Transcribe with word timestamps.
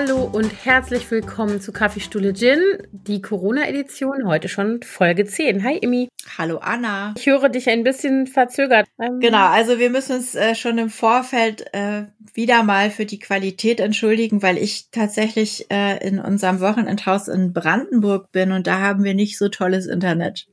Hallo 0.00 0.30
und 0.32 0.64
herzlich 0.64 1.10
willkommen 1.10 1.60
zu 1.60 1.72
Kaffeestuhle 1.72 2.32
Gin, 2.32 2.60
die 2.92 3.20
Corona-Edition, 3.20 4.28
heute 4.28 4.48
schon 4.48 4.80
Folge 4.84 5.24
10. 5.24 5.64
Hi 5.64 5.76
Imi. 5.76 6.08
Hallo 6.38 6.58
Anna. 6.58 7.14
Ich 7.18 7.26
höre 7.26 7.48
dich 7.48 7.68
ein 7.68 7.82
bisschen 7.82 8.28
verzögert. 8.28 8.86
Ähm, 9.00 9.18
genau, 9.18 9.48
also 9.48 9.80
wir 9.80 9.90
müssen 9.90 10.18
uns 10.18 10.36
äh, 10.36 10.54
schon 10.54 10.78
im 10.78 10.88
Vorfeld 10.88 11.74
äh, 11.74 12.04
wieder 12.32 12.62
mal 12.62 12.92
für 12.92 13.06
die 13.06 13.18
Qualität 13.18 13.80
entschuldigen, 13.80 14.40
weil 14.40 14.56
ich 14.56 14.88
tatsächlich 14.92 15.68
äh, 15.68 15.98
in 16.06 16.20
unserem 16.20 16.60
Wochenendhaus 16.60 17.26
in 17.26 17.52
Brandenburg 17.52 18.30
bin 18.30 18.52
und 18.52 18.68
da 18.68 18.78
haben 18.78 19.02
wir 19.02 19.14
nicht 19.14 19.36
so 19.36 19.48
tolles 19.48 19.88
Internet. 19.88 20.46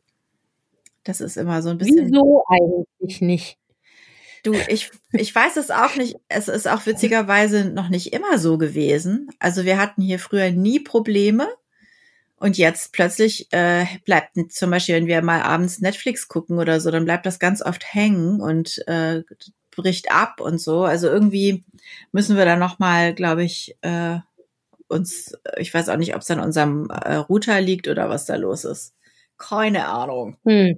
Das 1.03 1.21
ist 1.21 1.37
immer 1.37 1.61
so 1.61 1.69
ein 1.69 1.77
bisschen. 1.77 2.07
Wieso 2.07 2.43
eigentlich 2.49 3.21
nicht? 3.21 3.59
Du, 4.45 4.53
ich, 4.67 4.91
ich 5.11 5.33
weiß 5.33 5.57
es 5.57 5.71
auch 5.71 5.95
nicht. 5.95 6.17
Es 6.29 6.47
ist 6.47 6.67
auch 6.67 6.85
witzigerweise 6.85 7.65
noch 7.65 7.89
nicht 7.89 8.13
immer 8.13 8.37
so 8.37 8.59
gewesen. 8.59 9.27
Also 9.39 9.65
wir 9.65 9.79
hatten 9.79 10.03
hier 10.03 10.19
früher 10.19 10.51
nie 10.51 10.79
Probleme. 10.79 11.47
Und 12.37 12.59
jetzt 12.59 12.93
plötzlich 12.93 13.51
äh, 13.51 13.85
bleibt 14.03 14.37
zum 14.51 14.69
Beispiel, 14.69 14.95
wenn 14.95 15.07
wir 15.07 15.23
mal 15.23 15.41
abends 15.41 15.79
Netflix 15.79 16.27
gucken 16.27 16.59
oder 16.59 16.79
so, 16.79 16.91
dann 16.91 17.05
bleibt 17.05 17.25
das 17.25 17.39
ganz 17.39 17.63
oft 17.63 17.91
hängen 17.91 18.39
und 18.39 18.87
äh, 18.87 19.23
bricht 19.71 20.11
ab 20.11 20.39
und 20.41 20.61
so. 20.61 20.83
Also 20.83 21.07
irgendwie 21.07 21.63
müssen 22.11 22.37
wir 22.37 22.45
da 22.45 22.55
noch 22.55 22.77
mal, 22.77 23.15
glaube 23.15 23.43
ich, 23.43 23.75
äh, 23.81 24.19
uns, 24.87 25.35
ich 25.57 25.73
weiß 25.73 25.89
auch 25.89 25.97
nicht, 25.97 26.13
ob 26.13 26.21
es 26.21 26.29
an 26.29 26.39
unserem 26.39 26.91
äh, 26.91 27.15
Router 27.15 27.61
liegt 27.61 27.87
oder 27.87 28.09
was 28.09 28.25
da 28.25 28.35
los 28.35 28.63
ist. 28.63 28.93
Keine 29.39 29.87
Ahnung. 29.87 30.37
Hm. 30.45 30.77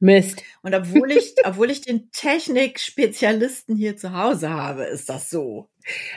Mist. 0.00 0.42
Und 0.62 0.74
obwohl 0.74 1.10
ich, 1.12 1.34
obwohl 1.44 1.70
ich 1.70 1.80
den 1.80 2.10
Technik-Spezialisten 2.12 3.76
hier 3.76 3.96
zu 3.96 4.12
Hause 4.12 4.50
habe, 4.50 4.84
ist 4.84 5.08
das 5.08 5.30
so. 5.30 5.68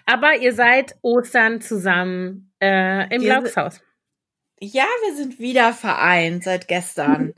Aber 0.06 0.38
ihr 0.38 0.54
seid 0.54 0.96
Ostern 1.02 1.62
zusammen 1.62 2.52
äh, 2.62 3.14
im 3.14 3.22
Glaubenshaus. 3.22 3.82
Ja, 4.60 4.86
wir 5.08 5.16
sind 5.16 5.40
wieder 5.40 5.74
vereint 5.74 6.44
seit 6.44 6.68
gestern. 6.68 7.34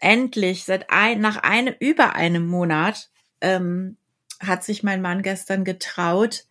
Endlich, 0.00 0.64
seit 0.64 0.90
ein, 0.90 1.20
nach 1.20 1.36
einem, 1.42 1.74
über 1.78 2.14
einem 2.14 2.46
Monat, 2.46 3.10
ähm, 3.40 3.98
hat 4.40 4.64
sich 4.64 4.82
mein 4.82 5.02
Mann 5.02 5.22
gestern 5.22 5.64
getraut, 5.64 6.44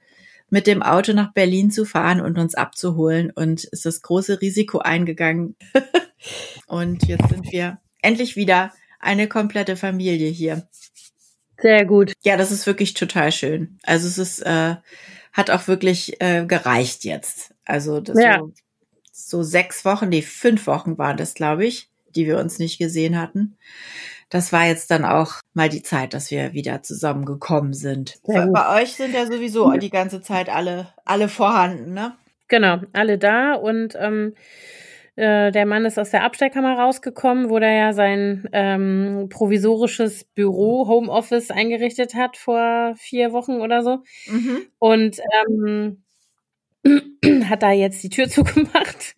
mit 0.50 0.68
dem 0.68 0.84
Auto 0.84 1.14
nach 1.14 1.34
Berlin 1.34 1.72
zu 1.72 1.86
fahren 1.86 2.22
und 2.22 2.38
uns 2.38 2.56
abzuholen 2.56 3.32
und 3.32 3.64
ist 3.64 3.86
das 3.86 4.02
große 4.02 4.42
Risiko 4.42 4.80
eingegangen. 4.80 5.56
und 6.68 7.08
jetzt 7.08 7.30
sind 7.30 7.52
wir 7.52 7.80
endlich 8.02 8.36
wieder 8.36 8.72
eine 9.02 9.28
komplette 9.28 9.76
Familie 9.76 10.30
hier. 10.30 10.68
Sehr 11.62 11.86
gut. 11.86 12.14
Ja, 12.24 12.38
das 12.38 12.52
ist 12.52 12.66
wirklich 12.66 12.94
total 12.94 13.32
schön. 13.32 13.80
Also 13.84 14.08
es 14.08 14.18
ist, 14.18 14.40
äh, 14.40 14.76
hat 15.34 15.50
auch 15.50 15.68
wirklich 15.68 16.20
äh, 16.22 16.46
gereicht 16.46 17.04
jetzt. 17.04 17.54
Also 17.66 18.02
das 18.02 18.20
ja. 18.20 18.40
so, 18.40 18.54
so 19.12 19.44
sechs 19.44 19.86
Wochen, 19.86 20.10
nee, 20.10 20.22
fünf 20.22 20.68
Wochen 20.68 20.98
waren 20.98 21.18
das, 21.18 21.34
glaube 21.34 21.66
ich, 21.66 21.90
die 22.16 22.26
wir 22.26 22.38
uns 22.40 22.60
nicht 22.60 22.78
gesehen 22.78 23.20
hatten. 23.20 23.58
Das 24.30 24.54
war 24.54 24.66
jetzt 24.66 24.92
dann 24.92 25.04
auch 25.04 25.36
mal 25.54 25.70
die 25.70 25.84
Zeit, 25.84 26.14
dass 26.14 26.32
wir 26.32 26.54
wieder 26.54 26.84
zusammengekommen 26.84 27.74
sind. 27.74 28.20
Bei 28.24 28.82
euch 28.82 28.94
sind 28.94 29.14
ja 29.14 29.26
sowieso 29.26 29.72
die 29.74 29.90
ganze 29.90 30.22
Zeit 30.22 30.50
alle, 30.50 30.94
alle 31.04 31.28
vorhanden, 31.28 31.94
ne? 31.94 32.16
Genau, 32.48 32.82
alle 32.94 33.18
da 33.18 33.54
und 33.54 33.96
ähm, 34.00 34.36
äh, 35.16 35.52
der 35.52 35.66
Mann 35.66 35.86
ist 35.86 36.00
aus 36.00 36.12
der 36.12 36.24
Abstellkammer 36.24 36.78
rausgekommen, 36.78 37.50
wo 37.50 37.60
der 37.60 37.74
ja 37.74 37.94
sein 37.94 38.48
ähm, 38.54 39.28
provisorisches 39.30 40.24
Büro, 40.24 40.88
Homeoffice 40.88 41.52
eingerichtet 41.52 42.16
hat 42.16 42.38
vor 42.38 42.94
vier 42.98 43.34
Wochen 43.34 43.60
oder 43.62 43.84
so. 43.84 44.00
Mhm. 44.28 44.68
Und 44.80 45.20
ähm, 45.50 46.04
hat 47.50 47.62
da 47.62 47.72
jetzt 47.72 48.02
die 48.04 48.10
Tür 48.10 48.30
zugemacht 48.30 49.16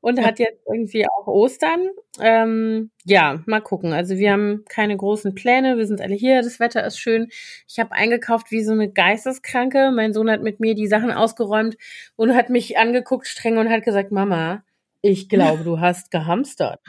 und 0.00 0.18
ja. 0.18 0.24
hat 0.26 0.38
jetzt 0.38 0.60
irgendwie 0.70 1.06
auch 1.06 1.26
Ostern. 1.26 1.88
Ähm, 2.20 2.90
ja, 3.04 3.42
mal 3.46 3.60
gucken. 3.60 3.92
Also 3.92 4.18
wir 4.18 4.32
haben 4.32 4.64
keine 4.68 4.96
großen 4.96 5.34
Pläne. 5.34 5.78
Wir 5.78 5.86
sind 5.86 6.00
alle 6.00 6.14
hier. 6.14 6.42
Das 6.42 6.60
Wetter 6.60 6.84
ist 6.86 6.98
schön. 6.98 7.28
Ich 7.66 7.78
habe 7.78 7.92
eingekauft 7.92 8.50
wie 8.50 8.62
so 8.62 8.72
eine 8.72 8.90
Geisteskranke. 8.90 9.90
Mein 9.94 10.12
Sohn 10.12 10.30
hat 10.30 10.42
mit 10.42 10.60
mir 10.60 10.74
die 10.74 10.86
Sachen 10.86 11.10
ausgeräumt 11.10 11.76
und 12.16 12.34
hat 12.34 12.50
mich 12.50 12.76
angeguckt 12.78 13.26
streng 13.26 13.56
und 13.56 13.70
hat 13.70 13.82
gesagt, 13.82 14.12
Mama, 14.12 14.62
ich 15.04 15.28
glaube, 15.28 15.64
du 15.64 15.80
hast 15.80 16.10
gehamstert. 16.10 16.80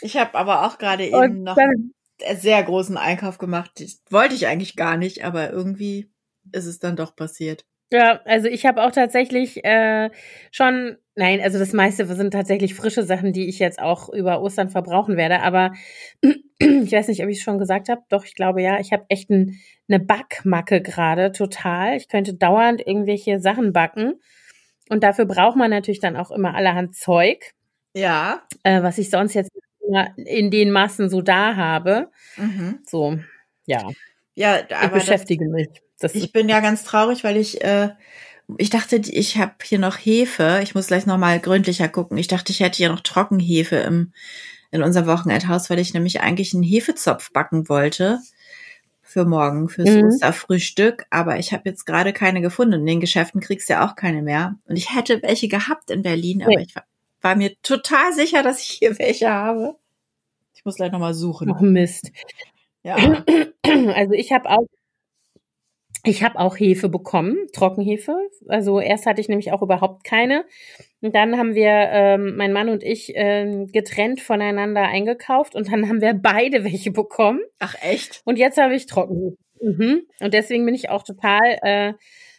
ich 0.00 0.16
habe 0.16 0.34
aber 0.34 0.66
auch 0.66 0.78
gerade 0.78 1.06
eben 1.06 1.44
noch 1.44 1.56
einen 1.56 1.94
sehr 2.36 2.62
großen 2.62 2.96
Einkauf 2.96 3.38
gemacht. 3.38 3.70
Das 3.76 4.02
wollte 4.10 4.34
ich 4.34 4.46
eigentlich 4.46 4.76
gar 4.76 4.96
nicht, 4.96 5.24
aber 5.24 5.50
irgendwie 5.50 6.10
ist 6.52 6.66
es 6.66 6.80
dann 6.80 6.96
doch 6.96 7.14
passiert. 7.14 7.64
Ja, 7.90 8.20
also 8.24 8.48
ich 8.48 8.66
habe 8.66 8.82
auch 8.82 8.90
tatsächlich 8.90 9.64
äh, 9.64 10.10
schon, 10.50 10.98
nein, 11.14 11.40
also 11.40 11.58
das 11.58 11.72
meiste 11.72 12.04
sind 12.06 12.32
tatsächlich 12.32 12.74
frische 12.74 13.02
Sachen, 13.02 13.32
die 13.32 13.48
ich 13.48 13.58
jetzt 13.60 13.78
auch 13.78 14.10
über 14.10 14.42
Ostern 14.42 14.68
verbrauchen 14.68 15.16
werde. 15.16 15.40
Aber 15.40 15.72
ich 16.58 16.92
weiß 16.92 17.08
nicht, 17.08 17.22
ob 17.22 17.30
ich 17.30 17.38
es 17.38 17.44
schon 17.44 17.58
gesagt 17.58 17.88
habe. 17.88 18.02
Doch, 18.10 18.24
ich 18.26 18.34
glaube 18.34 18.60
ja, 18.62 18.78
ich 18.78 18.92
habe 18.92 19.06
echt 19.08 19.30
ein, 19.30 19.58
eine 19.88 20.00
Backmacke 20.00 20.82
gerade 20.82 21.32
total. 21.32 21.96
Ich 21.96 22.08
könnte 22.08 22.34
dauernd 22.34 22.86
irgendwelche 22.86 23.40
Sachen 23.40 23.72
backen. 23.72 24.20
Und 24.88 25.02
dafür 25.02 25.26
braucht 25.26 25.56
man 25.56 25.70
natürlich 25.70 26.00
dann 26.00 26.16
auch 26.16 26.30
immer 26.30 26.54
allerhand 26.54 26.96
Zeug. 26.96 27.52
Ja. 27.94 28.42
Äh, 28.62 28.82
was 28.82 28.98
ich 28.98 29.10
sonst 29.10 29.34
jetzt 29.34 29.50
in 30.16 30.50
den 30.50 30.70
Massen 30.70 31.08
so 31.08 31.22
da 31.22 31.56
habe. 31.56 32.10
Mhm. 32.36 32.80
So, 32.86 33.18
ja. 33.66 33.88
Ja, 34.34 34.60
aber 34.70 34.96
ich 34.96 35.04
beschäftige 35.04 35.46
das, 35.46 35.52
mich. 35.52 35.68
Das 35.98 36.14
ich 36.14 36.32
bin 36.32 36.48
ja 36.48 36.60
ganz 36.60 36.84
traurig, 36.84 37.24
weil 37.24 37.36
ich 37.36 37.64
äh, 37.64 37.90
ich 38.56 38.70
dachte, 38.70 38.96
ich 38.96 39.36
habe 39.36 39.54
hier 39.62 39.78
noch 39.78 39.96
Hefe. 39.96 40.60
Ich 40.62 40.74
muss 40.74 40.86
gleich 40.86 41.06
noch 41.06 41.18
mal 41.18 41.38
gründlicher 41.38 41.88
gucken. 41.88 42.16
Ich 42.16 42.28
dachte, 42.28 42.52
ich 42.52 42.60
hätte 42.60 42.76
hier 42.76 42.88
noch 42.88 43.00
Trockenhefe 43.00 43.76
im 43.76 44.12
in 44.70 44.82
unserem 44.82 45.06
Wochenendhaus, 45.06 45.70
weil 45.70 45.78
ich 45.78 45.94
nämlich 45.94 46.20
eigentlich 46.20 46.52
einen 46.52 46.62
Hefezopf 46.62 47.32
backen 47.32 47.68
wollte 47.68 48.20
für 49.08 49.24
morgen, 49.24 49.70
fürs 49.70 49.88
mhm. 49.88 50.04
Osterfrühstück. 50.04 51.06
Aber 51.08 51.38
ich 51.38 51.54
habe 51.54 51.62
jetzt 51.64 51.86
gerade 51.86 52.12
keine 52.12 52.42
gefunden. 52.42 52.80
In 52.80 52.86
den 52.86 53.00
Geschäften 53.00 53.40
kriegst 53.40 53.68
du 53.68 53.72
ja 53.72 53.88
auch 53.88 53.96
keine 53.96 54.20
mehr. 54.20 54.56
Und 54.66 54.76
ich 54.76 54.94
hätte 54.94 55.22
welche 55.22 55.48
gehabt 55.48 55.90
in 55.90 56.02
Berlin, 56.02 56.42
aber 56.42 56.56
nee. 56.56 56.66
ich 56.68 56.76
war, 56.76 56.84
war, 57.22 57.34
mir 57.34 57.54
total 57.62 58.12
sicher, 58.12 58.42
dass 58.42 58.60
ich 58.60 58.68
hier 58.68 58.98
welche 58.98 59.30
habe. 59.30 59.76
Ich 60.54 60.62
muss 60.66 60.76
gleich 60.76 60.92
nochmal 60.92 61.14
suchen. 61.14 61.50
Oh 61.50 61.62
Mist. 61.62 62.12
Ja. 62.82 62.96
Also 63.94 64.12
ich 64.12 64.32
habe 64.32 64.48
auch 64.48 64.66
ich 66.04 66.22
habe 66.22 66.38
auch 66.38 66.56
Hefe 66.58 66.88
bekommen, 66.88 67.36
Trockenhefe. 67.52 68.16
Also 68.46 68.80
erst 68.80 69.06
hatte 69.06 69.20
ich 69.20 69.28
nämlich 69.28 69.52
auch 69.52 69.62
überhaupt 69.62 70.04
keine. 70.04 70.44
Und 71.00 71.14
dann 71.14 71.36
haben 71.38 71.54
wir, 71.54 71.70
ähm, 71.70 72.36
mein 72.36 72.52
Mann 72.52 72.68
und 72.68 72.82
ich, 72.82 73.14
äh, 73.16 73.66
getrennt 73.72 74.20
voneinander 74.20 74.82
eingekauft 74.82 75.54
und 75.54 75.70
dann 75.70 75.88
haben 75.88 76.00
wir 76.00 76.14
beide 76.14 76.64
welche 76.64 76.90
bekommen. 76.90 77.40
Ach 77.58 77.74
echt? 77.82 78.22
Und 78.24 78.38
jetzt 78.38 78.58
habe 78.58 78.74
ich 78.74 78.86
Trockenhefe. 78.86 79.36
Mhm. 79.60 80.02
Und 80.20 80.34
deswegen 80.34 80.64
bin 80.64 80.74
ich 80.74 80.88
auch 80.88 81.02
total 81.02 81.58
äh, 81.62 81.92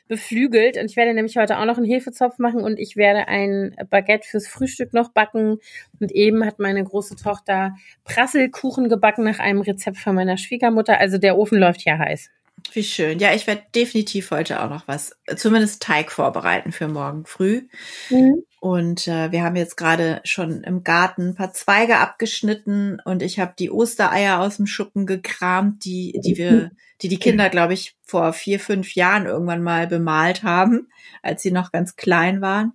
beflügelt. 0.10 0.78
Und 0.78 0.86
ich 0.86 0.98
werde 0.98 1.14
nämlich 1.14 1.38
heute 1.38 1.58
auch 1.60 1.66
noch 1.66 1.78
einen 1.78 1.86
Hefezopf 1.86 2.40
machen 2.40 2.62
und 2.62 2.80
ich 2.80 2.98
werde 2.98 3.28
ein 3.28 3.76
Baguette 3.90 4.28
fürs 4.28 4.48
Frühstück 4.48 4.94
noch 4.94 5.12
backen. 5.14 5.60
Und 6.00 6.12
eben 6.12 6.46
hat 6.46 6.60
meine 6.60 6.84
große 6.84 7.16
Tochter 7.16 7.76
Prasselkuchen 8.04 8.90
gebacken 8.90 9.24
nach 9.24 9.40
einem 9.40 9.62
Rezept 9.62 9.98
von 9.98 10.16
meiner 10.16 10.38
Schwiegermutter. 10.38 11.00
Also 11.00 11.18
der 11.18 11.38
Ofen 11.38 11.60
läuft 11.60 11.86
ja 11.86 11.98
heiß. 11.98 12.30
Wie 12.74 12.84
schön. 12.84 13.20
Ja, 13.20 13.34
ich 13.34 13.48
werde 13.48 13.64
definitiv 13.76 14.32
heute 14.32 14.62
auch 14.62 14.70
noch 14.70 14.88
was, 14.88 15.16
zumindest 15.36 15.82
Teig 15.82 16.12
vorbereiten 16.12 16.72
für 16.72 16.88
morgen 16.88 17.26
früh. 17.26 17.68
Mhm. 18.10 18.44
Und 18.60 19.08
äh, 19.08 19.32
wir 19.32 19.44
haben 19.44 19.56
jetzt 19.56 19.78
gerade 19.78 20.22
schon 20.26 20.64
im 20.64 20.84
Garten 20.84 21.30
ein 21.30 21.36
paar 21.36 21.54
Zweige 21.54 21.98
abgeschnitten 21.98 23.00
und 23.06 23.24
ich 23.24 23.40
habe 23.40 23.54
die 23.58 23.72
Ostereier 23.72 24.40
aus 24.40 24.58
dem 24.58 24.68
Schuppen 24.68 25.06
gekramt, 25.06 25.86
die, 25.86 26.20
die 26.24 26.38
wir, 26.38 26.72
die 27.02 27.08
die 27.08 27.20
Kinder, 27.20 27.50
glaube 27.50 27.74
ich, 27.74 27.96
vor 28.04 28.34
vier, 28.34 28.60
fünf 28.60 28.96
Jahren 28.96 29.28
irgendwann 29.28 29.64
mal 29.64 29.88
bemalt 29.88 30.44
haben, 30.44 30.90
als 31.22 31.42
sie 31.42 31.52
noch 31.52 31.72
ganz 31.72 31.96
klein 31.96 32.42
waren. 32.42 32.74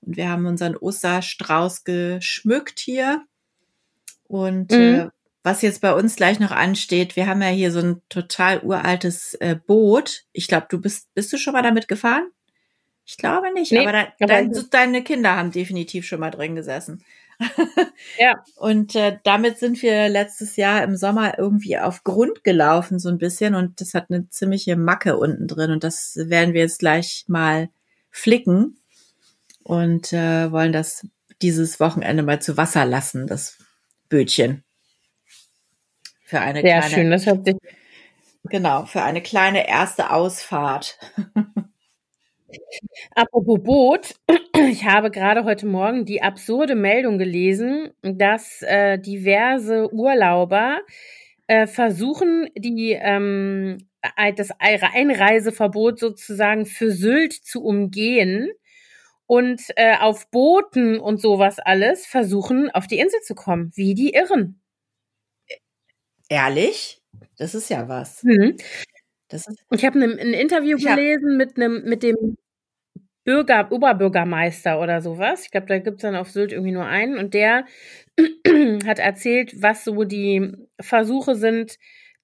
Und 0.00 0.16
wir 0.16 0.30
haben 0.30 0.46
unseren 0.46 0.76
Osterstrauß 0.76 1.84
geschmückt 1.84 2.78
hier. 2.78 3.22
Und 4.28 4.72
mhm. 4.72 4.78
äh, 4.78 5.08
was 5.46 5.62
jetzt 5.62 5.80
bei 5.80 5.94
uns 5.94 6.16
gleich 6.16 6.40
noch 6.40 6.50
ansteht, 6.50 7.14
wir 7.14 7.28
haben 7.28 7.40
ja 7.40 7.48
hier 7.48 7.70
so 7.70 7.78
ein 7.78 8.02
total 8.08 8.60
uraltes 8.60 9.34
äh, 9.34 9.54
Boot. 9.54 10.24
Ich 10.32 10.48
glaube, 10.48 10.66
du 10.68 10.80
bist, 10.80 11.14
bist 11.14 11.32
du 11.32 11.38
schon 11.38 11.52
mal 11.52 11.62
damit 11.62 11.86
gefahren? 11.86 12.28
Ich 13.04 13.16
glaube 13.16 13.52
nicht, 13.54 13.70
nee, 13.70 13.86
aber, 13.86 13.92
da, 13.92 14.26
dein, 14.26 14.52
deine 14.70 15.04
Kinder 15.04 15.36
haben 15.36 15.52
definitiv 15.52 16.04
schon 16.04 16.18
mal 16.18 16.32
drin 16.32 16.56
gesessen. 16.56 17.04
ja. 18.18 18.42
Und 18.56 18.96
äh, 18.96 19.18
damit 19.22 19.58
sind 19.58 19.80
wir 19.82 20.08
letztes 20.08 20.56
Jahr 20.56 20.82
im 20.82 20.96
Sommer 20.96 21.38
irgendwie 21.38 21.78
auf 21.78 22.02
Grund 22.02 22.42
gelaufen, 22.42 22.98
so 22.98 23.08
ein 23.08 23.18
bisschen. 23.18 23.54
Und 23.54 23.80
das 23.80 23.94
hat 23.94 24.06
eine 24.10 24.28
ziemliche 24.28 24.74
Macke 24.74 25.16
unten 25.16 25.46
drin. 25.46 25.70
Und 25.70 25.84
das 25.84 26.16
werden 26.16 26.54
wir 26.54 26.62
jetzt 26.62 26.80
gleich 26.80 27.24
mal 27.28 27.68
flicken 28.10 28.80
und 29.62 30.12
äh, 30.12 30.50
wollen 30.50 30.72
das 30.72 31.06
dieses 31.40 31.78
Wochenende 31.78 32.24
mal 32.24 32.42
zu 32.42 32.56
Wasser 32.56 32.84
lassen, 32.84 33.28
das 33.28 33.58
Bötchen. 34.08 34.64
Für 36.26 36.40
eine 36.40 36.60
Sehr 36.60 36.80
kleine, 36.80 36.94
schön, 36.94 37.10
das 37.12 37.26
hört 37.26 37.44
sich 37.46 37.54
Genau, 38.48 38.84
für 38.84 39.02
eine 39.02 39.22
kleine 39.22 39.68
erste 39.68 40.10
Ausfahrt. 40.10 40.98
Apropos 43.14 43.62
Boot, 43.62 44.14
ich 44.68 44.84
habe 44.84 45.12
gerade 45.12 45.44
heute 45.44 45.66
Morgen 45.66 46.04
die 46.04 46.22
absurde 46.22 46.74
Meldung 46.74 47.18
gelesen, 47.18 47.90
dass 48.02 48.62
äh, 48.62 48.98
diverse 48.98 49.92
Urlauber 49.94 50.80
äh, 51.46 51.68
versuchen, 51.68 52.48
die 52.56 52.98
ähm, 53.00 53.78
das 54.36 54.50
Einreiseverbot 54.58 56.00
sozusagen 56.00 56.66
für 56.66 56.90
Sylt 56.90 57.34
zu 57.34 57.62
umgehen 57.62 58.50
und 59.26 59.62
äh, 59.76 59.96
auf 59.96 60.28
Booten 60.30 60.98
und 60.98 61.20
sowas 61.20 61.60
alles 61.60 62.04
versuchen, 62.04 62.68
auf 62.70 62.88
die 62.88 62.98
Insel 62.98 63.20
zu 63.20 63.36
kommen, 63.36 63.70
wie 63.76 63.94
die 63.94 64.10
Irren. 64.10 64.60
Ehrlich? 66.28 67.02
Das 67.38 67.54
ist 67.54 67.70
ja 67.70 67.88
was. 67.88 68.22
Mhm. 68.22 68.56
Ist 69.30 69.50
ich 69.72 69.84
habe 69.84 69.98
ein 69.98 70.18
Interview 70.18 70.78
gelesen 70.78 71.36
mit 71.36 71.56
einem 71.56 71.82
mit 71.84 72.02
dem 72.02 72.36
Bürger, 73.24 73.72
Oberbürgermeister 73.72 74.80
oder 74.80 75.02
sowas. 75.02 75.44
Ich 75.44 75.50
glaube, 75.50 75.66
da 75.66 75.78
gibt's 75.80 76.02
dann 76.02 76.14
auf 76.14 76.30
Sylt 76.30 76.52
irgendwie 76.52 76.72
nur 76.72 76.86
einen. 76.86 77.18
Und 77.18 77.34
der 77.34 77.64
hat 78.86 79.00
erzählt, 79.00 79.60
was 79.60 79.84
so 79.84 80.04
die 80.04 80.52
Versuche 80.80 81.34
sind, 81.34 81.76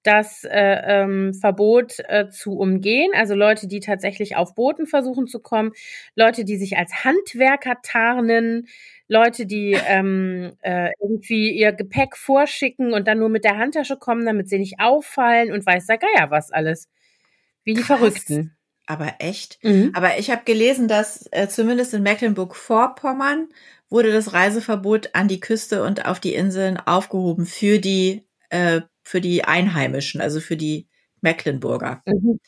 das 0.03 0.43
äh, 0.45 0.81
ähm, 0.85 1.33
Verbot 1.33 1.99
äh, 2.07 2.29
zu 2.29 2.57
umgehen. 2.57 3.11
Also 3.15 3.35
Leute, 3.35 3.67
die 3.67 3.79
tatsächlich 3.81 4.35
auf 4.37 4.55
Booten 4.55 4.85
versuchen 4.85 5.27
zu 5.27 5.39
kommen, 5.39 5.71
Leute, 6.15 6.45
die 6.45 6.57
sich 6.57 6.77
als 6.77 7.03
Handwerker 7.03 7.77
tarnen, 7.83 8.67
Leute, 9.07 9.45
die 9.45 9.77
ähm, 9.87 10.53
äh, 10.61 10.91
irgendwie 11.01 11.51
ihr 11.51 11.71
Gepäck 11.71 12.15
vorschicken 12.15 12.93
und 12.93 13.07
dann 13.07 13.19
nur 13.19 13.29
mit 13.29 13.43
der 13.43 13.57
Handtasche 13.57 13.97
kommen, 13.97 14.25
damit 14.25 14.49
sie 14.49 14.59
nicht 14.59 14.79
auffallen 14.79 15.51
und 15.51 15.65
weiß 15.65 15.87
der 15.87 15.97
Geier 15.97 16.31
was 16.31 16.51
alles. 16.51 16.89
Wie 17.63 17.73
die 17.73 17.81
Krass. 17.81 17.99
Verrückten. 17.99 18.55
Aber 18.85 19.15
echt? 19.19 19.63
Mhm. 19.63 19.91
Aber 19.93 20.17
ich 20.19 20.29
habe 20.29 20.43
gelesen, 20.43 20.87
dass 20.87 21.27
äh, 21.31 21.47
zumindest 21.47 21.93
in 21.93 22.03
Mecklenburg-Vorpommern 22.03 23.47
wurde 23.89 24.11
das 24.11 24.33
Reiseverbot 24.33 25.11
an 25.13 25.27
die 25.27 25.39
Küste 25.39 25.83
und 25.83 26.05
auf 26.05 26.19
die 26.19 26.33
Inseln 26.33 26.77
aufgehoben 26.77 27.45
für 27.45 27.79
die 27.79 28.27
äh, 28.49 28.81
für 29.03 29.21
die 29.21 29.43
Einheimischen, 29.43 30.21
also 30.21 30.39
für 30.39 30.57
die 30.57 30.87
Mecklenburger. 31.21 32.01
Mhm. 32.05 32.39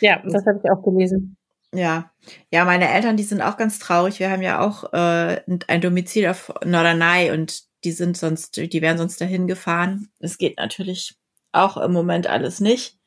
Ja, 0.00 0.22
das 0.24 0.46
habe 0.46 0.60
ich 0.62 0.70
auch 0.70 0.82
gelesen. 0.82 1.36
Ja, 1.72 2.10
ja, 2.50 2.64
meine 2.64 2.90
Eltern, 2.90 3.16
die 3.16 3.22
sind 3.22 3.40
auch 3.40 3.56
ganz 3.56 3.78
traurig. 3.78 4.18
Wir 4.18 4.30
haben 4.30 4.42
ja 4.42 4.60
auch 4.60 4.92
äh, 4.92 5.40
ein 5.68 5.80
Domizil 5.80 6.26
auf 6.26 6.52
Norderney 6.64 7.30
und 7.30 7.62
die 7.84 7.92
sind 7.92 8.16
sonst, 8.16 8.56
die 8.56 8.82
wären 8.82 8.98
sonst 8.98 9.20
dahin 9.20 9.46
gefahren. 9.46 10.08
Es 10.18 10.36
geht 10.36 10.58
natürlich 10.58 11.16
auch 11.52 11.76
im 11.76 11.92
Moment 11.92 12.26
alles 12.26 12.60
nicht. 12.60 12.98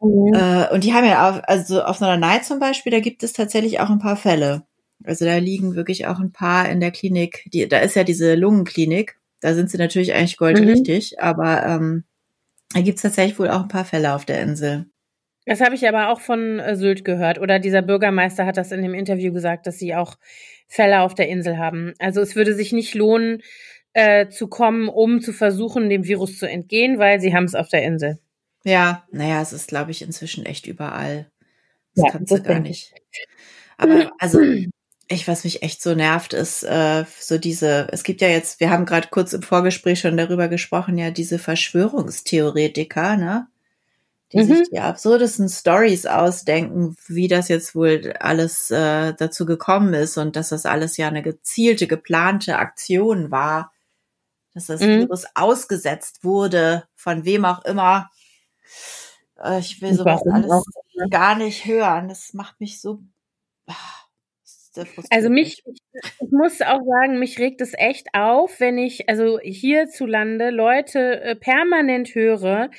Mhm. 0.00 0.34
Äh, 0.34 0.68
und 0.72 0.84
die 0.84 0.94
haben 0.94 1.06
ja 1.06 1.30
auf, 1.30 1.40
also 1.44 1.82
auf 1.82 2.00
Norderney 2.00 2.42
zum 2.42 2.58
Beispiel, 2.58 2.90
da 2.90 3.00
gibt 3.00 3.22
es 3.22 3.32
tatsächlich 3.32 3.80
auch 3.80 3.90
ein 3.90 4.00
paar 4.00 4.16
Fälle. 4.16 4.64
Also 5.04 5.24
da 5.24 5.36
liegen 5.36 5.76
wirklich 5.76 6.06
auch 6.06 6.18
ein 6.18 6.32
paar 6.32 6.68
in 6.68 6.80
der 6.80 6.90
Klinik. 6.90 7.48
Die, 7.52 7.68
da 7.68 7.78
ist 7.78 7.96
ja 7.96 8.04
diese 8.04 8.34
Lungenklinik. 8.34 9.18
Da 9.40 9.54
sind 9.54 9.70
sie 9.70 9.78
natürlich 9.78 10.12
eigentlich 10.12 10.36
goldrichtig, 10.36 11.12
mhm. 11.12 11.24
aber 11.24 11.64
ähm, 11.64 12.04
da 12.74 12.82
gibt 12.82 12.96
es 12.96 13.02
tatsächlich 13.02 13.38
wohl 13.38 13.48
auch 13.48 13.62
ein 13.62 13.68
paar 13.68 13.86
Fälle 13.86 14.14
auf 14.14 14.26
der 14.26 14.42
Insel. 14.42 14.86
Das 15.46 15.60
habe 15.60 15.74
ich 15.74 15.88
aber 15.88 16.10
auch 16.10 16.20
von 16.20 16.58
äh, 16.58 16.76
Sylt 16.76 17.04
gehört. 17.04 17.38
Oder 17.38 17.58
dieser 17.58 17.82
Bürgermeister 17.82 18.46
hat 18.46 18.56
das 18.56 18.72
in 18.72 18.82
dem 18.82 18.94
Interview 18.94 19.32
gesagt, 19.32 19.66
dass 19.66 19.78
sie 19.78 19.94
auch 19.94 20.16
Fälle 20.68 21.00
auf 21.00 21.14
der 21.14 21.28
Insel 21.28 21.58
haben. 21.58 21.94
Also 21.98 22.20
es 22.20 22.36
würde 22.36 22.54
sich 22.54 22.72
nicht 22.72 22.94
lohnen, 22.94 23.42
äh, 23.92 24.28
zu 24.28 24.48
kommen, 24.48 24.88
um 24.88 25.20
zu 25.20 25.32
versuchen, 25.32 25.90
dem 25.90 26.04
Virus 26.04 26.38
zu 26.38 26.48
entgehen, 26.48 26.98
weil 26.98 27.20
sie 27.20 27.34
haben 27.34 27.44
es 27.44 27.54
auf 27.54 27.68
der 27.68 27.82
Insel. 27.82 28.18
Ja, 28.64 29.04
naja, 29.10 29.40
es 29.40 29.52
ist, 29.52 29.68
glaube 29.68 29.90
ich, 29.90 30.02
inzwischen 30.02 30.46
echt 30.46 30.66
überall. 30.66 31.30
Das 31.94 32.04
ja, 32.04 32.10
kannst 32.12 32.30
du 32.32 32.42
gar 32.42 32.60
nicht. 32.60 32.94
Aber 33.78 34.12
also, 34.18 34.40
ich, 35.08 35.26
was 35.26 35.44
mich 35.44 35.62
echt 35.62 35.82
so 35.82 35.94
nervt, 35.94 36.34
ist 36.34 36.62
äh, 36.62 37.04
so 37.18 37.38
diese, 37.38 37.88
es 37.90 38.04
gibt 38.04 38.20
ja 38.20 38.28
jetzt, 38.28 38.60
wir 38.60 38.70
haben 38.70 38.86
gerade 38.86 39.08
kurz 39.10 39.32
im 39.32 39.42
Vorgespräch 39.42 40.00
schon 40.00 40.16
darüber 40.16 40.48
gesprochen, 40.48 40.98
ja, 40.98 41.10
diese 41.10 41.38
Verschwörungstheoretiker, 41.38 43.16
ne? 43.16 43.48
Die 44.32 44.38
mhm. 44.38 44.46
sich 44.46 44.70
die 44.70 44.78
absurdesten 44.78 45.48
Stories 45.48 46.06
ausdenken, 46.06 46.96
wie 47.08 47.26
das 47.26 47.48
jetzt 47.48 47.74
wohl 47.74 48.14
alles 48.20 48.70
äh, 48.70 49.12
dazu 49.14 49.44
gekommen 49.44 49.92
ist 49.94 50.16
und 50.18 50.36
dass 50.36 50.50
das 50.50 50.66
alles 50.66 50.96
ja 50.96 51.08
eine 51.08 51.22
gezielte, 51.22 51.88
geplante 51.88 52.56
Aktion 52.56 53.30
war, 53.30 53.72
dass 54.54 54.66
das 54.66 54.80
mhm. 54.80 55.00
Virus 55.00 55.24
ausgesetzt 55.34 56.22
wurde, 56.22 56.84
von 56.94 57.24
wem 57.24 57.44
auch 57.44 57.64
immer. 57.64 58.10
Äh, 59.42 59.58
ich 59.58 59.82
will 59.82 59.94
sowas 59.94 60.22
alles 60.30 60.50
auch? 60.50 60.64
gar 61.10 61.34
nicht 61.34 61.64
hören. 61.64 62.08
Das 62.08 62.32
macht 62.32 62.60
mich 62.60 62.80
so. 62.80 63.00
Ah, 63.66 63.74
also 65.10 65.28
mich, 65.28 65.64
ich 65.64 66.30
muss 66.30 66.60
auch 66.62 66.80
sagen, 66.86 67.18
mich 67.18 67.38
regt 67.38 67.60
es 67.60 67.72
echt 67.74 68.08
auf, 68.14 68.60
wenn 68.60 68.78
ich 68.78 69.08
also 69.08 69.40
hierzulande 69.40 70.50
Leute 70.50 71.20
äh, 71.20 71.34
permanent 71.34 72.14
höre, 72.14 72.70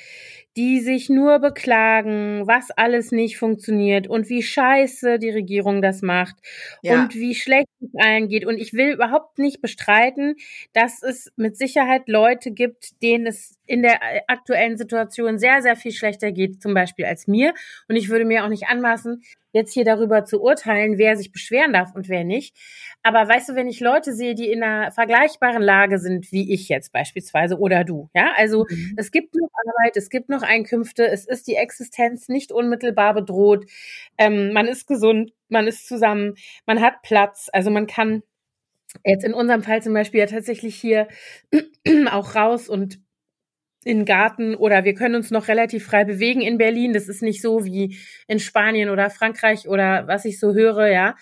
die 0.56 0.80
sich 0.80 1.08
nur 1.08 1.38
beklagen, 1.38 2.46
was 2.46 2.70
alles 2.70 3.10
nicht 3.10 3.38
funktioniert 3.38 4.06
und 4.06 4.28
wie 4.28 4.42
scheiße 4.42 5.18
die 5.18 5.30
Regierung 5.30 5.80
das 5.80 6.02
macht 6.02 6.36
ja. 6.82 7.02
und 7.02 7.14
wie 7.14 7.34
schlecht 7.34 7.68
es 7.80 7.88
allen 7.98 8.28
geht. 8.28 8.44
Und 8.44 8.58
ich 8.58 8.74
will 8.74 8.92
überhaupt 8.92 9.38
nicht 9.38 9.62
bestreiten, 9.62 10.36
dass 10.74 11.02
es 11.02 11.32
mit 11.36 11.56
Sicherheit 11.56 12.06
Leute 12.06 12.50
gibt, 12.50 13.02
denen 13.02 13.26
es 13.26 13.58
in 13.66 13.82
der 13.82 13.94
äh, 14.02 14.20
aktuellen 14.26 14.76
Situation 14.76 15.38
sehr, 15.38 15.62
sehr 15.62 15.76
viel 15.76 15.92
schlechter 15.92 16.32
geht, 16.32 16.60
zum 16.60 16.74
Beispiel 16.74 17.06
als 17.06 17.26
mir. 17.26 17.54
Und 17.88 17.96
ich 17.96 18.10
würde 18.10 18.26
mir 18.26 18.44
auch 18.44 18.48
nicht 18.48 18.68
anmaßen, 18.68 19.22
jetzt 19.52 19.72
hier 19.72 19.84
darüber 19.84 20.24
zu 20.24 20.42
urteilen, 20.42 20.98
wer 20.98 21.16
sich 21.16 21.32
beschweren 21.32 21.72
darf 21.72 21.94
und 21.94 22.08
wer 22.08 22.24
nicht. 22.24 22.56
Aber 23.02 23.28
weißt 23.28 23.50
du, 23.50 23.54
wenn 23.54 23.68
ich 23.68 23.80
Leute 23.80 24.12
sehe, 24.12 24.34
die 24.34 24.50
in 24.50 24.62
einer 24.62 24.92
vergleichbaren 24.92 25.62
Lage 25.62 25.98
sind, 25.98 26.30
wie 26.32 26.52
ich 26.52 26.68
jetzt 26.68 26.92
beispielsweise 26.92 27.58
oder 27.58 27.84
du, 27.84 28.08
ja, 28.14 28.32
also 28.36 28.64
mhm. 28.68 28.94
es 28.96 29.10
gibt 29.10 29.34
noch 29.34 29.48
Arbeit, 29.52 29.96
es 29.96 30.08
gibt 30.08 30.28
noch 30.28 30.42
Einkünfte, 30.42 31.06
es 31.06 31.26
ist 31.26 31.46
die 31.46 31.56
Existenz 31.56 32.28
nicht 32.28 32.52
unmittelbar 32.52 33.14
bedroht, 33.14 33.66
ähm, 34.18 34.52
man 34.52 34.68
ist 34.68 34.86
gesund, 34.86 35.32
man 35.48 35.66
ist 35.66 35.88
zusammen, 35.88 36.34
man 36.66 36.80
hat 36.80 37.02
Platz, 37.02 37.48
also 37.52 37.70
man 37.70 37.86
kann 37.86 38.22
jetzt 39.04 39.24
in 39.24 39.34
unserem 39.34 39.62
Fall 39.62 39.82
zum 39.82 39.94
Beispiel 39.94 40.20
ja 40.20 40.26
tatsächlich 40.26 40.76
hier 40.76 41.08
auch 42.10 42.34
raus 42.34 42.68
und 42.68 43.00
in 43.84 43.98
den 43.98 44.04
Garten 44.04 44.54
oder 44.54 44.84
wir 44.84 44.94
können 44.94 45.14
uns 45.14 45.30
noch 45.30 45.48
relativ 45.48 45.86
frei 45.86 46.04
bewegen 46.04 46.40
in 46.40 46.58
Berlin. 46.58 46.92
Das 46.92 47.08
ist 47.08 47.22
nicht 47.22 47.42
so 47.42 47.64
wie 47.64 47.98
in 48.26 48.38
Spanien 48.38 48.90
oder 48.90 49.10
Frankreich 49.10 49.68
oder 49.68 50.06
was 50.06 50.24
ich 50.24 50.38
so 50.38 50.54
höre, 50.54 50.88
ja. 50.88 51.16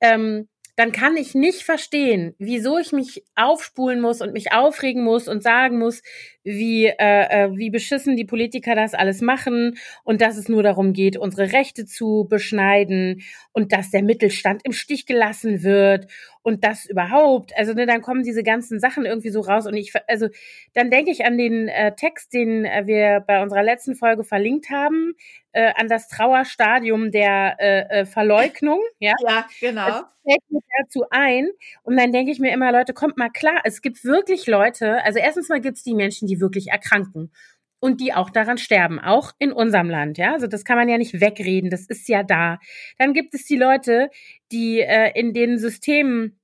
Ähm, 0.00 0.48
dann 0.76 0.92
kann 0.92 1.16
ich 1.16 1.34
nicht 1.34 1.62
verstehen, 1.62 2.34
wieso 2.38 2.78
ich 2.78 2.92
mich 2.92 3.24
aufspulen 3.34 4.00
muss 4.00 4.20
und 4.20 4.34
mich 4.34 4.52
aufregen 4.52 5.02
muss 5.02 5.26
und 5.26 5.42
sagen 5.42 5.78
muss, 5.78 6.02
wie, 6.44 6.86
äh, 6.86 6.94
äh, 6.98 7.56
wie 7.56 7.70
beschissen 7.70 8.14
die 8.14 8.26
Politiker 8.26 8.74
das 8.74 8.92
alles 8.92 9.22
machen 9.22 9.78
und 10.04 10.20
dass 10.20 10.36
es 10.36 10.48
nur 10.48 10.62
darum 10.62 10.92
geht, 10.92 11.16
unsere 11.16 11.52
Rechte 11.52 11.86
zu 11.86 12.26
beschneiden 12.28 13.22
und 13.52 13.72
dass 13.72 13.90
der 13.90 14.02
Mittelstand 14.02 14.62
im 14.64 14.72
Stich 14.72 15.06
gelassen 15.06 15.62
wird 15.62 16.08
und 16.42 16.62
das 16.62 16.86
überhaupt. 16.86 17.56
Also 17.56 17.72
ne, 17.72 17.86
dann 17.86 18.02
kommen 18.02 18.22
diese 18.22 18.44
ganzen 18.44 18.78
Sachen 18.78 19.06
irgendwie 19.06 19.30
so 19.30 19.40
raus 19.40 19.66
und 19.66 19.74
ich, 19.74 19.92
also 20.06 20.28
dann 20.74 20.90
denke 20.90 21.10
ich 21.10 21.24
an 21.24 21.38
den 21.38 21.68
äh, 21.68 21.96
Text, 21.96 22.32
den 22.34 22.64
äh, 22.66 22.86
wir 22.86 23.24
bei 23.26 23.42
unserer 23.42 23.64
letzten 23.64 23.96
Folge 23.96 24.22
verlinkt 24.22 24.70
haben, 24.70 25.14
äh, 25.56 25.72
an 25.74 25.88
das 25.88 26.08
Trauerstadium 26.08 27.10
der 27.10 27.56
äh, 27.58 28.00
äh, 28.00 28.06
Verleugnung. 28.06 28.80
Ja, 28.98 29.12
ja 29.26 29.46
genau. 29.60 29.86
Das 29.86 30.04
fällt 30.24 30.50
mir 30.50 30.60
dazu 30.80 31.04
ein. 31.10 31.48
Und 31.82 31.96
dann 31.96 32.12
denke 32.12 32.32
ich 32.32 32.38
mir 32.38 32.52
immer, 32.52 32.72
Leute, 32.72 32.94
kommt 32.94 33.18
mal 33.18 33.30
klar, 33.30 33.60
es 33.64 33.82
gibt 33.82 34.04
wirklich 34.04 34.46
Leute, 34.46 35.04
also 35.04 35.18
erstens 35.18 35.48
mal 35.48 35.60
gibt 35.60 35.76
es 35.76 35.82
die 35.82 35.94
Menschen, 35.94 36.26
die 36.26 36.40
wirklich 36.40 36.68
erkranken 36.68 37.30
und 37.78 38.00
die 38.00 38.14
auch 38.14 38.30
daran 38.30 38.58
sterben, 38.58 38.98
auch 38.98 39.32
in 39.38 39.52
unserem 39.52 39.90
Land, 39.90 40.18
ja. 40.18 40.32
Also 40.32 40.46
das 40.46 40.64
kann 40.64 40.76
man 40.76 40.88
ja 40.88 40.98
nicht 40.98 41.20
wegreden, 41.20 41.70
das 41.70 41.86
ist 41.86 42.08
ja 42.08 42.22
da. 42.22 42.58
Dann 42.98 43.12
gibt 43.12 43.34
es 43.34 43.44
die 43.44 43.56
Leute, 43.56 44.10
die 44.50 44.80
äh, 44.80 45.12
in 45.14 45.34
den 45.34 45.58
Systemen 45.58 46.38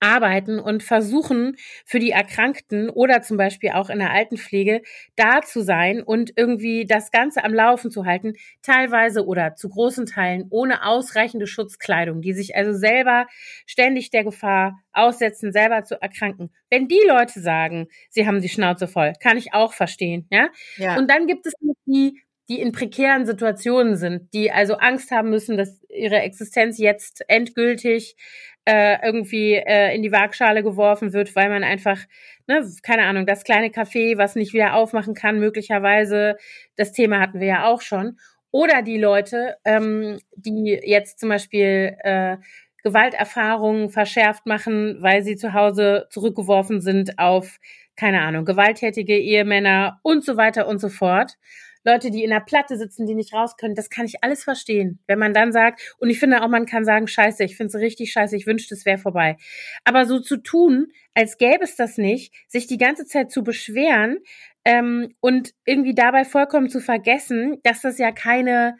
arbeiten 0.00 0.58
und 0.58 0.82
versuchen 0.82 1.56
für 1.84 1.98
die 1.98 2.10
Erkrankten 2.10 2.88
oder 2.88 3.22
zum 3.22 3.36
Beispiel 3.36 3.70
auch 3.70 3.90
in 3.90 3.98
der 3.98 4.12
Altenpflege 4.12 4.82
da 5.16 5.42
zu 5.42 5.62
sein 5.62 6.02
und 6.02 6.32
irgendwie 6.36 6.86
das 6.86 7.10
Ganze 7.10 7.44
am 7.44 7.52
Laufen 7.52 7.90
zu 7.90 8.04
halten, 8.04 8.34
teilweise 8.62 9.26
oder 9.26 9.56
zu 9.56 9.68
großen 9.68 10.06
Teilen 10.06 10.46
ohne 10.50 10.86
ausreichende 10.86 11.46
Schutzkleidung, 11.46 12.20
die 12.22 12.32
sich 12.32 12.56
also 12.56 12.72
selber 12.72 13.26
ständig 13.66 14.10
der 14.10 14.24
Gefahr 14.24 14.80
aussetzen, 14.92 15.52
selber 15.52 15.84
zu 15.84 16.00
erkranken. 16.00 16.50
Wenn 16.68 16.88
die 16.88 17.02
Leute 17.06 17.40
sagen, 17.40 17.88
sie 18.08 18.26
haben 18.26 18.40
die 18.40 18.48
Schnauze 18.48 18.88
voll, 18.88 19.12
kann 19.20 19.36
ich 19.36 19.54
auch 19.54 19.72
verstehen, 19.72 20.26
ja. 20.30 20.48
ja. 20.76 20.96
Und 20.96 21.10
dann 21.10 21.26
gibt 21.26 21.46
es 21.46 21.54
die 21.86 22.20
die 22.50 22.60
in 22.60 22.72
prekären 22.72 23.26
Situationen 23.26 23.94
sind, 23.94 24.34
die 24.34 24.50
also 24.50 24.74
Angst 24.74 25.12
haben 25.12 25.30
müssen, 25.30 25.56
dass 25.56 25.80
ihre 25.88 26.16
Existenz 26.16 26.78
jetzt 26.78 27.22
endgültig 27.28 28.16
äh, 28.64 28.98
irgendwie 29.04 29.54
äh, 29.54 29.94
in 29.94 30.02
die 30.02 30.12
Waagschale 30.12 30.62
geworfen 30.62 31.12
wird, 31.12 31.34
weil 31.34 31.48
man 31.48 31.64
einfach, 31.64 31.98
ne, 32.46 32.64
keine 32.82 33.04
Ahnung, 33.04 33.26
das 33.26 33.44
kleine 33.44 33.68
Café, 33.68 34.18
was 34.18 34.36
nicht 34.36 34.52
wieder 34.52 34.74
aufmachen 34.74 35.14
kann, 35.14 35.40
möglicherweise, 35.40 36.36
das 36.76 36.92
Thema 36.92 37.20
hatten 37.20 37.40
wir 37.40 37.48
ja 37.48 37.66
auch 37.66 37.80
schon. 37.80 38.18
Oder 38.50 38.82
die 38.82 38.98
Leute, 38.98 39.56
ähm, 39.64 40.18
die 40.34 40.78
jetzt 40.82 41.20
zum 41.20 41.28
Beispiel 41.28 41.96
äh, 42.00 42.36
Gewalterfahrungen 42.82 43.90
verschärft 43.90 44.46
machen, 44.46 44.98
weil 45.00 45.22
sie 45.22 45.36
zu 45.36 45.52
Hause 45.52 46.06
zurückgeworfen 46.10 46.80
sind 46.80 47.18
auf, 47.18 47.58
keine 47.96 48.22
Ahnung, 48.22 48.44
gewalttätige 48.44 49.18
Ehemänner 49.18 50.00
und 50.02 50.24
so 50.24 50.36
weiter 50.36 50.66
und 50.66 50.80
so 50.80 50.88
fort. 50.88 51.36
Leute, 51.84 52.10
die 52.10 52.22
in 52.22 52.30
der 52.30 52.40
Platte 52.40 52.76
sitzen, 52.76 53.06
die 53.06 53.14
nicht 53.14 53.32
raus 53.32 53.56
können, 53.56 53.74
das 53.74 53.90
kann 53.90 54.06
ich 54.06 54.22
alles 54.22 54.44
verstehen. 54.44 54.98
Wenn 55.06 55.18
man 55.18 55.32
dann 55.32 55.52
sagt, 55.52 55.96
und 55.98 56.10
ich 56.10 56.18
finde 56.18 56.42
auch, 56.42 56.48
man 56.48 56.66
kann 56.66 56.84
sagen, 56.84 57.06
scheiße, 57.06 57.44
ich 57.44 57.56
finde 57.56 57.76
es 57.76 57.82
richtig 57.82 58.12
scheiße, 58.12 58.36
ich 58.36 58.46
wünschte, 58.46 58.74
es 58.74 58.84
wäre 58.84 58.98
vorbei. 58.98 59.36
Aber 59.84 60.04
so 60.04 60.20
zu 60.20 60.36
tun, 60.36 60.88
als 61.14 61.38
gäbe 61.38 61.64
es 61.64 61.76
das 61.76 61.96
nicht, 61.96 62.34
sich 62.48 62.66
die 62.66 62.78
ganze 62.78 63.06
Zeit 63.06 63.30
zu 63.30 63.42
beschweren 63.42 64.18
ähm, 64.64 65.14
und 65.20 65.54
irgendwie 65.64 65.94
dabei 65.94 66.24
vollkommen 66.24 66.68
zu 66.68 66.80
vergessen, 66.80 67.58
dass 67.62 67.80
das 67.80 67.98
ja 67.98 68.12
keine, 68.12 68.76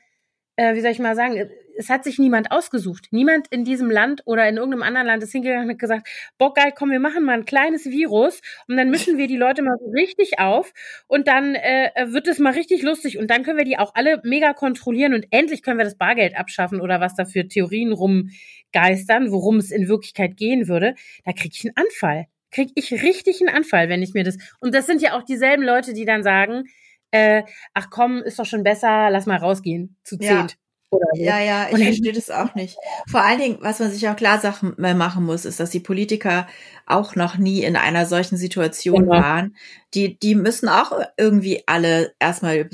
äh, 0.57 0.75
wie 0.75 0.80
soll 0.80 0.90
ich 0.90 0.99
mal 0.99 1.16
sagen, 1.16 1.50
es 1.81 1.89
hat 1.89 2.05
sich 2.05 2.19
niemand 2.19 2.53
ausgesucht. 2.53 3.09
Niemand 3.11 3.47
in 3.49 3.65
diesem 3.65 3.91
Land 3.91 4.21
oder 4.27 4.47
in 4.47 4.59
irgendeinem 4.59 4.83
anderen 4.83 5.07
Land 5.07 5.23
ist 5.23 5.33
hingegangen 5.33 5.65
und 5.65 5.71
hat 5.71 5.79
gesagt, 5.79 6.09
boah 6.37 6.53
geil, 6.53 6.73
komm, 6.77 6.91
wir 6.91 7.01
machen 7.01 7.25
mal 7.25 7.33
ein 7.33 7.47
kleines 7.47 7.87
Virus 7.87 8.43
und 8.69 8.77
dann 8.77 8.91
mischen 8.91 9.17
wir 9.17 9.27
die 9.27 9.39
Leute 9.39 9.63
mal 9.63 9.77
so 9.81 9.91
richtig 9.91 10.39
auf 10.39 10.73
und 11.09 11.27
dann 11.27 11.55
äh, 11.55 11.91
wird 12.09 12.29
es 12.29 12.39
mal 12.39 12.53
richtig 12.53 12.83
lustig 12.83 13.19
und 13.19 13.31
dann 13.31 13.45
können 13.45 13.57
wir 13.57 13.65
die 13.65 13.79
auch 13.79 13.95
alle 13.95 14.21
mega 14.25 14.53
kontrollieren 14.53 15.15
und 15.15 15.27
endlich 15.31 15.63
können 15.63 15.79
wir 15.79 15.87
das 15.87 15.97
Bargeld 15.97 16.37
abschaffen 16.37 16.83
oder 16.83 17.01
was 17.01 17.15
da 17.15 17.25
für 17.25 17.49
Theorien 17.49 17.93
rumgeistern, 17.93 19.33
worum 19.33 19.57
es 19.57 19.71
in 19.71 19.89
Wirklichkeit 19.89 20.37
gehen 20.37 20.69
würde. 20.69 20.95
Da 21.25 21.33
krieg 21.33 21.53
ich 21.55 21.65
einen 21.65 21.77
Anfall. 21.77 22.27
Krieg 22.51 22.73
ich 22.75 22.93
richtig 22.93 23.41
einen 23.41 23.57
Anfall, 23.57 23.89
wenn 23.89 24.03
ich 24.03 24.13
mir 24.13 24.25
das. 24.25 24.37
Und 24.61 24.75
das 24.75 24.85
sind 24.85 25.01
ja 25.01 25.17
auch 25.17 25.23
dieselben 25.23 25.63
Leute, 25.63 25.95
die 25.95 26.05
dann 26.05 26.23
sagen, 26.23 26.65
äh, 27.11 27.45
ach 27.73 27.89
komm, 27.91 28.23
ist 28.23 28.39
doch 28.39 28.45
schon 28.45 28.65
besser, 28.65 29.09
lass 29.11 29.25
mal 29.25 29.39
rausgehen 29.39 29.97
zu 30.05 30.19
zehnt. 30.19 30.53
Ja. 30.53 30.57
Oder 30.90 31.06
Ja, 31.14 31.40
ja, 31.40 31.68
ich 31.70 31.85
verstehe 31.85 32.12
das 32.12 32.30
auch 32.30 32.54
nicht. 32.54 32.76
Vor 33.09 33.23
allen 33.23 33.38
Dingen, 33.38 33.59
was 33.61 33.78
man 33.78 33.90
sich 33.92 34.09
auch 34.09 34.16
klar 34.16 34.40
machen 34.76 35.25
muss, 35.25 35.44
ist, 35.44 35.61
dass 35.61 35.70
die 35.70 35.80
Politiker 35.80 36.49
auch 36.85 37.14
noch 37.14 37.38
nie 37.38 37.62
in 37.62 37.76
einer 37.76 38.06
solchen 38.06 38.37
Situation 38.37 39.04
genau. 39.04 39.12
waren. 39.12 39.56
Die, 39.94 40.18
die 40.18 40.35
müssen 40.35 40.68
auch 40.68 40.92
irgendwie 41.16 41.62
alle 41.66 42.12
erstmal 42.18 42.68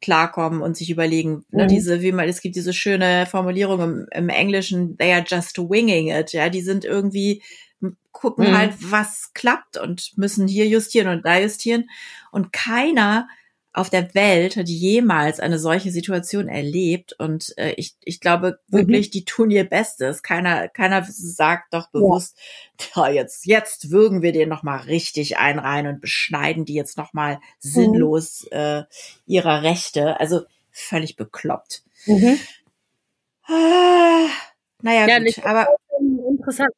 klarkommen 0.00 0.62
und 0.62 0.76
sich 0.76 0.90
überlegen, 0.90 1.30
ne, 1.30 1.42
mhm. 1.50 1.58
ne, 1.58 1.66
diese, 1.66 2.00
wie 2.02 2.12
man, 2.12 2.28
es 2.28 2.40
gibt 2.40 2.54
diese 2.54 2.72
schöne 2.72 3.26
Formulierung 3.26 3.80
im, 3.80 4.06
im 4.12 4.28
Englischen, 4.28 4.96
they 4.96 5.12
are 5.12 5.24
just 5.26 5.58
winging 5.58 6.08
it, 6.08 6.32
ja, 6.32 6.48
die 6.48 6.62
sind 6.62 6.84
irgendwie, 6.84 7.42
gucken 8.12 8.50
mhm. 8.50 8.56
halt, 8.56 8.74
was 8.78 9.32
klappt 9.34 9.76
und 9.76 10.12
müssen 10.16 10.48
hier 10.48 10.66
justieren 10.66 11.08
und 11.08 11.24
da 11.24 11.38
justieren. 11.38 11.88
Und 12.30 12.52
keiner 12.52 13.28
auf 13.78 13.90
der 13.90 14.14
Welt 14.14 14.56
hat 14.56 14.68
jemals 14.68 15.40
eine 15.40 15.58
solche 15.58 15.90
Situation 15.90 16.48
erlebt. 16.48 17.14
Und 17.18 17.56
äh, 17.56 17.72
ich, 17.76 17.96
ich 18.04 18.20
glaube 18.20 18.58
wirklich, 18.68 19.08
mhm. 19.08 19.10
die 19.12 19.24
tun 19.24 19.50
ihr 19.50 19.64
Bestes. 19.64 20.22
Keiner, 20.22 20.68
keiner 20.68 21.06
sagt 21.08 21.72
doch 21.74 21.90
bewusst, 21.90 22.36
ja. 22.94 23.08
jetzt, 23.08 23.46
jetzt 23.46 23.90
würgen 23.90 24.22
wir 24.22 24.32
den 24.32 24.48
nochmal 24.48 24.80
richtig 24.80 25.38
ein 25.38 25.58
rein 25.58 25.86
und 25.86 26.00
beschneiden 26.00 26.64
die 26.64 26.74
jetzt 26.74 26.98
nochmal 26.98 27.36
mhm. 27.36 27.40
sinnlos 27.60 28.46
äh, 28.50 28.82
ihrer 29.26 29.62
Rechte. 29.62 30.18
Also 30.20 30.42
völlig 30.70 31.16
bekloppt. 31.16 31.84
Mhm. 32.06 32.38
Ah, 33.44 34.28
naja, 34.82 35.08
ja, 35.08 35.18
gut, 35.18 35.44
aber 35.44 35.68
interessant 36.28 36.70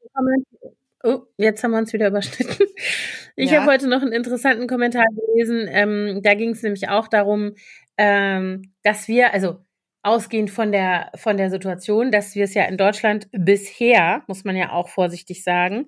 Oh, 1.02 1.22
jetzt 1.38 1.64
haben 1.64 1.70
wir 1.70 1.78
uns 1.78 1.92
wieder 1.92 2.08
überschnitten. 2.08 2.66
Ich 3.36 3.52
ja. 3.52 3.60
habe 3.60 3.72
heute 3.72 3.88
noch 3.88 4.02
einen 4.02 4.12
interessanten 4.12 4.66
Kommentar 4.66 5.06
gelesen. 5.16 5.66
Ähm, 5.70 6.20
da 6.22 6.34
ging 6.34 6.50
es 6.50 6.62
nämlich 6.62 6.88
auch 6.90 7.08
darum, 7.08 7.54
ähm, 7.96 8.74
dass 8.82 9.08
wir, 9.08 9.32
also 9.32 9.64
ausgehend 10.02 10.50
von 10.50 10.72
der 10.72 11.10
von 11.14 11.36
der 11.36 11.50
Situation, 11.50 12.10
dass 12.10 12.34
wir 12.34 12.44
es 12.44 12.54
ja 12.54 12.64
in 12.64 12.76
Deutschland 12.76 13.28
bisher, 13.32 14.22
muss 14.26 14.44
man 14.44 14.56
ja 14.56 14.72
auch 14.72 14.88
vorsichtig 14.88 15.44
sagen, 15.44 15.86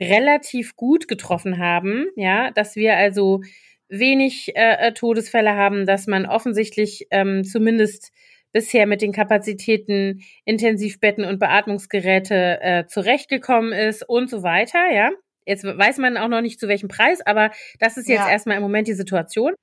relativ 0.00 0.76
gut 0.76 1.08
getroffen 1.08 1.58
haben. 1.58 2.06
Ja, 2.16 2.50
dass 2.50 2.76
wir 2.76 2.96
also 2.96 3.40
wenig 3.88 4.56
äh, 4.56 4.88
äh 4.88 4.92
Todesfälle 4.92 5.54
haben, 5.54 5.86
dass 5.86 6.06
man 6.06 6.26
offensichtlich 6.26 7.06
ähm, 7.10 7.44
zumindest 7.44 8.12
bisher 8.52 8.86
mit 8.86 9.02
den 9.02 9.12
Kapazitäten 9.12 10.22
Intensivbetten 10.44 11.24
und 11.24 11.38
Beatmungsgeräte 11.38 12.58
äh, 12.60 12.86
zurechtgekommen 12.86 13.72
ist 13.72 14.08
und 14.08 14.30
so 14.30 14.42
weiter, 14.42 14.90
ja. 14.92 15.10
Jetzt 15.46 15.64
weiß 15.64 15.98
man 15.98 16.16
auch 16.16 16.28
noch 16.28 16.42
nicht 16.42 16.60
zu 16.60 16.68
welchem 16.68 16.88
Preis, 16.88 17.20
aber 17.24 17.50
das 17.78 17.96
ist 17.96 18.08
jetzt 18.08 18.26
ja. 18.26 18.30
erstmal 18.30 18.56
im 18.56 18.62
Moment 18.62 18.86
die 18.88 18.94
Situation. 18.94 19.54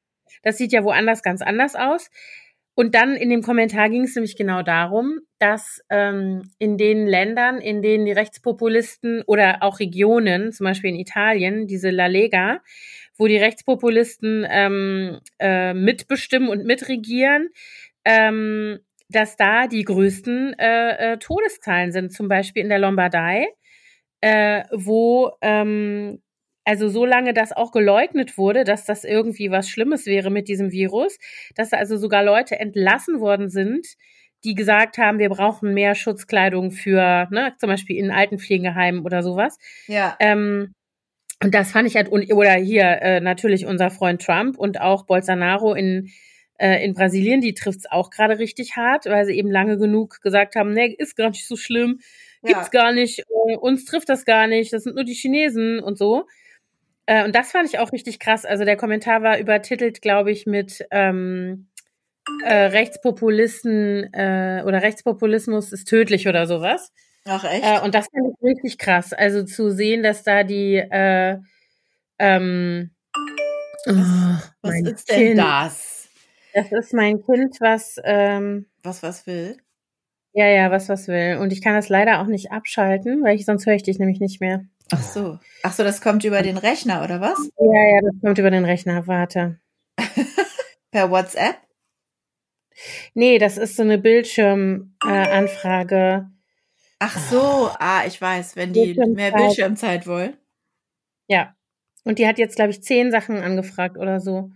Das 0.44 0.58
sieht 0.58 0.72
ja 0.72 0.84
woanders 0.84 1.22
ganz 1.22 1.41
anders 1.41 1.75
aus. 1.75 2.10
Und 2.79 2.94
dann 2.94 3.15
in 3.15 3.32
dem 3.32 3.41
Kommentar 3.41 3.89
ging 3.89 4.03
es 4.03 4.13
nämlich 4.15 4.36
genau 4.36 4.62
darum, 4.62 5.20
dass 5.39 5.82
ähm, 5.89 6.51
in 6.60 6.77
den 6.77 7.08
Ländern, 7.08 7.60
in 7.60 7.82
denen 7.82 8.06
die 8.06 8.12
Rechtspopulisten 8.12 9.24
oder 9.25 9.63
auch 9.63 9.79
Regionen, 9.79 10.51
zum 10.51 10.65
Beispiel 10.65 10.91
in 10.91 11.00
Italien, 11.00 11.65
diese 11.65 11.89
La 11.89 12.06
Lega, 12.06 12.62
wo 13.17 13.25
die 13.25 13.38
Rechtspopulisten 13.38 14.46
ähm, 14.48 15.20
äh, 15.39 15.74
mitbestimmen 15.74 16.50
und 16.50 16.65
mitregieren, 16.65 17.50
ähm, 18.08 18.80
dass 19.10 19.36
da 19.36 19.68
die 19.68 19.84
größten 19.84 20.54
äh, 20.58 21.14
äh, 21.14 21.18
Todeszahlen 21.18 21.92
sind, 21.92 22.14
zum 22.14 22.30
Beispiel 22.30 22.64
in 22.64 22.70
der 22.70 22.80
Lombardei, 22.80 23.48
äh, 24.22 24.64
wo 24.72 25.32
ähm, 25.42 26.22
also 26.64 26.88
so 26.88 27.06
lange 27.06 27.34
das 27.34 27.52
auch 27.52 27.72
geleugnet 27.72 28.38
wurde, 28.38 28.64
dass 28.64 28.86
das 28.86 29.04
irgendwie 29.04 29.52
was 29.52 29.70
Schlimmes 29.70 30.06
wäre 30.06 30.30
mit 30.30 30.48
diesem 30.48 30.72
Virus, 30.72 31.18
dass 31.56 31.74
also 31.74 31.98
sogar 31.98 32.24
Leute 32.24 32.60
entlassen 32.60 33.20
worden 33.20 33.50
sind, 33.50 33.86
die 34.44 34.56
gesagt 34.56 34.98
haben, 34.98 35.20
wir 35.20 35.30
brauchen 35.30 35.74
mehr 35.74 35.94
Schutzkleidung 35.94 36.72
für, 36.72 37.28
ne, 37.32 37.54
zum 37.58 37.68
Beispiel 37.68 37.98
in 37.98 38.12
Altenpflegeheimen 38.12 39.04
oder 39.04 39.22
sowas. 39.22 39.58
Ja. 39.88 40.16
Ähm, 40.20 40.74
und 41.44 41.54
das 41.54 41.72
fand 41.72 41.88
ich 41.88 41.96
halt, 41.96 42.10
oder 42.12 42.54
hier 42.54 43.02
äh, 43.02 43.20
natürlich 43.20 43.66
unser 43.66 43.90
Freund 43.90 44.22
Trump 44.22 44.58
und 44.58 44.80
auch 44.80 45.06
Bolsonaro 45.06 45.74
in 45.74 46.10
äh, 46.58 46.84
in 46.84 46.94
Brasilien, 46.94 47.42
die 47.42 47.54
trifft's 47.54 47.86
auch 47.90 48.10
gerade 48.10 48.40
richtig 48.40 48.76
hart, 48.76 49.06
weil 49.06 49.26
sie 49.26 49.38
eben 49.38 49.52
lange 49.52 49.78
genug 49.78 50.22
gesagt 50.22 50.56
haben, 50.56 50.74
nee, 50.74 50.96
ist 50.98 51.16
gar 51.16 51.30
nicht 51.30 51.48
so 51.48 51.56
schlimm, 51.56 52.00
gibt's 52.44 52.70
ja. 52.74 52.82
gar 52.82 52.92
nicht, 52.92 53.20
äh, 53.20 53.58
uns 53.58 53.86
trifft 53.86 54.10
das 54.10 54.26
gar 54.26 54.48
nicht, 54.48 54.74
das 54.74 54.84
sind 54.84 54.96
nur 54.96 55.06
die 55.06 55.14
Chinesen 55.14 55.80
und 55.80 55.98
so. 55.98 56.28
Äh, 57.06 57.26
und 57.26 57.36
das 57.36 57.52
fand 57.52 57.68
ich 57.70 57.80
auch 57.80 57.92
richtig 57.92 58.20
krass. 58.20 58.46
Also 58.46 58.66
der 58.66 58.78
Kommentar 58.78 59.24
war 59.24 59.40
übertitelt, 59.40 60.02
glaube 60.02 60.32
ich, 60.32 60.46
mit 60.46 60.86
ähm, 60.92 61.68
äh, 62.44 62.54
Rechtspopulisten 62.54 64.10
oder 64.10 64.82
Rechtspopulismus 64.82 65.72
ist 65.72 65.88
tödlich 65.88 66.28
oder 66.28 66.46
sowas. 66.46 66.92
Ach 67.24 67.44
echt? 67.46 67.84
Und 67.84 67.96
das 67.96 68.08
fand 68.08 68.34
ich 68.34 68.44
richtig 68.50 68.78
krass. 68.78 69.14
Also 69.14 69.44
zu 69.44 69.70
sehen, 69.70 70.04
dass 70.04 70.24
da 70.24 70.44
die 70.44 70.76
äh, 70.76 71.38
ähm, 72.20 72.92
oh, 73.88 73.94
was 74.62 74.82
ist 74.82 75.10
denn 75.10 75.18
kind. 75.18 75.40
das? 75.40 75.97
Das 76.54 76.72
ist 76.72 76.94
mein 76.94 77.24
Kind, 77.24 77.58
was 77.60 77.98
ähm, 78.04 78.68
was 78.84 79.04
was 79.04 79.27
will. 79.27 79.58
Ja, 80.34 80.48
ja, 80.48 80.72
was 80.72 80.89
was 80.89 81.08
will. 81.08 81.38
Und 81.42 81.54
ich 81.54 81.62
kann 81.62 81.74
das 81.74 81.89
leider 81.89 82.22
auch 82.22 82.27
nicht 82.27 82.51
abschalten, 82.51 83.24
weil 83.24 83.36
ich 83.36 83.46
sonst 83.46 83.66
höre 83.66 83.75
ich 83.75 83.84
dich 83.84 84.00
nämlich 84.00 84.20
nicht 84.20 84.42
mehr. 84.42 84.66
Ach 84.92 85.01
so. 85.01 85.39
Ach 85.63 85.74
so, 85.74 85.84
das 85.84 86.01
kommt 86.01 86.24
über 86.24 86.42
den 86.42 86.58
Rechner 86.58 87.04
oder 87.04 87.20
was? 87.20 87.38
Ja, 87.60 87.66
ja, 87.66 88.00
das 88.01 88.13
kommt 88.22 88.38
über 88.38 88.51
den 88.51 88.66
Rechner. 88.66 89.08
Warte. 89.08 89.60
per 90.92 91.12
WhatsApp? 91.12 91.58
Nee, 93.13 93.39
das 93.39 93.58
ist 93.58 93.75
so 93.75 93.84
eine 93.84 93.98
Bildschirmanfrage. 93.98 95.96
Äh, 95.96 96.22
Ach 97.00 97.18
so, 97.18 97.70
ah, 97.80 98.04
ich 98.08 98.22
weiß, 98.22 98.56
wenn 98.56 98.74
die 98.74 98.94
mehr 98.94 99.32
Bildschirmzeit 99.32 100.08
wollen. 100.08 100.38
Ja. 101.27 101.56
Und 102.04 102.20
die 102.20 102.27
hat 102.27 102.39
jetzt, 102.39 102.56
glaube 102.56 102.72
ich, 102.72 102.82
zehn 102.82 103.12
Sachen 103.12 103.38
angefragt 103.38 103.98
oder 103.98 104.20
so. 104.20 104.50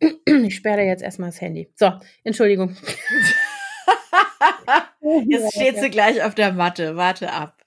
Ich 0.26 0.56
sperre 0.56 0.82
jetzt 0.82 1.02
erstmal 1.02 1.30
das 1.30 1.40
Handy. 1.40 1.70
So, 1.76 1.92
Entschuldigung. 2.24 2.76
Jetzt 5.26 5.54
steht 5.54 5.78
sie 5.78 5.90
gleich 5.90 6.22
auf 6.22 6.34
der 6.34 6.52
Matte. 6.52 6.96
Warte 6.96 7.32
ab. 7.32 7.60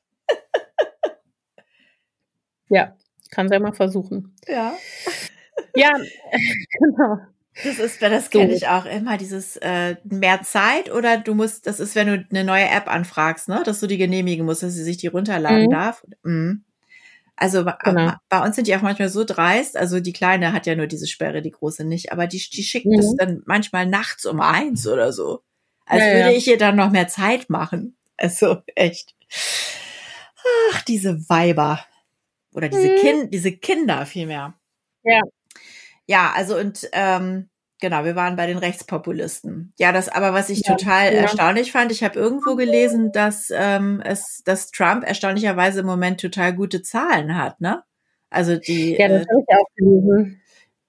Ja, 2.70 2.96
kann 3.30 3.48
sie 3.48 3.54
ja 3.54 3.60
mal 3.60 3.74
versuchen. 3.74 4.36
Ja. 4.48 4.74
Ja, 5.76 5.92
genau. 6.80 7.18
Das 7.64 7.78
ist, 7.78 8.02
das 8.02 8.32
kenne 8.32 8.54
ich 8.54 8.68
auch 8.68 8.86
immer, 8.86 9.18
dieses 9.18 9.58
äh, 9.58 9.96
mehr 10.04 10.42
Zeit 10.42 10.92
oder 10.92 11.18
du 11.18 11.36
musst, 11.36 11.68
das 11.68 11.80
ist, 11.80 11.96
wenn 11.96 12.08
du 12.08 12.26
eine 12.32 12.44
neue 12.44 12.68
App 12.68 12.92
anfragst, 12.92 13.48
ne, 13.48 13.62
dass 13.64 13.80
du 13.80 13.86
die 13.86 13.98
genehmigen 13.98 14.44
musst, 14.44 14.64
dass 14.64 14.74
sie 14.74 14.84
sich 14.84 14.98
die 14.98 15.08
runterladen 15.08 15.66
mhm. 15.66 15.70
darf. 15.70 16.04
Mhm. 16.24 16.64
Also 17.36 17.66
genau. 17.84 18.14
bei 18.30 18.44
uns 18.44 18.56
sind 18.56 18.68
die 18.68 18.76
auch 18.76 18.82
manchmal 18.82 19.10
so 19.10 19.24
dreist. 19.24 19.76
Also 19.76 20.00
die 20.00 20.14
Kleine 20.14 20.54
hat 20.54 20.66
ja 20.66 20.76
nur 20.76 20.88
diese 20.88 21.08
Sperre, 21.08 21.42
die 21.42 21.52
Große 21.52 21.84
nicht. 21.84 22.12
Aber 22.12 22.28
die, 22.28 22.38
die 22.38 22.64
schickt 22.64 22.86
mhm. 22.86 23.00
es 23.00 23.16
dann 23.18 23.42
manchmal 23.46 23.86
nachts 23.86 24.26
um 24.26 24.40
eins 24.40 24.88
oder 24.88 25.12
so. 25.12 25.42
Als 25.86 26.02
ja, 26.02 26.08
würde 26.08 26.32
ja. 26.32 26.32
ich 26.32 26.48
ihr 26.48 26.58
dann 26.58 26.76
noch 26.76 26.92
mehr 26.92 27.08
Zeit 27.08 27.50
machen. 27.50 27.98
Also 28.18 28.62
echt. 28.76 29.16
Ach, 30.72 30.82
diese 30.84 31.28
Weiber. 31.30 31.84
Oder 32.54 32.70
diese, 32.70 32.90
mhm. 32.90 32.98
kind, 32.98 33.34
diese 33.34 33.52
Kinder 33.52 34.06
vielmehr. 34.06 34.54
Ja. 35.04 35.22
Ja, 36.06 36.32
also 36.36 36.58
und 36.58 36.88
ähm, 36.92 37.50
genau, 37.84 38.06
wir 38.06 38.16
waren 38.16 38.38
bei 38.38 38.48
den 38.48 38.58
Rechtspopulisten. 38.58 39.74
Ja, 39.78 39.92
das 39.92 40.08
aber, 40.08 40.34
was 40.34 40.50
ich 40.50 40.66
ja, 40.66 40.74
total 40.74 41.14
ja. 41.14 41.20
erstaunlich 41.20 41.74
fand, 41.74 41.92
ich 41.92 42.02
habe 42.02 42.18
irgendwo 42.18 42.56
gelesen, 42.56 43.12
dass 43.12 43.52
ähm, 43.54 44.02
es, 44.06 44.42
dass 44.46 44.72
Trump 44.72 45.06
erstaunlicherweise 45.06 45.82
im 45.82 45.86
Moment 45.86 46.22
total 46.22 46.54
gute 46.54 46.82
Zahlen 46.82 47.36
hat, 47.36 47.60
ne? 47.60 47.84
Also 48.30 48.56
die. 48.56 48.96
Ja, 48.98 49.10
das 49.10 49.24
äh, 49.24 49.26
habe 49.30 49.42
ich 49.42 49.56
auch 49.56 49.76
gelesen. 49.76 50.42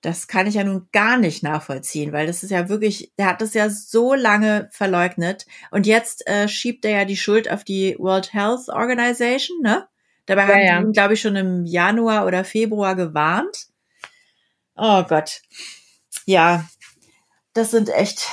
Das 0.02 0.28
kann 0.28 0.46
ich 0.46 0.54
ja 0.54 0.62
nun 0.62 0.88
gar 0.92 1.16
nicht 1.16 1.42
nachvollziehen, 1.42 2.12
weil 2.12 2.28
das 2.28 2.44
ist 2.44 2.50
ja 2.50 2.68
wirklich, 2.68 3.12
der 3.18 3.26
hat 3.26 3.40
das 3.40 3.54
ja 3.54 3.68
so 3.70 4.14
lange 4.14 4.68
verleugnet 4.70 5.46
und 5.72 5.86
jetzt 5.86 6.28
äh, 6.28 6.46
schiebt 6.46 6.84
er 6.84 6.90
ja 6.92 7.04
die 7.04 7.16
Schuld 7.16 7.50
auf 7.50 7.64
die 7.64 7.96
World 7.98 8.32
Health 8.32 8.68
Organization, 8.68 9.62
ne? 9.62 9.88
Dabei 10.26 10.42
ja, 10.42 10.48
haben 10.48 10.60
ja. 10.60 10.80
ihn, 10.80 10.92
glaube 10.92 11.14
ich, 11.14 11.20
schon 11.20 11.34
im 11.34 11.64
Januar 11.64 12.24
oder 12.24 12.44
Februar 12.44 12.94
gewarnt. 12.94 13.66
Oh 14.76 15.02
Gott. 15.02 15.40
Ja, 16.26 16.64
das 17.54 17.70
sind 17.70 17.88
echt, 17.88 18.28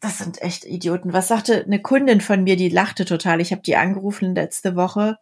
das 0.00 0.18
sind 0.18 0.42
echt 0.42 0.64
Idioten. 0.64 1.12
Was 1.12 1.28
sagte 1.28 1.64
eine 1.64 1.80
Kundin 1.80 2.20
von 2.20 2.44
mir, 2.44 2.56
die 2.56 2.68
lachte 2.68 3.04
total. 3.04 3.40
Ich 3.40 3.52
habe 3.52 3.62
die 3.62 3.76
angerufen 3.76 4.34
letzte 4.34 4.76
Woche 4.76 5.16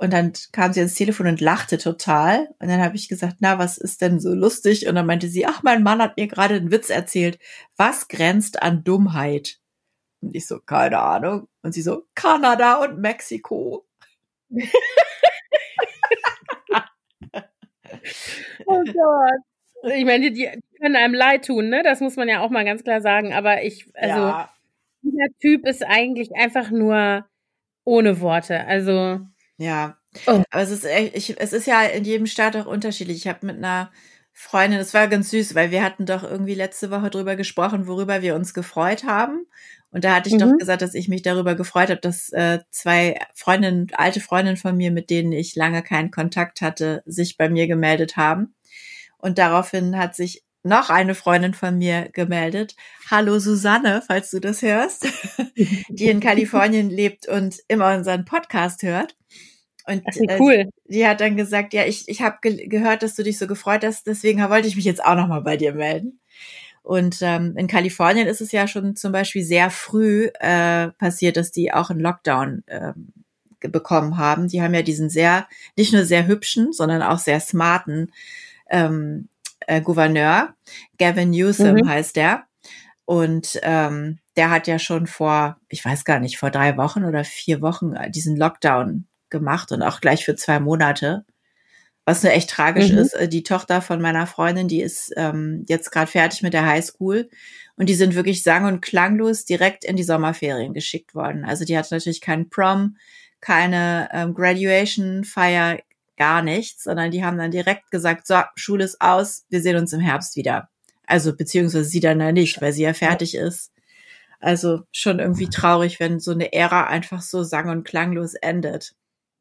und 0.00 0.12
dann 0.14 0.32
kam 0.52 0.72
sie 0.72 0.80
ans 0.80 0.94
Telefon 0.94 1.26
und 1.26 1.42
lachte 1.42 1.76
total. 1.76 2.48
Und 2.58 2.68
dann 2.68 2.80
habe 2.80 2.96
ich 2.96 3.08
gesagt, 3.08 3.36
na, 3.40 3.58
was 3.58 3.76
ist 3.76 4.00
denn 4.00 4.18
so 4.18 4.34
lustig? 4.34 4.88
Und 4.88 4.94
dann 4.94 5.04
meinte 5.06 5.28
sie, 5.28 5.44
ach, 5.46 5.62
mein 5.62 5.82
Mann 5.82 6.00
hat 6.00 6.16
mir 6.16 6.26
gerade 6.26 6.54
einen 6.54 6.70
Witz 6.70 6.88
erzählt. 6.88 7.38
Was 7.76 8.08
grenzt 8.08 8.62
an 8.62 8.82
Dummheit? 8.82 9.58
Und 10.22 10.34
ich 10.34 10.46
so, 10.46 10.58
keine 10.60 11.00
Ahnung. 11.00 11.48
Und 11.62 11.72
sie 11.72 11.82
so, 11.82 12.04
Kanada 12.14 12.82
und 12.82 12.98
Mexiko. 12.98 13.86
oh 18.66 18.82
Gott. 18.84 19.49
Ich 19.82 20.04
meine, 20.04 20.30
die, 20.30 20.32
die, 20.32 20.60
können 20.80 20.96
einem 20.96 21.14
leid 21.14 21.44
tun, 21.46 21.68
ne? 21.68 21.82
Das 21.82 22.00
muss 22.00 22.16
man 22.16 22.28
ja 22.28 22.40
auch 22.40 22.50
mal 22.50 22.64
ganz 22.64 22.82
klar 22.82 23.00
sagen. 23.00 23.32
Aber 23.32 23.62
ich, 23.62 23.86
also, 23.94 24.18
ja. 24.18 24.50
dieser 25.02 25.38
Typ 25.40 25.66
ist 25.66 25.84
eigentlich 25.84 26.30
einfach 26.34 26.70
nur 26.70 27.26
ohne 27.84 28.20
Worte. 28.20 28.66
Also, 28.66 29.20
ja. 29.56 29.96
Oh. 30.26 30.42
Aber 30.50 30.62
es 30.62 30.70
ist 30.70 30.84
echt, 30.84 31.16
ich, 31.16 31.40
es 31.40 31.52
ist 31.52 31.66
ja 31.66 31.82
in 31.82 32.04
jedem 32.04 32.26
Staat 32.26 32.56
auch 32.56 32.66
unterschiedlich. 32.66 33.18
Ich 33.18 33.28
habe 33.28 33.46
mit 33.46 33.58
einer 33.58 33.90
Freundin, 34.32 34.78
das 34.78 34.94
war 34.94 35.06
ganz 35.06 35.30
süß, 35.30 35.54
weil 35.54 35.70
wir 35.70 35.84
hatten 35.84 36.06
doch 36.06 36.24
irgendwie 36.24 36.54
letzte 36.54 36.90
Woche 36.90 37.10
drüber 37.10 37.36
gesprochen, 37.36 37.86
worüber 37.86 38.22
wir 38.22 38.34
uns 38.34 38.54
gefreut 38.54 39.04
haben. 39.04 39.46
Und 39.90 40.04
da 40.04 40.14
hatte 40.14 40.28
ich 40.28 40.36
mhm. 40.36 40.38
doch 40.38 40.56
gesagt, 40.56 40.82
dass 40.82 40.94
ich 40.94 41.08
mich 41.08 41.22
darüber 41.22 41.54
gefreut 41.54 41.90
habe, 41.90 42.00
dass 42.00 42.30
äh, 42.30 42.60
zwei 42.70 43.18
Freundinnen, 43.34 43.88
alte 43.92 44.20
Freundinnen 44.20 44.56
von 44.56 44.76
mir, 44.76 44.92
mit 44.92 45.10
denen 45.10 45.32
ich 45.32 45.56
lange 45.56 45.82
keinen 45.82 46.10
Kontakt 46.10 46.60
hatte, 46.60 47.02
sich 47.06 47.36
bei 47.36 47.48
mir 47.48 47.66
gemeldet 47.66 48.16
haben. 48.16 48.54
Und 49.20 49.38
daraufhin 49.38 49.96
hat 49.96 50.14
sich 50.14 50.42
noch 50.62 50.90
eine 50.90 51.14
Freundin 51.14 51.54
von 51.54 51.78
mir 51.78 52.08
gemeldet. 52.12 52.76
Hallo 53.10 53.38
Susanne, 53.38 54.02
falls 54.06 54.30
du 54.30 54.40
das 54.40 54.62
hörst, 54.62 55.06
die 55.88 56.08
in 56.08 56.20
Kalifornien 56.20 56.90
lebt 56.90 57.28
und 57.28 57.58
immer 57.68 57.94
unseren 57.94 58.24
Podcast 58.24 58.82
hört. 58.82 59.16
Und 59.86 60.02
Ach, 60.06 60.38
cool. 60.38 60.52
äh, 60.52 60.66
die 60.86 61.06
hat 61.06 61.20
dann 61.20 61.36
gesagt, 61.36 61.72
ja, 61.72 61.84
ich, 61.86 62.08
ich 62.08 62.20
habe 62.20 62.38
ge 62.42 62.68
gehört, 62.68 63.02
dass 63.02 63.14
du 63.14 63.22
dich 63.22 63.38
so 63.38 63.46
gefreut 63.46 63.84
hast, 63.84 64.06
deswegen 64.06 64.40
wollte 64.48 64.68
ich 64.68 64.76
mich 64.76 64.84
jetzt 64.84 65.02
auch 65.02 65.16
nochmal 65.16 65.42
bei 65.42 65.56
dir 65.56 65.72
melden. 65.72 66.20
Und 66.82 67.18
ähm, 67.22 67.54
in 67.56 67.66
Kalifornien 67.66 68.26
ist 68.26 68.40
es 68.40 68.52
ja 68.52 68.66
schon 68.66 68.96
zum 68.96 69.12
Beispiel 69.12 69.42
sehr 69.42 69.70
früh 69.70 70.28
äh, 70.40 70.88
passiert, 70.88 71.36
dass 71.36 71.50
die 71.50 71.72
auch 71.72 71.90
einen 71.90 72.00
Lockdown 72.00 72.64
ähm, 72.68 73.12
bekommen 73.60 74.16
haben. 74.16 74.48
Die 74.48 74.62
haben 74.62 74.74
ja 74.74 74.82
diesen 74.82 75.10
sehr, 75.10 75.46
nicht 75.76 75.92
nur 75.92 76.04
sehr 76.04 76.26
hübschen, 76.26 76.72
sondern 76.72 77.02
auch 77.02 77.18
sehr 77.18 77.40
smarten 77.40 78.10
ähm, 78.70 79.28
äh, 79.66 79.80
Gouverneur. 79.80 80.54
Gavin 80.98 81.30
Newsom 81.30 81.74
mhm. 81.74 81.88
heißt 81.88 82.16
der. 82.16 82.44
Und 83.04 83.58
ähm, 83.62 84.18
der 84.36 84.50
hat 84.50 84.66
ja 84.66 84.78
schon 84.78 85.06
vor, 85.06 85.58
ich 85.68 85.84
weiß 85.84 86.04
gar 86.04 86.20
nicht, 86.20 86.38
vor 86.38 86.50
drei 86.50 86.76
Wochen 86.76 87.04
oder 87.04 87.24
vier 87.24 87.60
Wochen 87.60 87.94
äh, 87.94 88.10
diesen 88.10 88.36
Lockdown 88.36 89.06
gemacht 89.30 89.72
und 89.72 89.82
auch 89.82 90.00
gleich 90.00 90.24
für 90.24 90.36
zwei 90.36 90.60
Monate. 90.60 91.24
Was 92.04 92.22
nur 92.22 92.32
echt 92.32 92.50
tragisch 92.50 92.90
mhm. 92.90 92.98
ist. 92.98 93.14
Äh, 93.14 93.28
die 93.28 93.42
Tochter 93.42 93.82
von 93.82 94.00
meiner 94.00 94.26
Freundin, 94.26 94.68
die 94.68 94.80
ist 94.80 95.12
ähm, 95.16 95.64
jetzt 95.68 95.90
gerade 95.90 96.10
fertig 96.10 96.42
mit 96.42 96.54
der 96.54 96.66
Highschool 96.66 97.28
und 97.76 97.88
die 97.88 97.94
sind 97.94 98.14
wirklich 98.14 98.42
sang- 98.42 98.64
und 98.64 98.80
klanglos 98.80 99.44
direkt 99.44 99.84
in 99.84 99.96
die 99.96 100.02
Sommerferien 100.02 100.72
geschickt 100.72 101.14
worden. 101.14 101.44
Also 101.44 101.64
die 101.64 101.76
hat 101.76 101.90
natürlich 101.90 102.20
keinen 102.20 102.48
Prom, 102.48 102.96
keine 103.40 104.08
ähm, 104.12 104.34
Graduation-Feier, 104.34 105.78
gar 106.20 106.42
nichts, 106.42 106.84
sondern 106.84 107.10
die 107.10 107.24
haben 107.24 107.38
dann 107.38 107.50
direkt 107.50 107.90
gesagt, 107.90 108.26
so, 108.26 108.34
Schule 108.54 108.84
ist 108.84 109.00
aus, 109.00 109.46
wir 109.48 109.62
sehen 109.62 109.76
uns 109.76 109.94
im 109.94 110.00
Herbst 110.00 110.36
wieder. 110.36 110.68
Also 111.06 111.34
beziehungsweise 111.34 111.86
sie 111.86 112.00
dann 112.00 112.20
ja 112.20 112.30
nicht, 112.30 112.60
weil 112.60 112.74
sie 112.74 112.82
ja 112.82 112.92
fertig 112.92 113.34
ist. 113.34 113.72
Also 114.38 114.82
schon 114.92 115.18
irgendwie 115.18 115.48
traurig, 115.48 115.98
wenn 115.98 116.20
so 116.20 116.32
eine 116.32 116.52
Ära 116.52 116.86
einfach 116.88 117.22
so 117.22 117.42
sang- 117.42 117.70
und 117.70 117.84
klanglos 117.84 118.34
endet. 118.34 118.92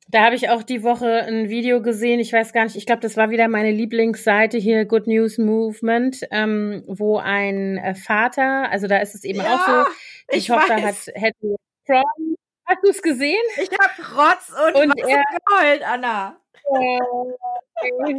Da 0.07 0.23
habe 0.23 0.35
ich 0.35 0.49
auch 0.49 0.63
die 0.63 0.81
Woche 0.81 1.25
ein 1.25 1.49
Video 1.49 1.81
gesehen. 1.81 2.21
Ich 2.21 2.31
weiß 2.31 2.53
gar 2.53 2.63
nicht, 2.63 2.77
ich 2.77 2.85
glaube, 2.85 3.01
das 3.01 3.17
war 3.17 3.29
wieder 3.29 3.49
meine 3.49 3.71
Lieblingsseite 3.71 4.57
hier, 4.57 4.85
Good 4.85 5.05
News 5.05 5.37
Movement, 5.37 6.21
ähm, 6.31 6.83
wo 6.87 7.17
ein 7.17 7.77
äh, 7.77 7.93
Vater, 7.93 8.71
also 8.71 8.87
da 8.87 8.99
ist 8.99 9.15
es 9.15 9.25
eben 9.25 9.39
ja, 9.39 9.55
auch 9.55 9.67
so, 9.67 9.91
die 10.33 10.41
Tochter 10.41 10.77
weiß. 10.77 10.83
hat 10.83 10.95
hätte 11.13 11.55
Prom. 11.85 12.35
Hast 12.69 12.83
du 12.83 12.89
es 12.89 13.01
gesehen? 13.01 13.41
Ich 13.57 13.69
habe 13.71 14.21
Rotz 14.21 14.51
und, 14.67 14.75
und 14.75 14.99
er, 14.99 15.23
geheult, 15.47 15.83
Anna. 15.83 16.37
Oh, 16.65 17.33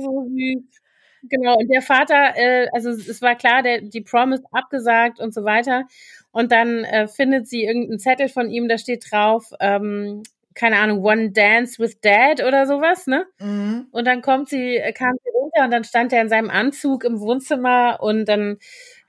so 0.01 0.27
süß. 0.29 0.81
Genau, 1.23 1.55
und 1.57 1.69
der 1.69 1.83
Vater, 1.83 2.35
äh, 2.37 2.67
also 2.73 2.91
es 2.91 3.23
war 3.23 3.37
klar, 3.37 3.63
der, 3.63 3.83
die 3.83 4.01
Prom 4.01 4.33
ist 4.33 4.45
abgesagt 4.53 5.21
und 5.21 5.33
so 5.33 5.45
weiter. 5.45 5.87
Und 6.33 6.51
dann 6.51 6.85
äh, 6.85 7.07
findet 7.07 7.47
sie 7.47 7.65
irgendeinen 7.65 7.99
Zettel 7.99 8.29
von 8.29 8.51
ihm, 8.51 8.69
da 8.69 8.79
steht 8.79 9.11
drauf, 9.11 9.53
ähm, 9.61 10.23
keine 10.55 10.79
Ahnung, 10.79 11.05
One 11.05 11.31
Dance 11.31 11.79
with 11.79 12.01
Dad 12.01 12.43
oder 12.43 12.67
sowas, 12.67 13.07
ne? 13.07 13.27
Mhm. 13.39 13.87
Und 13.93 14.07
dann 14.07 14.23
kommt 14.23 14.49
sie, 14.49 14.77
äh, 14.77 14.93
kam 14.93 15.15
sie 15.23 15.31
runter 15.31 15.65
und 15.65 15.71
dann 15.71 15.85
stand 15.85 16.13
er 16.13 16.23
in 16.23 16.29
seinem 16.29 16.51
Anzug 16.51 17.05
im 17.05 17.21
Wohnzimmer 17.21 17.99
und 18.01 18.25
dann 18.27 18.59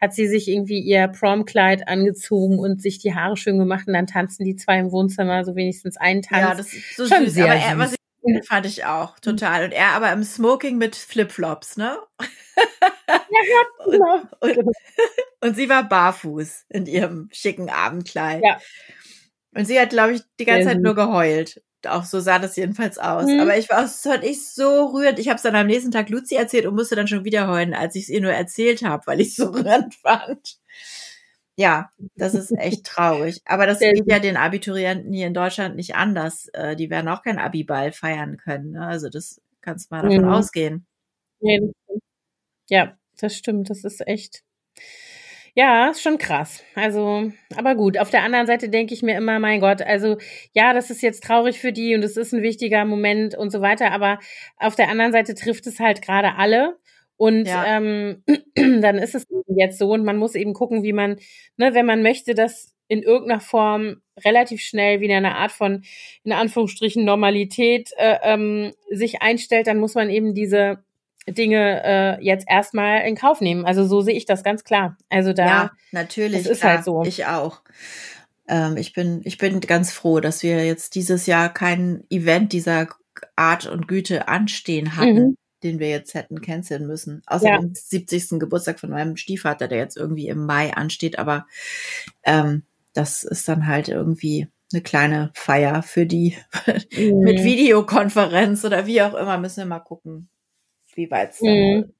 hat 0.02 0.14
sie 0.14 0.28
sich 0.28 0.48
irgendwie 0.48 0.80
ihr 0.80 1.08
Prom-Kleid 1.08 1.88
angezogen 1.88 2.58
und 2.58 2.82
sich 2.82 2.98
die 2.98 3.14
Haare 3.14 3.38
schön 3.38 3.60
gemacht 3.60 3.88
und 3.88 3.94
dann 3.94 4.08
tanzen 4.08 4.44
die 4.44 4.56
zwei 4.56 4.80
im 4.80 4.92
Wohnzimmer, 4.92 5.46
so 5.46 5.56
wenigstens 5.56 5.96
einen 5.96 6.24
Tanz. 6.24 6.42
Ja, 6.42 6.56
das 6.56 6.74
ist 6.74 6.96
so 6.98 7.06
Schon 7.06 7.26
süß. 7.26 7.34
Sehr 7.34 7.46
aber 7.46 7.56
er, 7.56 7.78
was 7.78 7.94
ich 7.94 8.00
fand 8.46 8.66
ich 8.66 8.86
auch 8.86 9.20
total. 9.20 9.66
Und 9.66 9.72
er 9.72 9.90
aber 9.90 10.12
im 10.12 10.24
Smoking 10.24 10.78
mit 10.78 10.96
Flipflops, 10.96 11.78
ne? 11.78 11.98
ja, 12.20 12.26
ja, 13.08 13.86
genau. 13.86 14.22
Und, 14.40 14.58
und, 14.58 14.76
und, 15.42 15.56
sie 15.56 15.70
war 15.70 15.88
barfuß 15.88 16.66
in 16.70 16.86
ihrem 16.86 17.30
schicken 17.32 17.70
Abendkleid. 17.70 18.42
Ja. 18.44 18.60
Und 19.56 19.66
sie 19.66 19.80
hat, 19.80 19.90
glaube 19.90 20.14
ich, 20.14 20.22
die 20.40 20.46
ganze 20.46 20.70
Zeit 20.70 20.80
nur 20.80 20.96
geheult. 20.96 21.62
Auch 21.88 22.04
so 22.04 22.20
sah 22.20 22.40
das 22.40 22.56
jedenfalls 22.56 22.98
aus. 22.98 23.26
Mhm. 23.26 23.40
Aber 23.40 23.58
ich 23.58 23.70
war, 23.70 23.88
fand 23.88 24.24
ich 24.24 24.46
so 24.46 24.86
rührend. 24.88 25.20
Ich 25.20 25.28
habe 25.28 25.38
es 25.38 25.42
dann 25.42 25.56
am 25.56 25.68
nächsten 25.68 25.92
Tag 25.92 26.10
Luzi 26.10 26.36
erzählt 26.36 26.66
und 26.66 26.76
musste 26.76 26.96
dann 26.96 27.08
schon 27.08 27.26
wieder 27.26 27.48
heulen, 27.48 27.74
als 27.74 27.96
ich 27.96 28.04
es 28.04 28.10
ihr 28.10 28.22
nur 28.22 28.32
erzählt 28.32 28.84
habe, 28.84 29.06
weil 29.08 29.22
ich 29.22 29.30
es 29.30 29.36
so 29.36 29.46
rührend 29.52 29.96
fand. 29.96 30.58
Ja, 31.56 31.92
das 32.16 32.34
ist 32.34 32.52
echt 32.58 32.86
traurig. 32.86 33.42
Aber 33.46 33.68
das 33.68 33.80
geht 33.80 34.04
ja 34.08 34.20
den 34.20 34.38
Abiturienten 34.38 35.14
hier 35.14 35.28
in 35.28 35.34
Deutschland 35.34 35.76
nicht 35.76 35.96
anders. 35.96 36.48
Äh, 36.54 36.76
die 36.76 36.90
werden 36.90 37.08
auch 37.08 37.24
kein 37.24 37.40
Abiball 37.40 37.92
feiern 37.92 38.38
können. 38.38 38.72
Ne? 38.72 38.86
Also 38.86 39.10
das 39.10 39.42
kannst 39.62 39.92
du 39.92 39.96
mal 39.96 40.02
davon 40.02 40.26
mhm. 40.26 40.32
ausgehen. 40.32 40.86
Ja, 42.70 42.98
das 43.20 43.36
stimmt. 43.36 43.70
Das 43.70 43.84
ist 43.84 44.06
echt 44.08 44.44
ja, 45.54 45.90
ist 45.90 46.02
schon 46.02 46.18
krass. 46.18 46.64
Also, 46.76 47.32
aber 47.56 47.76
gut. 47.76 47.98
Auf 47.98 48.10
der 48.10 48.24
anderen 48.24 48.48
Seite 48.48 48.70
denke 48.70 48.94
ich 48.94 49.04
mir 49.04 49.18
immer, 49.18 49.40
mein 49.40 49.60
Gott, 49.60 49.82
also 49.82 50.18
ja, 50.54 50.74
das 50.74 50.90
ist 50.90 51.02
jetzt 51.02 51.24
traurig 51.24 51.60
für 51.60 51.74
die 51.74 51.96
und 51.96 52.04
es 52.04 52.18
ist 52.18 52.34
ein 52.34 52.42
wichtiger 52.42 52.86
Moment 52.86 53.36
und 53.36 53.52
so 53.52 53.62
weiter, 53.62 53.92
aber 53.92 54.20
auf 54.58 54.76
der 54.76 54.90
anderen 54.90 55.12
Seite 55.12 55.36
trifft 55.36 55.68
es 55.68 55.80
halt 55.80 56.02
gerade 56.02 56.36
alle. 56.36 56.78
Und 57.18 57.46
ja. 57.46 57.78
ähm, 57.78 58.24
dann 58.56 58.98
ist 58.98 59.14
es 59.14 59.28
jetzt 59.48 59.78
so 59.78 59.92
und 59.92 60.04
man 60.04 60.18
muss 60.18 60.36
eben 60.36 60.54
gucken, 60.54 60.84
wie 60.84 60.94
man, 60.94 61.18
ne, 61.58 61.74
wenn 61.74 61.86
man 61.86 62.02
möchte, 62.02 62.34
dass 62.34 62.74
in 62.88 63.04
irgendeiner 63.04 63.40
Form 63.40 64.02
relativ 64.26 64.62
schnell 64.62 65.00
wieder 65.00 65.16
eine 65.16 65.36
Art 65.36 65.52
von, 65.52 65.84
in 66.24 66.34
Anführungsstrichen, 66.34 67.06
Normalität 67.06 67.90
äh, 67.98 68.18
ähm, 68.24 68.74
sich 68.90 69.22
einstellt, 69.22 69.68
dann 69.68 69.78
muss 69.78 69.96
man 69.96 70.10
eben 70.10 70.34
diese 70.34 70.84
Dinge 71.28 71.84
äh, 71.84 72.24
jetzt 72.24 72.46
erstmal 72.50 73.02
in 73.02 73.16
Kauf 73.16 73.42
nehmen. 73.42 73.66
Also 73.66 73.86
so 73.86 74.02
sehe 74.02 74.16
ich 74.16 74.26
das 74.26 74.44
ganz 74.44 74.64
klar. 74.64 74.98
Also 75.10 75.34
da 75.34 75.46
ja, 75.46 75.72
natürlich 75.92 76.44
das 76.44 76.52
ist 76.52 76.60
klar, 76.62 76.76
halt 76.76 76.86
so. 76.86 77.04
Ich 77.04 77.26
auch. 77.26 77.62
Ähm, 78.48 78.78
ich 78.78 78.94
bin 78.94 79.22
ich 79.24 79.38
bin 79.38 79.60
ganz 79.62 79.92
froh, 79.92 80.20
dass 80.20 80.44
wir 80.44 80.66
jetzt 80.66 80.96
dieses 80.96 81.26
Jahr 81.26 81.54
kein 81.54 82.04
Event 82.10 82.54
dieser 82.54 82.88
Art 83.36 83.68
und 83.68 83.88
Güte 83.88 84.28
anstehen 84.28 84.96
hatten. 84.96 85.30
Mhm. 85.30 85.38
den 85.64 85.78
wir 85.78 85.90
jetzt 85.90 86.16
hätten 86.16 86.42
canceln 86.42 86.88
müssen. 86.88 87.22
Außer 87.28 87.50
ja. 87.50 87.60
dem 87.60 87.76
70. 87.76 88.40
Geburtstag 88.40 88.80
von 88.80 88.90
meinem 88.90 89.16
Stiefvater, 89.16 89.68
der 89.68 89.78
jetzt 89.78 89.96
irgendwie 89.96 90.28
im 90.28 90.44
Mai 90.48 90.74
ansteht, 90.74 91.20
aber 91.20 91.46
ähm, 92.24 92.64
das 92.94 93.24
ist 93.24 93.48
dann 93.48 93.68
halt 93.68 93.88
irgendwie 93.88 94.48
eine 94.74 94.82
kleine 94.82 95.32
Feier 95.34 95.84
für 95.84 96.06
die 96.06 96.36
mhm. 96.98 97.20
mit 97.20 97.44
Videokonferenz 97.44 98.66
oder 98.66 98.88
wie 98.88 99.02
auch 99.02 99.14
immer. 99.14 99.38
Müssen 99.38 99.58
wir 99.58 99.66
mal 99.66 99.80
gucken, 99.80 100.30
wie 100.96 101.10
weit 101.12 101.32
es 101.32 101.42
mhm. 101.42 101.94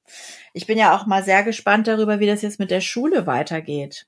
Ich 0.52 0.66
bin 0.66 0.78
ja 0.78 0.96
auch 0.96 1.06
mal 1.06 1.22
sehr 1.22 1.42
gespannt 1.42 1.88
darüber, 1.88 2.20
wie 2.20 2.26
das 2.26 2.42
jetzt 2.42 2.58
mit 2.58 2.70
der 2.70 2.80
Schule 2.80 3.26
weitergeht. 3.26 4.06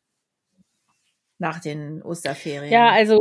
Nach 1.38 1.60
den 1.60 2.02
Osterferien. 2.02 2.72
Ja, 2.72 2.90
also 2.90 3.18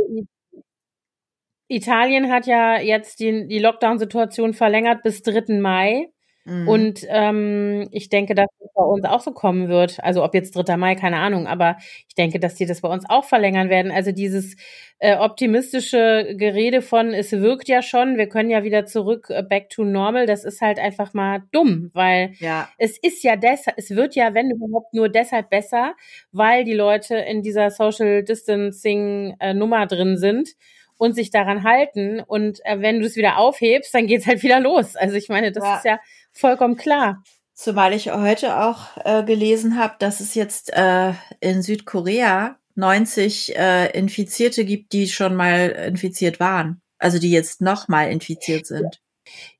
Italien 1.68 2.30
hat 2.30 2.46
ja 2.46 2.78
jetzt 2.78 3.20
die, 3.20 3.48
die 3.48 3.58
Lockdown-Situation 3.58 4.54
verlängert 4.54 5.02
bis 5.02 5.22
3. 5.22 5.58
Mai. 5.60 6.10
Mhm. 6.44 6.68
Und 6.68 7.06
ähm, 7.08 7.88
ich 7.90 8.10
denke, 8.10 8.34
dass 8.34 8.48
es 8.60 8.68
bei 8.74 8.82
uns 8.82 9.04
auch 9.04 9.20
so 9.20 9.32
kommen 9.32 9.68
wird. 9.68 10.02
Also 10.02 10.22
ob 10.22 10.34
jetzt 10.34 10.52
3. 10.52 10.76
Mai, 10.76 10.94
keine 10.94 11.18
Ahnung, 11.18 11.46
aber 11.46 11.76
ich 12.08 12.14
denke, 12.14 12.38
dass 12.38 12.54
die 12.54 12.66
das 12.66 12.82
bei 12.82 12.88
uns 12.88 13.08
auch 13.08 13.24
verlängern 13.24 13.70
werden. 13.70 13.90
Also 13.90 14.12
dieses 14.12 14.56
äh, 14.98 15.16
optimistische 15.16 16.34
Gerede 16.36 16.82
von, 16.82 17.14
es 17.14 17.32
wirkt 17.32 17.68
ja 17.68 17.80
schon, 17.80 18.18
wir 18.18 18.28
können 18.28 18.50
ja 18.50 18.62
wieder 18.62 18.84
zurück, 18.84 19.28
äh, 19.30 19.42
back 19.42 19.70
to 19.70 19.84
normal, 19.84 20.26
das 20.26 20.44
ist 20.44 20.60
halt 20.60 20.78
einfach 20.78 21.14
mal 21.14 21.42
dumm, 21.50 21.90
weil 21.94 22.32
ja. 22.38 22.68
es 22.78 22.98
ist 22.98 23.22
ja 23.22 23.36
deshalb, 23.36 23.78
es 23.78 23.90
wird 23.90 24.14
ja, 24.14 24.34
wenn 24.34 24.50
überhaupt, 24.50 24.92
nur 24.92 25.08
deshalb 25.08 25.48
besser, 25.50 25.94
weil 26.30 26.64
die 26.64 26.74
Leute 26.74 27.16
in 27.16 27.42
dieser 27.42 27.70
Social 27.70 28.22
Distancing 28.22 29.34
äh, 29.40 29.54
Nummer 29.54 29.86
drin 29.86 30.16
sind 30.18 30.50
und 30.96 31.14
sich 31.14 31.30
daran 31.30 31.64
halten. 31.64 32.20
Und 32.20 32.60
äh, 32.64 32.80
wenn 32.80 33.00
du 33.00 33.06
es 33.06 33.16
wieder 33.16 33.38
aufhebst, 33.38 33.94
dann 33.94 34.06
geht's 34.06 34.26
halt 34.26 34.42
wieder 34.42 34.60
los. 34.60 34.96
Also 34.96 35.16
ich 35.16 35.28
meine, 35.28 35.52
das 35.52 35.64
ja. 35.64 35.76
ist 35.76 35.84
ja 35.84 36.00
vollkommen 36.32 36.76
klar. 36.76 37.22
Zumal 37.54 37.92
ich 37.92 38.10
heute 38.10 38.58
auch 38.58 38.96
äh, 39.04 39.22
gelesen 39.22 39.78
habe, 39.78 39.94
dass 39.98 40.20
es 40.20 40.34
jetzt 40.34 40.72
äh, 40.72 41.12
in 41.40 41.62
Südkorea 41.62 42.56
90 42.74 43.56
äh, 43.56 43.96
Infizierte 43.96 44.64
gibt, 44.64 44.92
die 44.92 45.08
schon 45.08 45.36
mal 45.36 45.70
infiziert 45.70 46.40
waren. 46.40 46.82
Also 46.98 47.18
die 47.18 47.30
jetzt 47.30 47.60
noch 47.60 47.86
mal 47.86 48.10
infiziert 48.10 48.66
sind. 48.66 49.00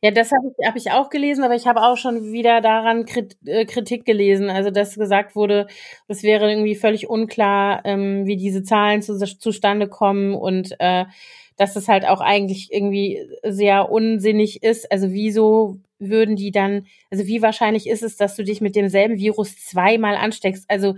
Ja, 0.02 0.10
das 0.10 0.30
habe 0.32 0.48
ich, 0.58 0.66
hab 0.66 0.76
ich 0.76 0.90
auch 0.92 1.08
gelesen, 1.10 1.44
aber 1.44 1.54
ich 1.54 1.66
habe 1.66 1.82
auch 1.82 1.96
schon 1.96 2.32
wieder 2.32 2.60
daran 2.60 3.06
äh, 3.46 3.64
Kritik 3.64 4.04
gelesen. 4.04 4.50
Also, 4.50 4.70
dass 4.70 4.94
gesagt 4.96 5.34
wurde, 5.34 5.66
es 6.08 6.22
wäre 6.22 6.50
irgendwie 6.50 6.74
völlig 6.74 7.08
unklar, 7.08 7.82
ähm, 7.84 8.26
wie 8.26 8.36
diese 8.36 8.62
Zahlen 8.62 9.02
zu, 9.02 9.16
zustande 9.18 9.88
kommen 9.88 10.34
und 10.34 10.74
äh, 10.80 11.04
dass 11.56 11.76
es 11.76 11.88
halt 11.88 12.04
auch 12.06 12.20
eigentlich 12.20 12.72
irgendwie 12.72 13.20
sehr 13.44 13.90
unsinnig 13.90 14.62
ist. 14.62 14.90
Also, 14.92 15.12
wieso 15.12 15.78
würden 15.98 16.36
die 16.36 16.50
dann, 16.50 16.86
also 17.10 17.26
wie 17.26 17.40
wahrscheinlich 17.40 17.86
ist 17.88 18.02
es, 18.02 18.16
dass 18.16 18.36
du 18.36 18.44
dich 18.44 18.60
mit 18.60 18.76
demselben 18.76 19.16
Virus 19.18 19.56
zweimal 19.64 20.16
ansteckst? 20.16 20.64
Also, 20.68 20.96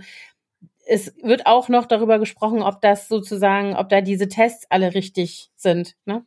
es 0.87 1.13
wird 1.23 1.47
auch 1.47 1.69
noch 1.69 1.85
darüber 1.87 2.19
gesprochen, 2.19 2.61
ob 2.63 2.81
das 2.81 3.07
sozusagen, 3.09 3.75
ob 3.75 3.89
da 3.89 4.01
diese 4.01 4.27
Tests 4.29 4.65
alle 4.69 4.93
richtig 4.95 5.49
sind, 5.55 5.95
ne? 6.05 6.25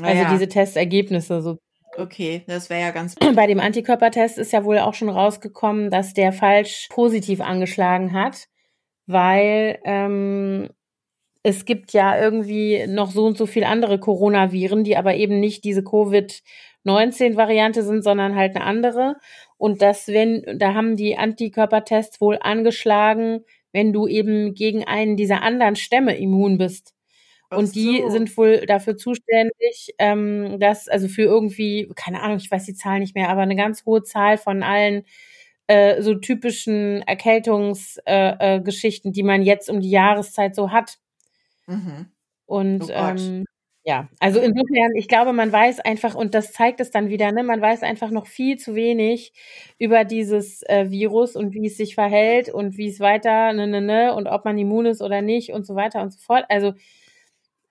Also 0.00 0.22
ja. 0.22 0.32
diese 0.32 0.48
Testergebnisse 0.48 1.42
so. 1.42 1.58
Okay, 1.96 2.42
das 2.46 2.70
wäre 2.70 2.80
ja 2.80 2.90
ganz. 2.90 3.14
Bei 3.34 3.46
dem 3.46 3.60
Antikörpertest 3.60 4.38
ist 4.38 4.52
ja 4.52 4.64
wohl 4.64 4.78
auch 4.78 4.94
schon 4.94 5.08
rausgekommen, 5.08 5.90
dass 5.90 6.14
der 6.14 6.32
falsch 6.32 6.88
positiv 6.90 7.40
angeschlagen 7.40 8.12
hat, 8.12 8.46
weil 9.06 9.78
ähm, 9.84 10.68
es 11.42 11.64
gibt 11.64 11.92
ja 11.92 12.20
irgendwie 12.20 12.86
noch 12.86 13.10
so 13.10 13.26
und 13.26 13.36
so 13.36 13.46
viel 13.46 13.64
andere 13.64 13.98
Coronaviren, 13.98 14.84
die 14.84 14.96
aber 14.96 15.14
eben 15.14 15.40
nicht 15.40 15.64
diese 15.64 15.82
Covid-19-Variante 15.82 17.82
sind, 17.82 18.02
sondern 18.02 18.36
halt 18.36 18.56
eine 18.56 18.64
andere. 18.64 19.16
Und 19.56 19.82
das, 19.82 20.08
wenn, 20.08 20.44
da 20.58 20.74
haben 20.74 20.96
die 20.96 21.16
Antikörpertests 21.16 22.20
wohl 22.20 22.38
angeschlagen, 22.40 23.44
wenn 23.72 23.92
du 23.92 24.06
eben 24.06 24.54
gegen 24.54 24.84
einen 24.84 25.16
dieser 25.16 25.42
anderen 25.42 25.76
Stämme 25.76 26.18
immun 26.18 26.58
bist. 26.58 26.92
Und 27.50 27.74
die 27.74 28.00
so. 28.02 28.10
sind 28.10 28.36
wohl 28.36 28.64
dafür 28.66 28.96
zuständig, 28.96 29.94
ähm, 29.98 30.58
dass, 30.60 30.88
also 30.88 31.08
für 31.08 31.22
irgendwie, 31.22 31.90
keine 31.96 32.22
Ahnung, 32.22 32.38
ich 32.38 32.50
weiß 32.50 32.64
die 32.64 32.74
Zahl 32.74 33.00
nicht 33.00 33.14
mehr, 33.16 33.28
aber 33.28 33.42
eine 33.42 33.56
ganz 33.56 33.84
hohe 33.84 34.02
Zahl 34.04 34.38
von 34.38 34.62
allen 34.62 35.04
äh, 35.66 36.00
so 36.02 36.14
typischen 36.14 37.02
Erkältungsgeschichten, 37.02 39.08
äh, 39.08 39.10
äh, 39.10 39.12
die 39.12 39.22
man 39.22 39.42
jetzt 39.42 39.68
um 39.70 39.80
die 39.80 39.90
Jahreszeit 39.90 40.54
so 40.54 40.70
hat. 40.70 40.98
Mhm. 41.66 42.06
Und 42.46 42.84
oh 42.84 42.92
ähm, 42.92 43.44
ja, 43.84 44.08
also 44.20 44.40
insofern, 44.40 44.94
ich 44.94 45.08
glaube, 45.08 45.32
man 45.32 45.50
weiß 45.52 45.80
einfach, 45.80 46.14
und 46.14 46.34
das 46.34 46.52
zeigt 46.52 46.80
es 46.80 46.90
dann 46.90 47.08
wieder, 47.08 47.32
ne, 47.32 47.42
man 47.42 47.60
weiß 47.60 47.82
einfach 47.82 48.10
noch 48.10 48.26
viel 48.26 48.58
zu 48.58 48.74
wenig 48.74 49.32
über 49.78 50.04
dieses 50.04 50.62
äh, 50.64 50.90
Virus 50.90 51.34
und 51.34 51.54
wie 51.54 51.66
es 51.66 51.76
sich 51.76 51.94
verhält 51.94 52.50
und 52.50 52.76
wie 52.76 52.88
es 52.88 53.00
weiter, 53.00 53.52
ne, 53.52 53.66
ne, 53.66 53.80
ne, 53.80 54.14
und 54.14 54.26
ob 54.26 54.44
man 54.44 54.58
immun 54.58 54.86
ist 54.86 55.02
oder 55.02 55.22
nicht 55.22 55.52
und 55.52 55.66
so 55.66 55.74
weiter 55.76 56.02
und 56.02 56.12
so 56.12 56.18
fort. 56.18 56.44
Also 56.48 56.74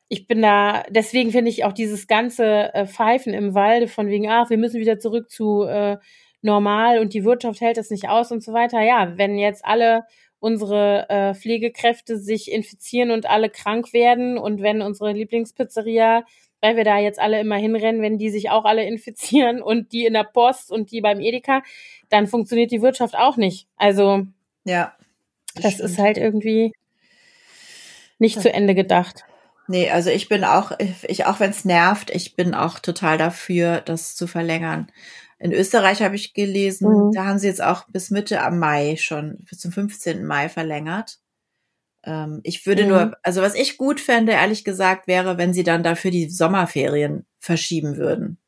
ich 0.09 0.27
bin 0.27 0.41
da, 0.41 0.83
deswegen 0.89 1.31
finde 1.31 1.51
ich 1.51 1.63
auch 1.63 1.71
dieses 1.71 2.07
ganze 2.07 2.73
äh, 2.73 2.85
Pfeifen 2.87 3.33
im 3.33 3.53
Walde 3.53 3.87
von 3.87 4.07
wegen, 4.07 4.27
ach, 4.27 4.49
wir 4.49 4.57
müssen 4.57 4.81
wieder 4.81 4.97
zurück 4.97 5.29
zu 5.29 5.63
äh, 5.63 5.97
normal 6.41 6.97
und 6.97 7.13
die 7.13 7.23
Wirtschaft 7.23 7.61
hält 7.61 7.77
das 7.77 7.91
nicht 7.91 8.09
aus 8.09 8.31
und 8.31 8.43
so 8.43 8.51
weiter. 8.51 8.81
Ja, 8.81 9.17
wenn 9.17 9.37
jetzt 9.37 9.63
alle 9.63 10.03
unsere 10.39 11.07
äh, 11.09 11.35
Pflegekräfte 11.35 12.17
sich 12.17 12.51
infizieren 12.51 13.11
und 13.11 13.29
alle 13.29 13.49
krank 13.49 13.93
werden 13.93 14.39
und 14.39 14.63
wenn 14.63 14.81
unsere 14.81 15.11
Lieblingspizzeria, 15.11 16.23
weil 16.59 16.75
wir 16.75 16.83
da 16.83 16.97
jetzt 16.97 17.19
alle 17.19 17.39
immer 17.39 17.57
hinrennen, 17.57 18.01
wenn 18.01 18.17
die 18.17 18.31
sich 18.31 18.49
auch 18.49 18.65
alle 18.65 18.85
infizieren 18.85 19.61
und 19.61 19.91
die 19.91 20.05
in 20.05 20.13
der 20.13 20.23
Post 20.23 20.71
und 20.71 20.91
die 20.91 21.01
beim 21.01 21.19
Edeka, 21.19 21.61
dann 22.09 22.25
funktioniert 22.25 22.71
die 22.71 22.81
Wirtschaft 22.81 23.15
auch 23.15 23.37
nicht. 23.37 23.67
Also 23.75 24.25
ja, 24.63 24.95
das, 25.53 25.77
das 25.77 25.91
ist 25.91 25.99
halt 25.99 26.17
irgendwie 26.17 26.73
nicht 28.17 28.41
zu 28.41 28.51
Ende 28.51 28.73
gedacht. 28.73 29.25
Nee, 29.69 29.91
also 29.91 30.09
ich 30.09 30.29
bin 30.29 30.43
auch, 30.43 30.71
ich 31.07 31.27
auch 31.27 31.39
wenn 31.39 31.51
es 31.51 31.63
nervt, 31.63 32.09
ich 32.09 32.35
bin 32.35 32.55
auch 32.55 32.79
total 32.79 33.19
dafür, 33.19 33.81
das 33.81 34.15
zu 34.15 34.25
verlängern. 34.25 34.87
In 35.37 35.53
Österreich 35.53 36.01
habe 36.01 36.15
ich 36.15 36.33
gelesen, 36.33 36.89
mhm. 36.89 37.11
da 37.13 37.25
haben 37.25 37.37
sie 37.37 37.45
jetzt 37.45 37.61
auch 37.61 37.87
bis 37.87 38.09
Mitte 38.09 38.41
am 38.41 38.57
Mai 38.57 38.95
schon, 38.97 39.37
bis 39.47 39.59
zum 39.59 39.71
15. 39.71 40.25
Mai 40.25 40.49
verlängert. 40.49 41.19
Ähm, 42.03 42.39
ich 42.41 42.65
würde 42.65 42.81
mhm. 42.81 42.89
nur, 42.89 43.17
also 43.21 43.43
was 43.43 43.53
ich 43.53 43.77
gut 43.77 43.99
fände, 43.99 44.31
ehrlich 44.31 44.63
gesagt, 44.63 45.05
wäre, 45.05 45.37
wenn 45.37 45.53
sie 45.53 45.63
dann 45.63 45.83
dafür 45.83 46.09
die 46.09 46.31
Sommerferien 46.31 47.27
verschieben 47.37 47.97
würden. 47.97 48.39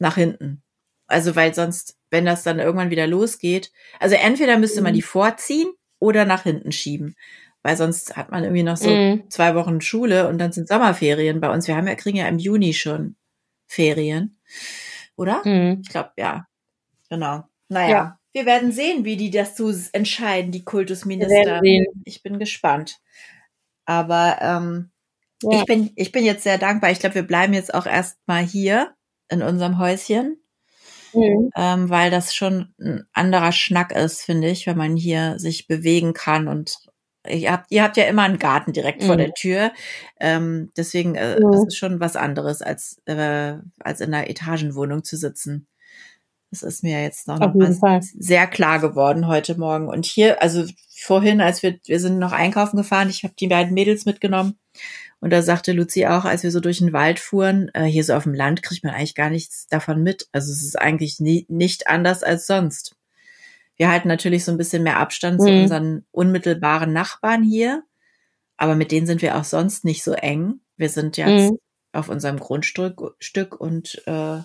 Nach 0.00 0.16
hinten. 0.16 0.64
Also 1.06 1.36
weil 1.36 1.54
sonst, 1.54 1.98
wenn 2.10 2.24
das 2.24 2.42
dann 2.42 2.58
irgendwann 2.58 2.90
wieder 2.90 3.06
losgeht, 3.06 3.70
also 4.00 4.16
entweder 4.16 4.58
müsste 4.58 4.80
mhm. 4.80 4.86
man 4.86 4.94
die 4.94 5.02
vorziehen 5.02 5.72
oder 6.00 6.24
nach 6.24 6.42
hinten 6.42 6.72
schieben 6.72 7.14
weil 7.64 7.78
sonst 7.78 8.14
hat 8.16 8.30
man 8.30 8.44
irgendwie 8.44 8.62
noch 8.62 8.76
so 8.76 8.90
mm. 8.90 9.30
zwei 9.30 9.54
Wochen 9.54 9.80
Schule 9.80 10.28
und 10.28 10.38
dann 10.38 10.52
sind 10.52 10.68
Sommerferien 10.68 11.40
bei 11.40 11.50
uns. 11.50 11.66
Wir 11.66 11.76
haben 11.76 11.88
ja, 11.88 11.94
kriegen 11.94 12.18
ja 12.18 12.28
im 12.28 12.38
Juni 12.38 12.74
schon 12.74 13.16
Ferien, 13.66 14.38
oder? 15.16 15.40
Mm. 15.46 15.80
Ich 15.82 15.88
glaube, 15.88 16.10
ja. 16.18 16.46
Genau. 17.08 17.44
Naja, 17.68 17.90
ja. 17.90 18.18
wir 18.34 18.44
werden 18.44 18.70
sehen, 18.70 19.06
wie 19.06 19.16
die 19.16 19.30
das 19.30 19.56
so 19.56 19.72
entscheiden, 19.92 20.52
die 20.52 20.62
Kultusminister. 20.62 21.62
Ich 22.04 22.22
bin 22.22 22.38
gespannt. 22.38 22.98
Aber 23.86 24.36
ähm, 24.42 24.90
ja. 25.42 25.60
ich, 25.60 25.64
bin, 25.64 25.90
ich 25.96 26.12
bin 26.12 26.24
jetzt 26.24 26.44
sehr 26.44 26.58
dankbar. 26.58 26.90
Ich 26.90 26.98
glaube, 26.98 27.14
wir 27.14 27.26
bleiben 27.26 27.54
jetzt 27.54 27.72
auch 27.72 27.86
erstmal 27.86 28.44
hier 28.44 28.94
in 29.30 29.42
unserem 29.42 29.78
Häuschen. 29.78 30.38
Mhm. 31.14 31.50
Ähm, 31.56 31.88
weil 31.88 32.10
das 32.10 32.34
schon 32.34 32.74
ein 32.78 33.06
anderer 33.12 33.52
Schnack 33.52 33.92
ist, 33.92 34.22
finde 34.22 34.50
ich, 34.50 34.66
wenn 34.66 34.76
man 34.76 34.96
hier 34.96 35.38
sich 35.38 35.66
bewegen 35.66 36.12
kann 36.12 36.48
und 36.48 36.76
Ihr 37.28 37.52
habt, 37.52 37.70
ihr 37.70 37.82
habt 37.82 37.96
ja 37.96 38.04
immer 38.04 38.22
einen 38.22 38.38
Garten 38.38 38.72
direkt 38.72 39.02
mhm. 39.02 39.06
vor 39.06 39.16
der 39.16 39.32
Tür. 39.32 39.72
Ähm, 40.20 40.70
deswegen, 40.76 41.14
äh, 41.14 41.40
mhm. 41.40 41.52
das 41.52 41.66
ist 41.68 41.76
schon 41.76 42.00
was 42.00 42.16
anderes, 42.16 42.62
als, 42.62 43.00
äh, 43.06 43.54
als 43.78 44.00
in 44.00 44.12
einer 44.12 44.28
Etagenwohnung 44.28 45.04
zu 45.04 45.16
sitzen. 45.16 45.66
Das 46.50 46.62
ist 46.62 46.84
mir 46.84 47.02
jetzt 47.02 47.26
noch, 47.26 47.40
noch 47.40 47.54
mal 47.80 48.00
sehr 48.00 48.46
klar 48.46 48.78
geworden 48.78 49.26
heute 49.26 49.58
Morgen. 49.58 49.88
Und 49.88 50.06
hier, 50.06 50.40
also 50.40 50.64
vorhin, 50.96 51.40
als 51.40 51.62
wir, 51.64 51.78
wir 51.84 51.98
sind 51.98 52.18
noch 52.18 52.32
einkaufen 52.32 52.76
gefahren, 52.76 53.10
ich 53.10 53.24
habe 53.24 53.34
die 53.38 53.48
beiden 53.48 53.74
Mädels 53.74 54.06
mitgenommen. 54.06 54.56
Und 55.20 55.30
da 55.30 55.42
sagte 55.42 55.72
Luzi 55.72 56.06
auch, 56.06 56.24
als 56.24 56.42
wir 56.42 56.50
so 56.50 56.60
durch 56.60 56.78
den 56.78 56.92
Wald 56.92 57.18
fuhren, 57.18 57.70
äh, 57.74 57.84
hier 57.84 58.04
so 58.04 58.14
auf 58.14 58.24
dem 58.24 58.34
Land 58.34 58.62
kriegt 58.62 58.84
man 58.84 58.94
eigentlich 58.94 59.14
gar 59.14 59.30
nichts 59.30 59.66
davon 59.66 60.02
mit. 60.02 60.28
Also 60.32 60.52
es 60.52 60.62
ist 60.62 60.78
eigentlich 60.78 61.18
nie, 61.18 61.46
nicht 61.48 61.88
anders 61.88 62.22
als 62.22 62.46
sonst. 62.46 62.94
Wir 63.76 63.90
halten 63.90 64.08
natürlich 64.08 64.44
so 64.44 64.52
ein 64.52 64.58
bisschen 64.58 64.82
mehr 64.82 64.98
Abstand 64.98 65.40
mhm. 65.40 65.44
zu 65.44 65.50
unseren 65.50 66.06
unmittelbaren 66.12 66.92
Nachbarn 66.92 67.42
hier, 67.42 67.82
aber 68.56 68.74
mit 68.74 68.92
denen 68.92 69.06
sind 69.06 69.22
wir 69.22 69.36
auch 69.36 69.44
sonst 69.44 69.84
nicht 69.84 70.04
so 70.04 70.12
eng. 70.12 70.60
Wir 70.76 70.88
sind 70.88 71.16
jetzt 71.16 71.50
mhm. 71.50 71.58
auf 71.92 72.08
unserem 72.08 72.38
Grundstück 72.38 73.16
Stück 73.18 73.60
und 73.60 74.02
äh, 74.06 74.38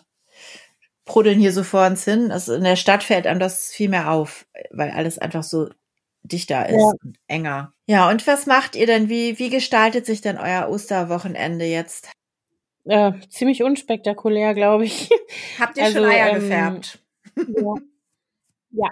pruddeln 1.05 1.39
hier 1.39 1.51
so 1.51 1.63
vor 1.63 1.85
uns 1.85 2.05
hin. 2.05 2.31
Also 2.31 2.53
in 2.53 2.63
der 2.63 2.75
Stadt 2.75 3.03
fällt 3.03 3.27
einem 3.27 3.39
das 3.39 3.69
viel 3.71 3.89
mehr 3.89 4.11
auf, 4.11 4.45
weil 4.71 4.91
alles 4.91 5.19
einfach 5.19 5.43
so 5.43 5.69
dichter 6.23 6.67
ist 6.69 6.77
ja. 6.77 6.91
und 7.03 7.17
enger. 7.27 7.73
Ja, 7.87 8.09
und 8.09 8.25
was 8.27 8.45
macht 8.45 8.75
ihr 8.75 8.85
denn? 8.85 9.09
Wie, 9.09 9.39
wie 9.39 9.49
gestaltet 9.49 10.05
sich 10.05 10.21
denn 10.21 10.37
euer 10.37 10.69
Osterwochenende 10.69 11.65
jetzt? 11.65 12.11
Äh, 12.85 13.13
ziemlich 13.29 13.63
unspektakulär, 13.63 14.53
glaube 14.53 14.85
ich. 14.85 15.09
Habt 15.59 15.77
ihr 15.77 15.83
also, 15.85 15.99
schon 15.99 16.09
Eier 16.09 16.29
ähm, 16.29 16.41
gefärbt? 16.41 16.99
Ja. 17.35 17.73
ja, 18.71 18.89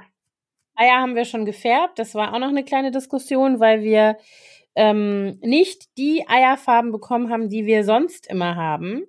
Eier 0.78 1.02
haben 1.02 1.16
wir 1.16 1.26
schon 1.26 1.46
gefärbt. 1.46 2.00
Das 2.00 2.16
war 2.16 2.34
auch 2.34 2.40
noch 2.40 2.50
eine 2.50 2.64
kleine 2.64 2.92
Diskussion, 2.92 3.60
weil 3.60 3.82
wir 3.82 4.18
ähm, 4.76 5.40
nicht 5.42 5.98
die 5.98 6.26
Eierfarben 6.28 6.92
bekommen 6.92 7.32
haben, 7.32 7.50
die 7.50 7.66
wir 7.66 7.84
sonst 7.84 8.28
immer 8.30 8.56
haben. 8.56 9.04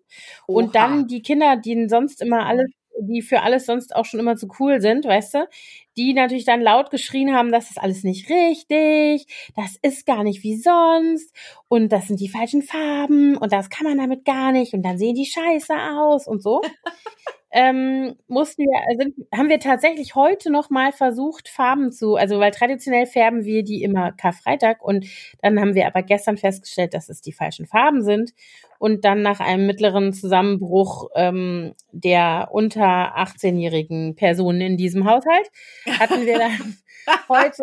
Oha. 0.47 0.59
Und 0.63 0.75
dann 0.75 1.07
die 1.07 1.23
Kinder, 1.23 1.57
die 1.57 1.89
sonst 1.89 2.23
immer 2.23 2.47
alles 2.47 2.71
die 3.01 3.23
für 3.23 3.43
alles 3.43 3.67
sonst 3.67 3.95
auch 3.95 4.05
schon 4.05 4.21
immer 4.21 4.37
zu 4.37 4.49
cool 4.59 4.81
sind, 4.81 5.05
weißt 5.05 5.35
du, 5.35 5.49
die 5.97 6.15
natürlich 6.15 6.45
dann 6.45 6.61
laut 6.61 6.91
geschrien 6.91 7.35
haben, 7.35 7.53
das 7.53 7.71
ist 7.71 7.79
alles 7.81 8.05
nicht 8.05 8.29
richtig, 8.29 9.27
das 9.57 9.77
ist 9.83 10.07
gar 10.07 10.25
nicht 10.25 10.43
wie 10.43 10.57
sonst 10.57 11.35
und 11.69 11.93
das 11.93 12.09
sind 12.09 12.21
die 12.21 12.29
falschen 12.29 12.63
Farben 12.63 13.37
und 13.37 13.53
das 13.53 13.71
kann 13.71 13.87
man 13.87 13.99
damit 13.99 14.25
gar 14.25 14.53
nicht 14.53 14.75
und 14.75 14.83
dann 14.83 14.99
sehen 14.99 15.15
die 15.15 15.27
scheiße 15.27 15.75
aus 15.75 16.27
und 16.27 16.43
so. 16.43 16.61
ähm, 17.51 18.15
mussten 18.27 18.63
wir, 18.63 18.81
also 18.89 19.13
haben 19.35 19.49
wir 19.49 19.59
tatsächlich 19.59 20.15
heute 20.15 20.51
noch 20.51 20.69
mal 20.71 20.93
versucht, 20.93 21.49
Farben 21.49 21.93
zu, 21.93 22.17
also 22.17 22.39
weil 22.41 22.51
traditionell 22.51 23.07
färben 23.07 23.45
wir 23.45 23.63
die 23.65 23.83
immer 23.83 24.13
Karfreitag 24.13 24.83
und 24.83 25.07
dann 25.41 25.59
haben 25.59 25.75
wir 25.75 25.87
aber 25.87 26.03
gestern 26.03 26.37
festgestellt, 26.37 26.93
dass 26.95 27.09
es 27.09 27.23
die 27.23 27.33
falschen 27.33 27.67
Farben 27.67 28.03
sind 28.03 28.33
und 28.79 29.05
dann 29.05 29.23
nach 29.23 29.41
einem 29.41 29.67
mittleren 29.67 30.13
Zusammenbruch 30.13 31.09
ähm, 31.15 31.75
der 31.93 32.49
unter 32.53 33.17
18-jährigen 33.17 34.15
Personen 34.15 34.61
in 34.61 34.77
diesem 34.77 35.09
Haushalt 35.09 35.51
hatten 35.99 36.27
wir 36.27 36.39
dann 36.39 36.77
heute 37.29 37.63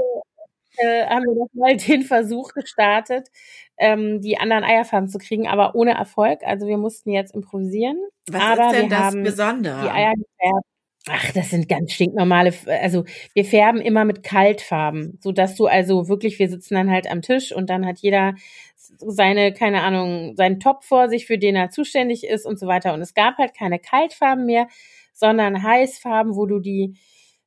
äh, 0.77 1.05
haben 1.05 1.23
wir 1.25 1.35
noch 1.35 1.49
mal 1.53 1.77
den 1.77 2.03
Versuch 2.03 2.53
gestartet, 2.53 3.29
ähm, 3.77 4.21
die 4.21 4.37
anderen 4.37 4.63
Eierfarben 4.63 5.09
zu 5.09 5.17
kriegen, 5.17 5.47
aber 5.47 5.75
ohne 5.75 5.93
Erfolg. 5.93 6.39
Also 6.43 6.67
wir 6.67 6.77
mussten 6.77 7.11
jetzt 7.11 7.33
improvisieren. 7.33 7.97
Was 8.29 8.41
aber 8.41 8.67
ist 8.67 8.73
denn 8.73 8.83
wir 8.83 8.89
das 8.89 8.99
haben 8.99 9.23
Besondere? 9.23 9.81
Die 9.81 9.89
Eier 9.89 10.13
gefärbt. 10.13 10.65
Ach, 11.07 11.31
das 11.33 11.51
sind 11.51 11.69
ganz 11.69 11.91
stinknormale, 11.91 12.51
also 12.65 13.05
wir 13.35 13.45
färben 13.45 13.79
immer 13.79 14.05
mit 14.05 14.23
Kaltfarben, 14.23 15.19
so 15.21 15.31
dass 15.31 15.55
du 15.55 15.67
also 15.67 16.07
wirklich, 16.07 16.39
wir 16.39 16.49
sitzen 16.49 16.73
dann 16.73 16.89
halt 16.89 17.05
am 17.05 17.21
Tisch 17.21 17.51
und 17.51 17.69
dann 17.69 17.85
hat 17.85 17.99
jeder 17.99 18.33
seine, 18.75 19.53
keine 19.53 19.83
Ahnung, 19.83 20.35
seinen 20.35 20.59
Topf 20.59 20.85
vor 20.85 21.07
sich, 21.09 21.27
für 21.27 21.37
den 21.37 21.55
er 21.55 21.69
zuständig 21.69 22.23
ist 22.25 22.47
und 22.47 22.59
so 22.59 22.65
weiter. 22.65 22.93
Und 22.95 23.01
es 23.01 23.13
gab 23.13 23.37
halt 23.37 23.55
keine 23.55 23.77
Kaltfarben 23.77 24.47
mehr, 24.47 24.67
sondern 25.13 25.61
Heißfarben, 25.61 26.35
wo 26.35 26.47
du 26.47 26.59
die 26.59 26.97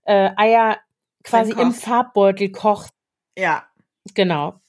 äh, 0.04 0.30
Eier 0.36 0.78
quasi 1.24 1.52
im 1.52 1.72
Farbbeutel 1.72 2.50
kochst. 2.50 2.92
Ja. 3.38 3.66
Genau. 4.14 4.60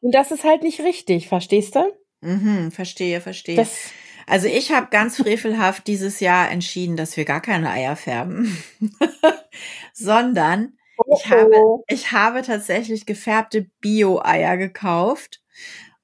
Und 0.00 0.12
das 0.14 0.30
ist 0.32 0.44
halt 0.44 0.62
nicht 0.62 0.80
richtig, 0.80 1.28
verstehst 1.28 1.76
du? 1.76 1.92
Mhm, 2.20 2.70
verstehe, 2.72 3.20
verstehe. 3.20 3.56
Das, 3.56 3.90
also 4.26 4.48
ich 4.48 4.72
habe 4.72 4.88
ganz 4.90 5.16
frevelhaft 5.16 5.86
dieses 5.86 6.20
Jahr 6.20 6.50
entschieden, 6.50 6.96
dass 6.96 7.16
wir 7.16 7.24
gar 7.24 7.40
keine 7.40 7.70
Eier 7.70 7.96
färben, 7.96 8.56
sondern 9.92 10.74
ich 11.16 11.30
habe, 11.30 11.50
Oh. 11.56 11.84
ich 11.86 12.10
habe 12.12 12.42
tatsächlich 12.42 13.06
gefärbte 13.06 13.70
Bio-Eier 13.80 14.56
gekauft. 14.56 15.40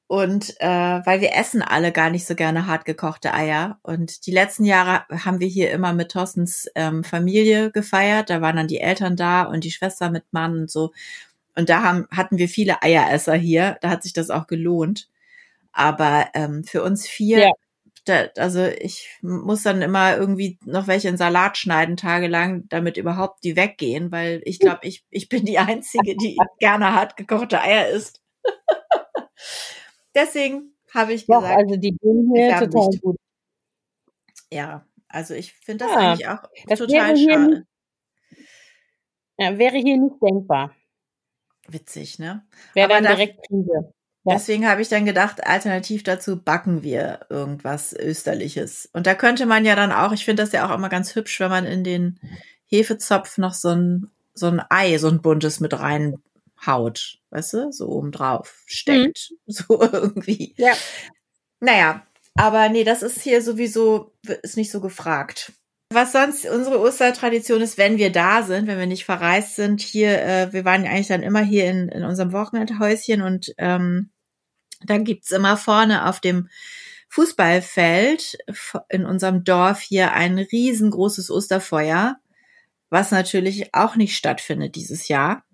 Und 0.07 0.55
äh, 0.61 0.69
weil 0.69 1.21
wir 1.23 1.35
essen 1.35 1.63
alle 1.63 1.91
gar 1.91 2.11
nicht 2.11 2.27
so 2.27 2.35
gerne 2.37 2.67
hart 2.67 2.85
gekochte 2.85 3.33
Eier. 3.35 3.79
Und 3.83 4.27
die 4.27 4.33
letzten 4.33 4.65
Jahre 4.65 5.05
haben 5.25 5.41
wir 5.41 5.49
hier 5.49 5.71
immer 5.73 5.93
mit 5.93 6.13
Thorstens 6.13 6.69
ähm, 6.77 7.03
Familie 7.05 7.73
gefeiert. 7.73 8.31
Da 8.31 8.41
waren 8.41 8.55
dann 8.57 8.69
die 8.69 8.81
Eltern 8.81 9.17
da 9.17 9.43
und 9.45 9.65
die 9.65 9.73
Schwester 9.73 10.11
mit 10.11 10.25
Mann 10.31 10.53
und 10.61 10.71
so. 10.71 10.93
Und 11.57 11.69
da 11.69 11.83
haben, 11.83 12.07
hatten 12.11 12.39
wir 12.39 12.49
viele 12.49 12.83
Eieresser 12.83 13.35
hier. 13.35 13.79
Da 13.81 13.91
hat 13.91 14.03
sich 14.03 14.13
das 14.13 14.31
auch 14.31 14.47
gelohnt. 14.47 15.09
Aber 15.73 16.29
ähm, 16.35 16.65
für 16.65 16.83
uns 16.85 17.07
vier, 17.09 17.39
Ja. 17.41 17.51
da, 18.07 18.27
also 18.39 18.65
ich 18.67 19.09
muss 19.23 19.63
dann 19.65 19.83
immer 19.83 20.17
irgendwie 20.17 20.59
noch 20.65 20.87
welche 20.89 21.09
in 21.09 21.17
Salat 21.19 21.59
schneiden 21.59 21.97
tagelang, 21.97 22.69
damit 22.69 22.97
überhaupt 22.99 23.45
die 23.45 23.57
weggehen, 23.57 24.13
weil 24.13 24.43
ich 24.45 24.61
glaube, 24.61 24.81
ich, 24.85 25.05
ich 25.11 25.29
bin 25.29 25.45
die 25.47 25.59
Einzige, 25.59 26.17
die 26.17 26.37
gerne 26.61 26.95
hart 26.95 27.17
gekochte 27.17 27.61
Eier 27.61 27.89
isst. 27.89 28.21
Deswegen 30.15 30.75
habe 30.93 31.13
ich 31.13 31.27
Doch, 31.27 31.41
gesagt, 31.41 31.59
also 31.59 31.77
die 31.77 31.97
gehen 31.97 32.33
hier 32.35 32.57
total 32.57 32.89
nicht. 32.91 33.03
gut. 33.03 33.17
ja, 34.51 34.87
also 35.09 35.35
ich 35.35 35.53
finde 35.53 35.85
das 35.87 35.95
Ja, 35.95 35.99
eigentlich 35.99 36.29
auch 36.29 36.43
total 36.77 37.17
schade. 37.17 37.67
Ja, 39.39 39.59
wäre 39.59 39.77
hier 39.79 39.97
nicht 39.97 40.17
denkbar. 40.23 40.75
Witzig, 41.69 42.19
ne? 42.19 42.45
Wäre 42.75 42.89
dann 42.89 43.05
da- 43.05 43.15
direkt 43.15 43.47
Krise. 43.47 43.93
Ja. 44.27 44.35
Deswegen 44.37 44.67
habe 44.67 44.81
ich 44.81 44.89
dann 44.89 45.05
gedacht, 45.05 45.47
alternativ 45.47 46.03
dazu 46.03 46.41
backen 46.43 46.83
wir 46.83 47.21
irgendwas 47.29 47.93
Österliches. 47.93 48.89
Und 48.95 49.07
da 49.07 49.15
könnte 49.15 49.45
man 49.45 49.67
ja 49.67 49.77
dann 49.77 49.93
auch, 49.93 50.13
ich 50.13 50.25
finde 50.25 50.43
das 50.43 50.53
ja 50.53 50.67
auch 50.67 50.75
immer 50.75 50.89
ganz 50.89 51.15
hübsch, 51.15 51.41
wenn 51.41 51.51
man 51.51 51.67
in 51.67 51.85
den 51.85 52.19
Hefezopf 52.67 53.37
noch 53.37 53.53
so 53.53 53.69
ein, 53.69 54.11
so 54.33 54.47
ein 54.47 54.63
Ei, 54.71 54.97
so 54.97 55.09
ein 55.09 55.21
buntes 55.21 55.61
mit 55.61 55.79
reinhaut, 55.79 57.19
weißt 57.31 57.53
du, 57.53 57.73
so 57.73 57.89
oben 57.89 58.13
drauf 58.13 58.63
steckt. 58.67 59.33
So 59.47 59.81
irgendwie. 59.83 60.55
Ja. 60.57 60.73
Naja, 61.61 62.07
aber 62.35 62.71
nee, 62.71 62.85
das 62.85 63.03
ist 63.03 63.21
hier 63.21 63.43
sowieso, 63.43 64.15
ist 64.43 64.57
nicht 64.57 64.71
so 64.71 64.81
gefragt. 64.81 65.53
Was 65.95 66.11
sonst 66.11 66.45
unsere 66.45 66.81
Ostertradition 66.81 67.61
ist, 67.63 67.79
wenn 67.79 67.99
wir 67.99 68.11
da 68.11 68.43
sind, 68.43 68.67
wenn 68.67 68.81
wir 68.81 68.87
nicht 68.87 69.05
verreist 69.05 69.55
sind, 69.55 69.81
hier, 69.81 70.21
äh, 70.23 70.53
wir 70.53 70.65
waren 70.65 70.85
ja 70.85 70.91
eigentlich 70.91 71.07
dann 71.07 71.23
immer 71.23 71.43
hier 71.43 71.71
in, 71.71 71.89
in 71.89 72.03
unserem 72.03 72.33
Wochenendhäuschen 72.33 73.23
und 73.23 73.55
ähm, 73.59 74.11
dann 74.85 75.05
gibt's 75.05 75.31
immer 75.31 75.57
vorne 75.57 76.09
auf 76.09 76.19
dem 76.19 76.49
Fußballfeld 77.11 78.39
in 78.89 79.07
unserem 79.07 79.45
Dorf 79.45 79.81
hier 79.83 80.15
ein 80.15 80.37
riesengroßes 80.37 81.31
Osterfeuer, 81.31 82.17
was 82.91 83.13
natürlich 83.13 83.73
auch 83.73 83.95
nicht 83.95 84.17
stattfindet 84.17 84.75
dieses 84.75 85.07
Jahr. 85.07 85.45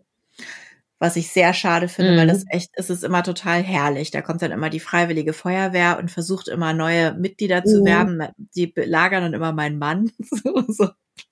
Was 1.02 1.16
ich 1.16 1.32
sehr 1.32 1.54
schade 1.54 1.88
finde, 1.88 2.12
Mhm. 2.12 2.16
weil 2.18 2.26
das 2.28 2.44
echt, 2.50 2.70
es 2.74 2.90
ist 2.90 3.02
immer 3.04 3.22
total 3.22 3.62
herrlich. 3.62 4.10
Da 4.12 4.20
kommt 4.20 4.42
dann 4.42 4.52
immer 4.52 4.70
die 4.70 4.80
Freiwillige 4.80 5.32
Feuerwehr 5.32 5.98
und 5.98 6.10
versucht 6.10 6.46
immer 6.48 6.74
neue 6.74 7.14
Mitglieder 7.14 7.64
zu 7.64 7.80
Mhm. 7.80 7.84
werben. 7.86 8.22
Die 8.54 8.66
belagern 8.68 9.22
dann 9.22 9.34
immer 9.34 9.52
meinen 9.52 9.78
Mann. 9.78 10.12
So, 10.44 10.62
so 10.68 10.88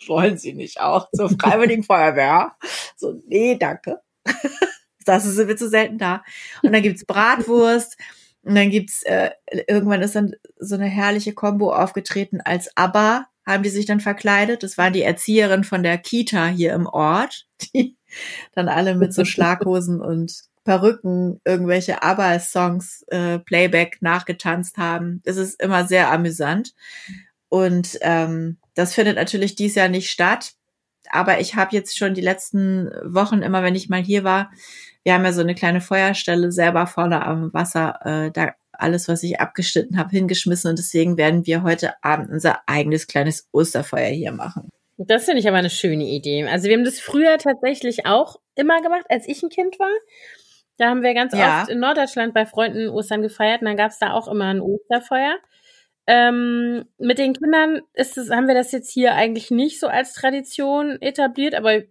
wollen 0.06 0.36
sie 0.38 0.52
nicht 0.54 0.80
auch 0.80 1.08
zur 1.14 1.30
Freiwilligen 1.30 1.82
Feuerwehr? 1.84 2.52
So, 2.96 3.22
nee, 3.26 3.56
danke. 3.56 4.00
Das 5.04 5.24
sind 5.24 5.48
wir 5.48 5.56
zu 5.56 5.68
selten 5.70 5.96
da. 5.98 6.22
Und 6.62 6.72
dann 6.72 6.82
gibt's 6.82 7.04
Bratwurst. 7.06 7.96
Und 8.42 8.54
dann 8.54 8.70
gibt's, 8.70 9.02
äh, 9.04 9.30
irgendwann 9.66 10.02
ist 10.02 10.14
dann 10.14 10.34
so 10.58 10.74
eine 10.76 10.86
herrliche 10.86 11.32
Combo 11.34 11.72
aufgetreten 11.74 12.40
als 12.42 12.74
ABBA, 12.76 13.26
haben 13.46 13.62
die 13.62 13.68
sich 13.70 13.86
dann 13.86 14.00
verkleidet. 14.00 14.62
Das 14.62 14.78
waren 14.78 14.92
die 14.92 15.02
Erzieherinnen 15.02 15.64
von 15.64 15.82
der 15.82 15.98
Kita 15.98 16.46
hier 16.46 16.72
im 16.74 16.86
Ort, 16.86 17.46
die 17.74 17.96
dann 18.54 18.68
alle 18.68 18.94
mit 18.94 19.12
so 19.14 19.24
Schlaghosen 19.26 20.00
und 20.00 20.42
Perücken 20.64 21.40
irgendwelche 21.44 22.02
ABBA-Songs, 22.02 23.04
äh, 23.08 23.38
Playback 23.38 23.98
nachgetanzt 24.00 24.76
haben. 24.76 25.22
Das 25.24 25.38
ist 25.38 25.62
immer 25.62 25.86
sehr 25.86 26.12
amüsant. 26.12 26.74
Und 27.48 27.98
ähm, 28.02 28.58
das 28.74 28.94
findet 28.94 29.16
natürlich 29.16 29.54
dies 29.54 29.74
Jahr 29.74 29.88
nicht 29.88 30.10
statt. 30.10 30.52
Aber 31.10 31.40
ich 31.40 31.54
habe 31.54 31.74
jetzt 31.74 31.96
schon 31.96 32.12
die 32.12 32.20
letzten 32.20 32.90
Wochen, 33.02 33.40
immer 33.40 33.62
wenn 33.62 33.74
ich 33.74 33.88
mal 33.88 34.02
hier 34.02 34.24
war, 34.24 34.50
wir 35.04 35.14
haben 35.14 35.24
ja 35.24 35.32
so 35.32 35.40
eine 35.40 35.54
kleine 35.54 35.80
Feuerstelle 35.80 36.52
selber 36.52 36.86
vorne 36.86 37.24
am 37.24 37.50
Wasser, 37.54 37.98
äh, 38.04 38.30
da 38.30 38.52
alles, 38.72 39.08
was 39.08 39.22
ich 39.22 39.40
abgeschnitten 39.40 39.98
habe, 39.98 40.10
hingeschmissen. 40.10 40.68
Und 40.68 40.78
deswegen 40.78 41.16
werden 41.16 41.46
wir 41.46 41.62
heute 41.62 41.94
Abend 42.04 42.30
unser 42.30 42.60
eigenes 42.66 43.06
kleines 43.06 43.48
Osterfeuer 43.52 44.10
hier 44.10 44.32
machen. 44.32 44.68
Das 44.98 45.24
finde 45.24 45.38
ich 45.40 45.48
aber 45.48 45.58
eine 45.58 45.70
schöne 45.70 46.04
Idee. 46.04 46.44
Also 46.46 46.68
wir 46.68 46.76
haben 46.76 46.84
das 46.84 46.98
früher 47.00 47.38
tatsächlich 47.38 48.04
auch 48.06 48.36
immer 48.56 48.80
gemacht, 48.82 49.06
als 49.08 49.28
ich 49.28 49.42
ein 49.42 49.48
Kind 49.48 49.78
war. 49.78 49.90
Da 50.76 50.90
haben 50.90 51.02
wir 51.02 51.14
ganz 51.14 51.34
Ja. 51.34 51.62
oft 51.62 51.70
in 51.70 51.80
Norddeutschland 51.80 52.34
bei 52.34 52.46
Freunden 52.46 52.88
Ostern 52.88 53.22
gefeiert 53.22 53.60
und 53.62 53.66
dann 53.66 53.76
gab 53.76 53.90
es 53.90 53.98
da 53.98 54.12
auch 54.12 54.28
immer 54.28 54.46
ein 54.46 54.60
Osterfeuer. 54.60 55.36
Ähm, 56.06 56.86
mit 56.98 57.18
den 57.18 57.34
Kindern 57.34 57.82
ist 57.94 58.16
es, 58.18 58.30
haben 58.30 58.48
wir 58.48 58.54
das 58.54 58.72
jetzt 58.72 58.90
hier 58.92 59.14
eigentlich 59.14 59.50
nicht 59.50 59.78
so 59.78 59.88
als 59.88 60.14
Tradition 60.14 61.00
etabliert, 61.02 61.54
aber 61.54 61.82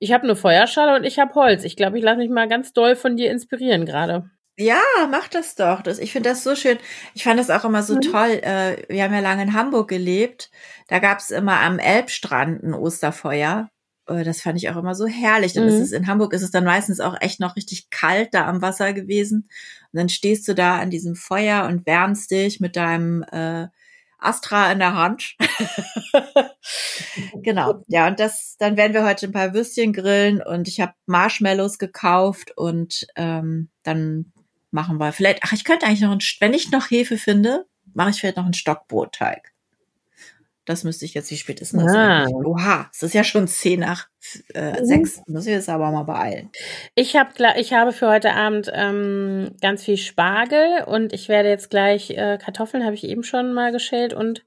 ich 0.00 0.12
habe 0.12 0.24
eine 0.24 0.36
Feuerschale 0.36 0.96
und 0.96 1.04
ich 1.04 1.18
habe 1.18 1.34
Holz. 1.34 1.64
Ich 1.64 1.76
glaube, 1.76 1.98
ich 1.98 2.04
lasse 2.04 2.18
mich 2.18 2.30
mal 2.30 2.48
ganz 2.48 2.72
doll 2.72 2.96
von 2.96 3.16
dir 3.16 3.30
inspirieren 3.30 3.86
gerade. 3.86 4.30
Ja, 4.62 4.80
mach 5.10 5.28
das 5.28 5.54
doch. 5.54 5.82
Das, 5.82 5.98
ich 5.98 6.12
finde 6.12 6.30
das 6.30 6.44
so 6.44 6.54
schön. 6.54 6.78
Ich 7.14 7.24
fand 7.24 7.38
das 7.40 7.50
auch 7.50 7.64
immer 7.64 7.82
so 7.82 7.96
Mhm. 7.96 8.00
toll. 8.02 8.30
Äh, 8.42 8.84
wir 8.88 9.02
haben 9.02 9.14
ja 9.14 9.20
lange 9.20 9.42
in 9.42 9.52
Hamburg 9.54 9.88
gelebt. 9.88 10.50
Da 10.88 10.98
gab's 10.98 11.30
immer 11.30 11.60
am 11.60 11.78
Elbstrand 11.78 12.62
ein 12.62 12.74
Osterfeuer. 12.74 13.68
Äh, 14.06 14.24
das 14.24 14.42
fand 14.42 14.58
ich 14.58 14.68
auch 14.70 14.76
immer 14.76 14.94
so 14.94 15.06
herrlich. 15.06 15.54
Mhm. 15.54 15.62
ist 15.68 15.80
es 15.80 15.92
in 15.92 16.06
Hamburg 16.06 16.32
ist 16.32 16.42
es 16.42 16.50
dann 16.50 16.64
meistens 16.64 17.00
auch 17.00 17.16
echt 17.20 17.40
noch 17.40 17.56
richtig 17.56 17.90
kalt 17.90 18.34
da 18.34 18.46
am 18.46 18.62
Wasser 18.62 18.92
gewesen. 18.92 19.48
Und 19.92 19.98
dann 19.98 20.08
stehst 20.08 20.46
du 20.48 20.54
da 20.54 20.78
an 20.78 20.90
diesem 20.90 21.14
Feuer 21.14 21.64
und 21.64 21.86
wärmst 21.86 22.30
dich 22.30 22.60
mit 22.60 22.76
deinem 22.76 23.22
äh, 23.24 23.68
Astra 24.18 24.70
in 24.70 24.78
der 24.78 24.94
Hand. 24.94 25.34
genau. 27.42 27.82
Ja, 27.88 28.06
und 28.06 28.20
das, 28.20 28.56
dann 28.58 28.76
werden 28.76 28.94
wir 28.94 29.04
heute 29.04 29.26
ein 29.26 29.32
paar 29.32 29.54
Würstchen 29.54 29.92
grillen 29.92 30.40
und 30.42 30.68
ich 30.68 30.80
habe 30.80 30.92
Marshmallows 31.06 31.78
gekauft 31.78 32.52
und 32.56 33.06
ähm, 33.16 33.70
dann 33.82 34.32
machen 34.72 34.98
wir 34.98 35.12
vielleicht, 35.12 35.40
ach, 35.42 35.52
ich 35.52 35.64
könnte 35.64 35.86
eigentlich 35.86 36.00
noch, 36.00 36.12
ein, 36.12 36.20
wenn 36.40 36.54
ich 36.54 36.70
noch 36.70 36.90
Hefe 36.90 37.16
finde, 37.16 37.66
mache 37.94 38.10
ich 38.10 38.20
vielleicht 38.20 38.36
noch 38.36 38.44
einen 38.44 38.54
Stockbrotteig. 38.54 39.52
Das 40.64 40.84
müsste 40.84 41.04
ich 41.04 41.14
jetzt, 41.14 41.30
wie 41.32 41.36
spät 41.36 41.60
ist 41.60 41.74
das 41.74 41.92
ah. 41.92 42.22
eigentlich? 42.22 42.46
Oha, 42.46 42.88
es 42.92 43.02
ist 43.02 43.14
ja 43.14 43.24
schon 43.24 43.48
zehn 43.48 43.80
nach 43.80 44.06
äh, 44.54 44.80
mhm. 44.80 44.86
sechs. 44.86 45.20
Muss 45.26 45.46
ich 45.46 45.52
jetzt 45.52 45.68
aber 45.68 45.90
mal 45.90 46.04
beeilen. 46.04 46.50
Ich, 46.94 47.16
hab, 47.16 47.34
ich 47.56 47.72
habe 47.72 47.92
für 47.92 48.08
heute 48.08 48.32
Abend 48.32 48.70
ähm, 48.72 49.56
ganz 49.60 49.84
viel 49.84 49.96
Spargel 49.96 50.84
und 50.86 51.12
ich 51.12 51.28
werde 51.28 51.48
jetzt 51.48 51.68
gleich 51.68 52.10
äh, 52.10 52.38
Kartoffeln, 52.40 52.84
habe 52.84 52.94
ich 52.94 53.02
eben 53.04 53.24
schon 53.24 53.52
mal 53.52 53.72
geschält 53.72 54.14
und 54.14 54.44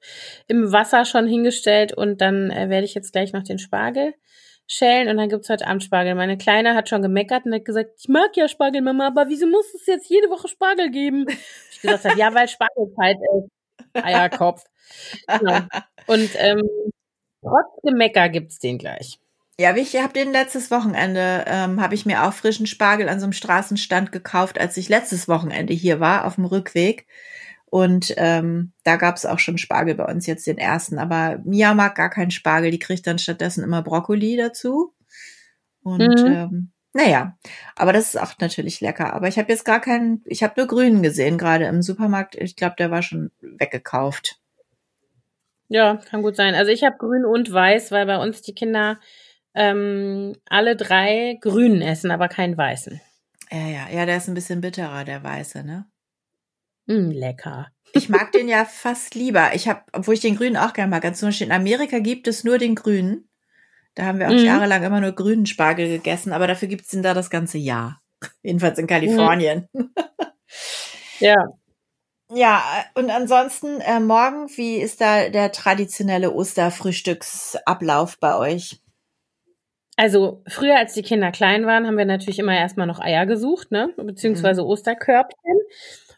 im 0.48 0.72
Wasser 0.72 1.04
schon 1.04 1.28
hingestellt 1.28 1.92
und 1.92 2.22
dann 2.22 2.50
äh, 2.50 2.70
werde 2.70 2.86
ich 2.86 2.94
jetzt 2.94 3.12
gleich 3.12 3.34
noch 3.34 3.44
den 3.44 3.60
Spargel 3.60 4.14
schälen 4.68 5.10
und 5.10 5.18
dann 5.18 5.30
gibt's 5.30 5.50
heute 5.50 5.68
Abend 5.68 5.84
Spargel. 5.84 6.16
Meine 6.16 6.38
Kleine 6.38 6.76
hat 6.76 6.90
schon 6.90 7.02
gemeckert 7.02 7.46
und 7.46 7.54
hat 7.54 7.66
gesagt, 7.66 7.92
ich 7.98 8.08
mag 8.08 8.36
ja 8.36 8.48
Spargel, 8.48 8.82
Mama, 8.82 9.08
aber 9.08 9.28
wieso 9.28 9.48
muss 9.48 9.74
es 9.74 9.86
jetzt 9.86 10.10
jede 10.10 10.30
Woche 10.30 10.48
Spargel 10.48 10.92
geben? 10.92 11.26
Ich 11.76 11.82
gesagt 11.82 12.06
habe, 12.06 12.18
ja, 12.18 12.34
weil 12.34 12.48
Spargelzeit 12.48 13.18
ist. 13.18 14.04
Eierkopf. 14.04 14.64
Genau. 15.28 15.60
Und 16.08 16.30
ähm, 16.38 16.62
trotz 17.42 17.82
Gemecker 17.84 18.30
gibt's 18.30 18.60
den 18.60 18.78
gleich. 18.78 19.20
Ja, 19.58 19.76
ich 19.76 19.96
habe 19.96 20.14
den 20.14 20.32
letztes 20.32 20.70
Wochenende, 20.70 21.46
ähm, 21.48 21.82
habe 21.82 21.96
ich 21.96 22.06
mir 22.06 22.24
auch 22.24 22.34
frischen 22.34 22.66
Spargel 22.68 23.08
an 23.08 23.20
so 23.20 23.26
einem 23.26 23.34
Straßenstand 23.34 24.12
gekauft, 24.12 24.60
als 24.60 24.76
ich 24.78 24.90
letztes 24.90 25.28
Wochenende 25.28 25.74
hier 25.74 26.00
war, 26.00 26.26
auf 26.26 26.36
dem 26.36 26.46
Rückweg. 26.46 27.06
Und 27.76 28.14
ähm, 28.16 28.72
da 28.86 28.96
gab 28.96 29.18
es 29.18 29.26
auch 29.26 29.38
schon 29.38 29.58
Spargel 29.58 29.96
bei 29.96 30.06
uns 30.06 30.26
jetzt 30.28 30.48
den 30.48 30.58
ersten. 30.58 30.98
Aber 30.98 31.42
Mia 31.44 31.74
mag 31.74 31.96
gar 31.96 32.10
keinen 32.10 32.32
Spargel, 32.32 32.72
die 32.72 32.80
kriegt 32.80 33.06
dann 33.06 33.20
stattdessen 33.20 33.66
immer 33.66 33.82
Brokkoli 33.82 34.38
dazu. 34.38 34.94
Und 35.84 36.00
mhm. 36.00 36.26
ähm, 36.26 36.72
naja, 36.94 37.38
aber 37.76 37.92
das 37.92 38.16
ist 38.16 38.22
auch 38.22 38.32
natürlich 38.40 38.80
lecker. 38.80 39.14
Aber 39.14 39.28
ich 39.28 39.38
habe 39.38 39.52
jetzt 39.52 39.66
gar 39.66 39.82
keinen, 39.82 40.24
ich 40.24 40.42
habe 40.42 40.54
nur 40.56 40.68
grünen 40.68 41.04
gesehen, 41.04 41.38
gerade 41.38 41.66
im 41.66 41.82
Supermarkt. 41.82 42.36
Ich 42.36 42.56
glaube, 42.56 42.76
der 42.80 42.92
war 42.92 43.02
schon 43.02 43.32
weggekauft. 43.42 44.40
Ja, 45.68 45.98
kann 45.98 46.22
gut 46.22 46.38
sein. 46.38 46.56
Also 46.56 46.72
ich 46.72 46.86
habe 46.86 46.96
grün 46.98 47.26
und 47.26 47.52
weiß, 47.52 47.92
weil 47.92 48.06
bei 48.06 48.24
uns 48.24 48.42
die 48.42 48.56
Kinder 48.56 49.02
ähm, 49.54 50.38
alle 50.48 50.78
drei 50.78 51.38
grünen 51.42 51.82
essen, 51.82 52.10
aber 52.10 52.30
keinen 52.30 52.58
weißen. 52.58 53.02
Ja, 53.52 53.68
ja, 53.68 53.90
ja, 53.92 54.06
der 54.06 54.16
ist 54.16 54.30
ein 54.30 54.34
bisschen 54.34 54.62
bitterer, 54.62 55.04
der 55.04 55.22
weiße, 55.22 55.66
ne? 55.66 55.88
Mm, 56.88 57.12
lecker. 57.12 57.68
Ich 57.94 58.10
mag 58.10 58.32
den 58.32 58.48
ja 58.48 58.66
fast 58.66 59.16
lieber. 59.16 59.54
Ich 59.54 59.68
habe, 59.68 59.82
obwohl 59.94 60.16
ich 60.16 60.20
den 60.20 60.36
grünen 60.36 60.58
auch 60.58 60.74
gerne 60.74 60.90
mag. 60.90 61.16
Zum 61.16 61.30
Beispiel 61.30 61.48
in 61.48 61.54
Amerika 61.54 62.00
gibt 62.00 62.28
es 62.28 62.44
nur 62.44 62.58
den 62.58 62.76
grünen. 62.76 63.30
Da 63.96 64.06
haben 64.06 64.20
wir 64.20 64.28
auch 64.28 64.34
mhm. 64.34 64.44
jahrelang 64.44 64.84
immer 64.84 65.00
nur 65.00 65.14
grünen 65.14 65.46
Spargel 65.46 65.88
gegessen, 65.88 66.34
aber 66.34 66.48
dafür 66.48 66.68
gibt 66.68 66.84
es 66.84 66.90
den 66.90 67.04
da 67.04 67.14
das 67.14 67.30
ganze 67.30 67.58
Jahr. 67.58 68.02
Jedenfalls 68.44 68.78
in 68.78 68.88
Kalifornien. 68.88 69.70
Mhm. 69.72 69.92
ja. 71.20 71.36
Ja, 72.34 72.64
und 72.96 73.12
ansonsten 73.12 73.80
äh, 73.82 74.00
morgen, 74.00 74.50
wie 74.58 74.78
ist 74.78 75.00
da 75.00 75.30
der 75.30 75.52
traditionelle 75.52 76.34
Osterfrühstücksablauf 76.34 78.18
bei 78.20 78.36
euch? 78.36 78.82
Also 79.96 80.44
früher, 80.48 80.78
als 80.78 80.94
die 80.94 81.04
Kinder 81.04 81.32
klein 81.32 81.66
waren, 81.66 81.86
haben 81.88 81.98
wir 81.98 82.06
natürlich 82.06 82.40
immer 82.40 82.58
erstmal 82.58 82.88
noch 82.88 83.00
Eier 83.00 83.26
gesucht, 83.26 83.72
ne? 83.72 83.94
Beziehungsweise 83.96 84.64
mhm. 84.64 84.68
Osterkörbchen. 84.68 85.60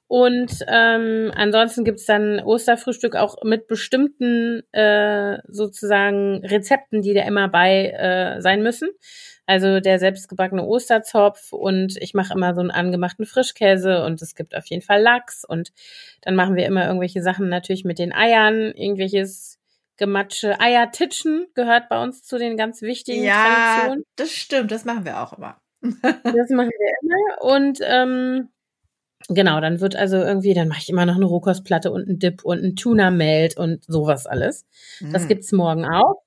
Und 0.07 0.63
ähm, 0.67 1.31
ansonsten 1.35 1.83
gibt's 1.83 2.05
dann 2.05 2.39
Osterfrühstück 2.39 3.15
auch 3.15 3.43
mit 3.43 3.67
bestimmten 3.67 4.61
äh, 4.71 5.39
sozusagen 5.47 6.45
Rezepten, 6.45 7.01
die 7.01 7.13
da 7.13 7.23
immer 7.23 7.49
bei 7.49 7.91
äh, 7.91 8.41
sein 8.41 8.63
müssen. 8.63 8.89
Also 9.45 9.79
der 9.79 9.99
selbstgebackene 9.99 10.65
Osterzopf 10.65 11.53
und 11.53 11.95
ich 12.01 12.13
mache 12.13 12.33
immer 12.33 12.53
so 12.53 12.59
einen 12.59 12.71
angemachten 12.71 13.25
Frischkäse 13.25 14.03
und 14.03 14.21
es 14.21 14.35
gibt 14.35 14.55
auf 14.55 14.65
jeden 14.65 14.81
Fall 14.81 15.01
Lachs 15.01 15.45
und 15.45 15.71
dann 16.21 16.35
machen 16.35 16.55
wir 16.55 16.65
immer 16.65 16.85
irgendwelche 16.85 17.21
Sachen 17.21 17.47
natürlich 17.47 17.85
mit 17.85 17.97
den 17.97 18.13
Eiern, 18.13 18.73
irgendwelches 18.73 19.57
Gematsche. 19.95 20.59
Eiertitschen 20.59 21.47
gehört 21.53 21.87
bei 21.87 22.01
uns 22.01 22.23
zu 22.23 22.37
den 22.37 22.57
ganz 22.57 22.81
wichtigen 22.81 23.23
ja, 23.23 23.77
Traditionen. 23.77 24.03
das 24.17 24.31
stimmt, 24.31 24.71
das 24.71 24.83
machen 24.83 25.05
wir 25.05 25.21
auch 25.21 25.31
immer. 25.37 25.57
das 25.81 26.49
machen 26.49 26.71
wir 26.71 26.93
immer 27.01 27.55
und 27.55 27.79
ähm, 27.83 28.49
Genau, 29.30 29.60
dann 29.60 29.82
wird 29.82 29.95
also 29.95 30.17
irgendwie, 30.17 30.53
dann 30.53 30.67
mache 30.67 30.80
ich 30.82 30.89
immer 30.89 31.06
noch 31.06 31.15
eine 31.15 31.25
Rohkostplatte 31.25 31.91
und 31.91 32.08
einen 32.08 32.19
Dip 32.19 32.45
und 32.45 32.63
ein 32.63 32.75
Tuna-Melt 32.75 33.58
und 33.58 33.84
sowas 33.86 34.25
alles. 34.25 34.65
Mhm. 34.99 35.13
Das 35.13 35.27
gibt's 35.27 35.51
morgen 35.51 35.86
auch. 35.86 36.21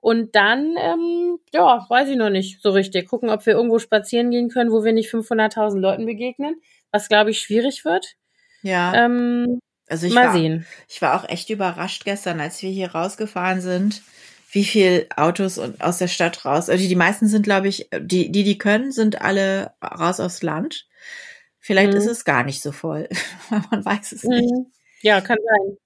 Und 0.00 0.34
dann, 0.34 0.74
ähm, 0.78 1.38
ja, 1.52 1.86
weiß 1.88 2.08
ich 2.08 2.16
noch 2.16 2.28
nicht 2.28 2.60
so 2.60 2.70
richtig. 2.70 3.08
Gucken, 3.08 3.30
ob 3.30 3.46
wir 3.46 3.54
irgendwo 3.54 3.78
spazieren 3.78 4.32
gehen 4.32 4.48
können, 4.48 4.72
wo 4.72 4.82
wir 4.84 4.92
nicht 4.92 5.08
500.000 5.08 5.78
Leuten 5.78 6.06
begegnen, 6.06 6.56
was, 6.90 7.08
glaube 7.08 7.30
ich, 7.30 7.38
schwierig 7.38 7.84
wird. 7.84 8.16
Ja. 8.62 8.92
Ähm, 8.94 9.60
also 9.88 10.08
ich 10.08 10.14
mal 10.14 10.26
war, 10.26 10.32
sehen. 10.32 10.66
Ich 10.88 11.00
war 11.02 11.14
auch 11.14 11.28
echt 11.28 11.50
überrascht 11.50 12.04
gestern, 12.04 12.40
als 12.40 12.60
wir 12.62 12.70
hier 12.70 12.90
rausgefahren 12.92 13.60
sind, 13.60 14.02
wie 14.50 14.64
viel 14.64 15.06
Autos 15.16 15.58
und 15.58 15.80
aus 15.80 15.98
der 15.98 16.08
Stadt 16.08 16.44
raus. 16.44 16.68
Also 16.68 16.88
die 16.88 16.96
meisten 16.96 17.28
sind, 17.28 17.44
glaube 17.44 17.68
ich, 17.68 17.88
die, 18.00 18.32
die, 18.32 18.42
die 18.42 18.58
können, 18.58 18.90
sind 18.90 19.20
alle 19.20 19.72
raus 19.82 20.18
aufs 20.18 20.42
Land. 20.42 20.86
Vielleicht 21.62 21.92
mhm. 21.92 21.96
ist 21.96 22.08
es 22.08 22.24
gar 22.24 22.44
nicht 22.44 22.60
so 22.60 22.72
voll. 22.72 23.08
Man 23.70 23.84
weiß 23.84 24.12
es 24.12 24.24
nicht. 24.24 24.52
Mhm. 24.52 24.66
Ja, 25.00 25.20
kann 25.20 25.38
sein. 25.42 25.76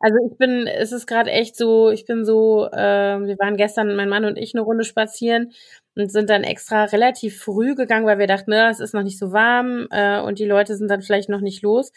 Also 0.00 0.16
ich 0.30 0.36
bin, 0.36 0.66
es 0.66 0.92
ist 0.92 1.06
gerade 1.06 1.30
echt 1.30 1.56
so, 1.56 1.90
ich 1.90 2.04
bin 2.04 2.24
so, 2.24 2.66
äh, 2.70 2.76
wir 2.76 3.38
waren 3.38 3.56
gestern, 3.56 3.96
mein 3.96 4.10
Mann 4.10 4.26
und 4.26 4.36
ich, 4.36 4.54
eine 4.54 4.62
Runde 4.62 4.84
spazieren 4.84 5.52
und 5.96 6.12
sind 6.12 6.28
dann 6.28 6.44
extra 6.44 6.84
relativ 6.84 7.40
früh 7.40 7.74
gegangen, 7.74 8.04
weil 8.06 8.18
wir 8.18 8.26
dachten, 8.26 8.50
ne, 8.50 8.68
es 8.68 8.80
ist 8.80 8.92
noch 8.92 9.02
nicht 9.02 9.18
so 9.18 9.32
warm 9.32 9.86
äh, 9.90 10.20
und 10.20 10.38
die 10.38 10.44
Leute 10.44 10.76
sind 10.76 10.88
dann 10.88 11.00
vielleicht 11.00 11.30
noch 11.30 11.40
nicht 11.40 11.62
los. 11.62 11.92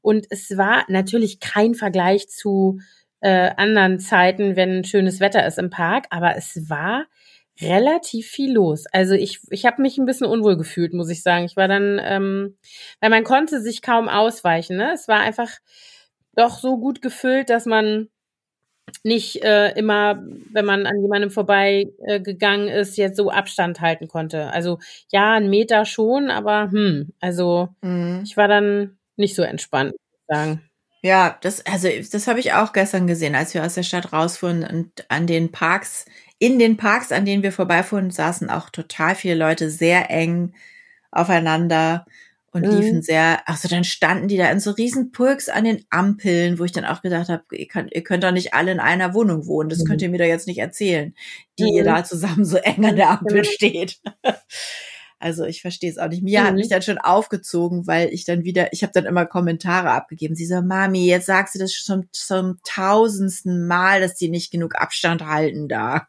Und 0.00 0.26
es 0.30 0.56
war 0.56 0.84
natürlich 0.88 1.38
kein 1.38 1.74
Vergleich 1.74 2.28
zu 2.28 2.80
äh, 3.20 3.50
anderen 3.56 4.00
Zeiten, 4.00 4.56
wenn 4.56 4.82
schönes 4.82 5.20
Wetter 5.20 5.46
ist 5.46 5.58
im 5.58 5.70
Park, 5.70 6.06
aber 6.10 6.36
es 6.36 6.68
war 6.68 7.06
relativ 7.60 8.26
viel 8.28 8.52
los. 8.52 8.86
Also 8.92 9.14
ich, 9.14 9.40
ich 9.50 9.66
habe 9.66 9.82
mich 9.82 9.98
ein 9.98 10.06
bisschen 10.06 10.26
unwohl 10.26 10.56
gefühlt, 10.56 10.94
muss 10.94 11.10
ich 11.10 11.22
sagen. 11.22 11.44
Ich 11.44 11.56
war 11.56 11.68
dann, 11.68 12.00
ähm, 12.02 12.56
weil 13.00 13.10
man 13.10 13.24
konnte 13.24 13.60
sich 13.60 13.82
kaum 13.82 14.08
ausweichen. 14.08 14.76
Ne? 14.76 14.92
Es 14.92 15.08
war 15.08 15.20
einfach 15.20 15.50
doch 16.34 16.58
so 16.58 16.78
gut 16.78 17.02
gefüllt, 17.02 17.50
dass 17.50 17.66
man 17.66 18.08
nicht 19.04 19.42
äh, 19.42 19.72
immer, 19.72 20.22
wenn 20.52 20.64
man 20.64 20.86
an 20.86 21.00
jemandem 21.00 21.30
vorbei 21.30 21.92
äh, 22.06 22.20
gegangen 22.20 22.68
ist, 22.68 22.96
jetzt 22.96 23.16
so 23.16 23.30
Abstand 23.30 23.80
halten 23.80 24.08
konnte. 24.08 24.50
Also 24.52 24.78
ja, 25.10 25.34
ein 25.34 25.50
Meter 25.50 25.84
schon, 25.84 26.30
aber 26.30 26.70
hm, 26.70 27.12
also 27.20 27.68
mhm. 27.80 28.22
ich 28.24 28.36
war 28.36 28.48
dann 28.48 28.98
nicht 29.16 29.34
so 29.34 29.42
entspannt, 29.42 29.92
muss 29.92 30.18
ich 30.18 30.36
sagen. 30.36 30.62
Ja, 31.04 31.36
das, 31.40 31.66
also 31.66 31.88
das 32.12 32.28
habe 32.28 32.38
ich 32.38 32.52
auch 32.52 32.72
gestern 32.72 33.08
gesehen, 33.08 33.34
als 33.34 33.54
wir 33.54 33.64
aus 33.64 33.74
der 33.74 33.82
Stadt 33.82 34.12
rausfuhren 34.12 34.62
und 34.64 35.10
an 35.10 35.26
den 35.26 35.50
Parks 35.50 36.06
in 36.42 36.58
den 36.58 36.76
Parks, 36.76 37.12
an 37.12 37.24
denen 37.24 37.44
wir 37.44 37.52
vorbeifuhren, 37.52 38.10
saßen 38.10 38.50
auch 38.50 38.68
total 38.68 39.14
viele 39.14 39.36
Leute 39.36 39.70
sehr 39.70 40.10
eng 40.10 40.54
aufeinander 41.12 42.04
und 42.50 42.66
mhm. 42.66 42.80
liefen 42.80 43.02
sehr, 43.02 43.48
also 43.48 43.68
dann 43.68 43.84
standen 43.84 44.26
die 44.26 44.38
da 44.38 44.50
in 44.50 44.58
so 44.58 44.72
riesen 44.72 45.12
Pulks 45.12 45.48
an 45.48 45.62
den 45.62 45.84
Ampeln, 45.90 46.58
wo 46.58 46.64
ich 46.64 46.72
dann 46.72 46.84
auch 46.84 47.00
gedacht 47.00 47.28
habe, 47.28 47.44
ihr 47.52 47.68
könnt, 47.68 47.94
ihr 47.94 48.02
könnt 48.02 48.24
doch 48.24 48.32
nicht 48.32 48.54
alle 48.54 48.72
in 48.72 48.80
einer 48.80 49.14
Wohnung 49.14 49.46
wohnen, 49.46 49.68
das 49.68 49.84
mhm. 49.84 49.84
könnt 49.84 50.02
ihr 50.02 50.08
mir 50.08 50.18
doch 50.18 50.24
jetzt 50.24 50.48
nicht 50.48 50.58
erzählen, 50.58 51.14
die 51.60 51.70
mhm. 51.70 51.76
ihr 51.76 51.84
da 51.84 52.02
zusammen 52.02 52.44
so 52.44 52.56
eng 52.56 52.84
an 52.86 52.96
der 52.96 53.10
Ampel 53.20 53.44
steht. 53.44 54.00
Also 55.22 55.44
ich 55.44 55.62
verstehe 55.62 55.88
es 55.88 55.98
auch 55.98 56.08
nicht. 56.08 56.24
Mia 56.24 56.42
mhm. 56.42 56.46
hat 56.48 56.54
mich 56.56 56.68
dann 56.68 56.82
schon 56.82 56.98
aufgezogen, 56.98 57.86
weil 57.86 58.08
ich 58.08 58.24
dann 58.24 58.42
wieder, 58.42 58.72
ich 58.72 58.82
habe 58.82 58.92
dann 58.92 59.04
immer 59.04 59.24
Kommentare 59.24 59.92
abgegeben. 59.92 60.34
Sie 60.34 60.46
so, 60.46 60.60
Mami, 60.62 61.06
jetzt 61.06 61.26
sagst 61.26 61.54
du 61.54 61.60
das 61.60 61.72
schon 61.72 62.08
zum 62.10 62.58
tausendsten 62.64 63.68
Mal, 63.68 64.00
dass 64.00 64.16
die 64.16 64.28
nicht 64.28 64.50
genug 64.50 64.74
Abstand 64.74 65.24
halten 65.24 65.68
da. 65.68 66.08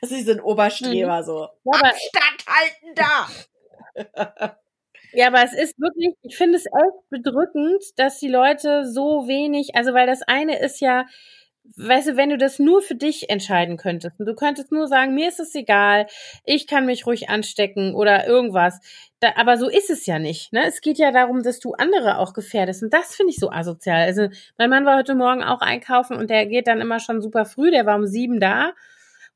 Das 0.00 0.10
ist 0.10 0.28
ein 0.28 0.40
Oberstreber 0.40 1.20
mhm. 1.20 1.24
so. 1.24 1.48
Ja, 1.64 1.80
Abstand 1.80 2.44
halten 2.46 2.94
da! 2.94 4.56
Ja, 5.12 5.28
aber 5.28 5.42
es 5.42 5.54
ist 5.54 5.78
wirklich, 5.78 6.14
ich 6.22 6.36
finde 6.36 6.58
es 6.58 6.66
echt 6.66 7.10
bedrückend, 7.10 7.82
dass 7.96 8.18
die 8.18 8.28
Leute 8.28 8.86
so 8.86 9.26
wenig, 9.26 9.74
also 9.74 9.94
weil 9.94 10.06
das 10.06 10.22
eine 10.22 10.58
ist 10.58 10.80
ja, 10.80 11.06
weißt 11.76 12.08
du, 12.08 12.16
wenn 12.16 12.30
du 12.30 12.38
das 12.38 12.58
nur 12.58 12.82
für 12.82 12.94
dich 12.94 13.30
entscheiden 13.30 13.78
könntest 13.78 14.18
und 14.20 14.26
du 14.26 14.34
könntest 14.34 14.70
nur 14.70 14.86
sagen, 14.86 15.14
mir 15.14 15.28
ist 15.28 15.40
es 15.40 15.54
egal, 15.54 16.06
ich 16.44 16.66
kann 16.66 16.86
mich 16.86 17.06
ruhig 17.06 17.30
anstecken 17.30 17.94
oder 17.94 18.26
irgendwas. 18.26 18.80
Da, 19.20 19.32
aber 19.36 19.56
so 19.56 19.68
ist 19.68 19.90
es 19.90 20.06
ja 20.06 20.18
nicht. 20.18 20.52
Ne? 20.52 20.64
Es 20.66 20.80
geht 20.80 20.98
ja 20.98 21.10
darum, 21.10 21.42
dass 21.42 21.58
du 21.58 21.72
andere 21.72 22.18
auch 22.18 22.32
gefährdest. 22.32 22.82
Und 22.82 22.92
das 22.94 23.16
finde 23.16 23.32
ich 23.32 23.38
so 23.38 23.50
asozial. 23.50 24.02
Also 24.02 24.28
mein 24.58 24.70
Mann 24.70 24.84
war 24.84 24.96
heute 24.98 25.14
Morgen 25.14 25.42
auch 25.42 25.60
einkaufen 25.60 26.16
und 26.16 26.30
der 26.30 26.46
geht 26.46 26.68
dann 26.68 26.80
immer 26.80 27.00
schon 27.00 27.20
super 27.22 27.44
früh, 27.44 27.70
der 27.70 27.86
war 27.86 27.96
um 27.96 28.06
sieben 28.06 28.40
da 28.40 28.72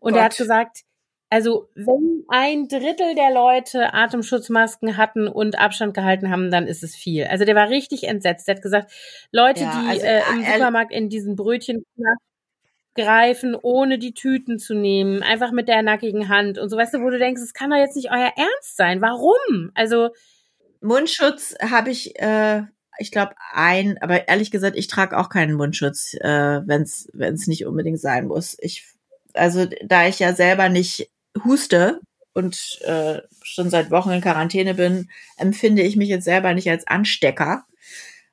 und 0.03 0.13
Gott. 0.13 0.19
er 0.19 0.25
hat 0.25 0.37
gesagt, 0.37 0.83
also 1.31 1.69
wenn 1.75 2.25
ein 2.29 2.69
Drittel 2.69 3.15
der 3.15 3.33
Leute 3.33 3.95
Atemschutzmasken 3.95 4.99
hatten 4.99 5.29
und 5.29 5.59
Abstand 5.59 5.95
gehalten 5.95 6.29
haben, 6.31 6.51
dann 6.51 6.67
ist 6.67 6.83
es 6.83 6.95
viel. 6.95 7.25
Also 7.25 7.47
der 7.47 7.55
war 7.55 7.71
richtig 7.71 8.05
entsetzt. 8.05 8.47
Der 8.47 8.57
hat 8.57 8.63
gesagt, 8.63 8.93
Leute, 9.31 9.63
ja, 9.63 9.81
die 9.81 9.89
also, 9.89 10.05
äh, 10.05 10.23
im 10.35 10.45
Supermarkt 10.45 10.93
in 10.93 11.09
diesen 11.09 11.37
Brötchen 11.37 11.87
greifen, 12.95 13.55
ohne 13.55 13.99
die 13.99 14.13
Tüten 14.13 14.59
zu 14.59 14.75
nehmen, 14.75 15.23
einfach 15.23 15.53
mit 15.53 15.69
der 15.69 15.81
nackigen 15.83 16.29
Hand 16.29 16.59
und 16.59 16.69
so, 16.69 16.77
weißt 16.77 16.93
du, 16.93 17.01
wo 17.01 17.09
du 17.09 17.19
denkst, 17.19 17.41
es 17.41 17.55
kann 17.55 17.71
doch 17.71 17.79
jetzt 17.79 17.97
nicht 17.97 18.11
euer 18.11 18.33
Ernst 18.37 18.77
sein. 18.77 19.01
Warum? 19.01 19.71
Also 19.75 20.11
Mundschutz 20.83 21.55
habe 21.63 21.91
ich 21.91 22.21
äh, 22.21 22.65
ich 22.99 23.11
glaube, 23.11 23.35
ein, 23.53 23.97
aber 24.03 24.29
ehrlich 24.29 24.51
gesagt, 24.51 24.77
ich 24.77 24.87
trage 24.87 25.17
auch 25.17 25.31
keinen 25.31 25.55
Mundschutz, 25.55 26.15
äh, 26.21 26.61
wenn 26.67 26.83
es 26.83 27.47
nicht 27.47 27.65
unbedingt 27.65 28.01
sein 28.01 28.27
muss. 28.27 28.57
Ich, 28.61 28.93
also 29.35 29.67
da 29.85 30.07
ich 30.07 30.19
ja 30.19 30.35
selber 30.35 30.69
nicht 30.69 31.11
huste 31.45 32.01
und 32.35 32.81
äh, 32.83 33.21
schon 33.43 33.71
seit 33.71 33.91
Wochen 33.91 34.11
in 34.11 34.21
Quarantäne 34.21 34.75
bin, 34.75 35.11
empfinde 35.37 35.83
ich 35.83 35.97
mich 35.97 36.09
jetzt 36.09 36.25
selber 36.25 36.55
nicht 36.55 36.71
als 36.71 36.87
Anstecker. 36.87 37.65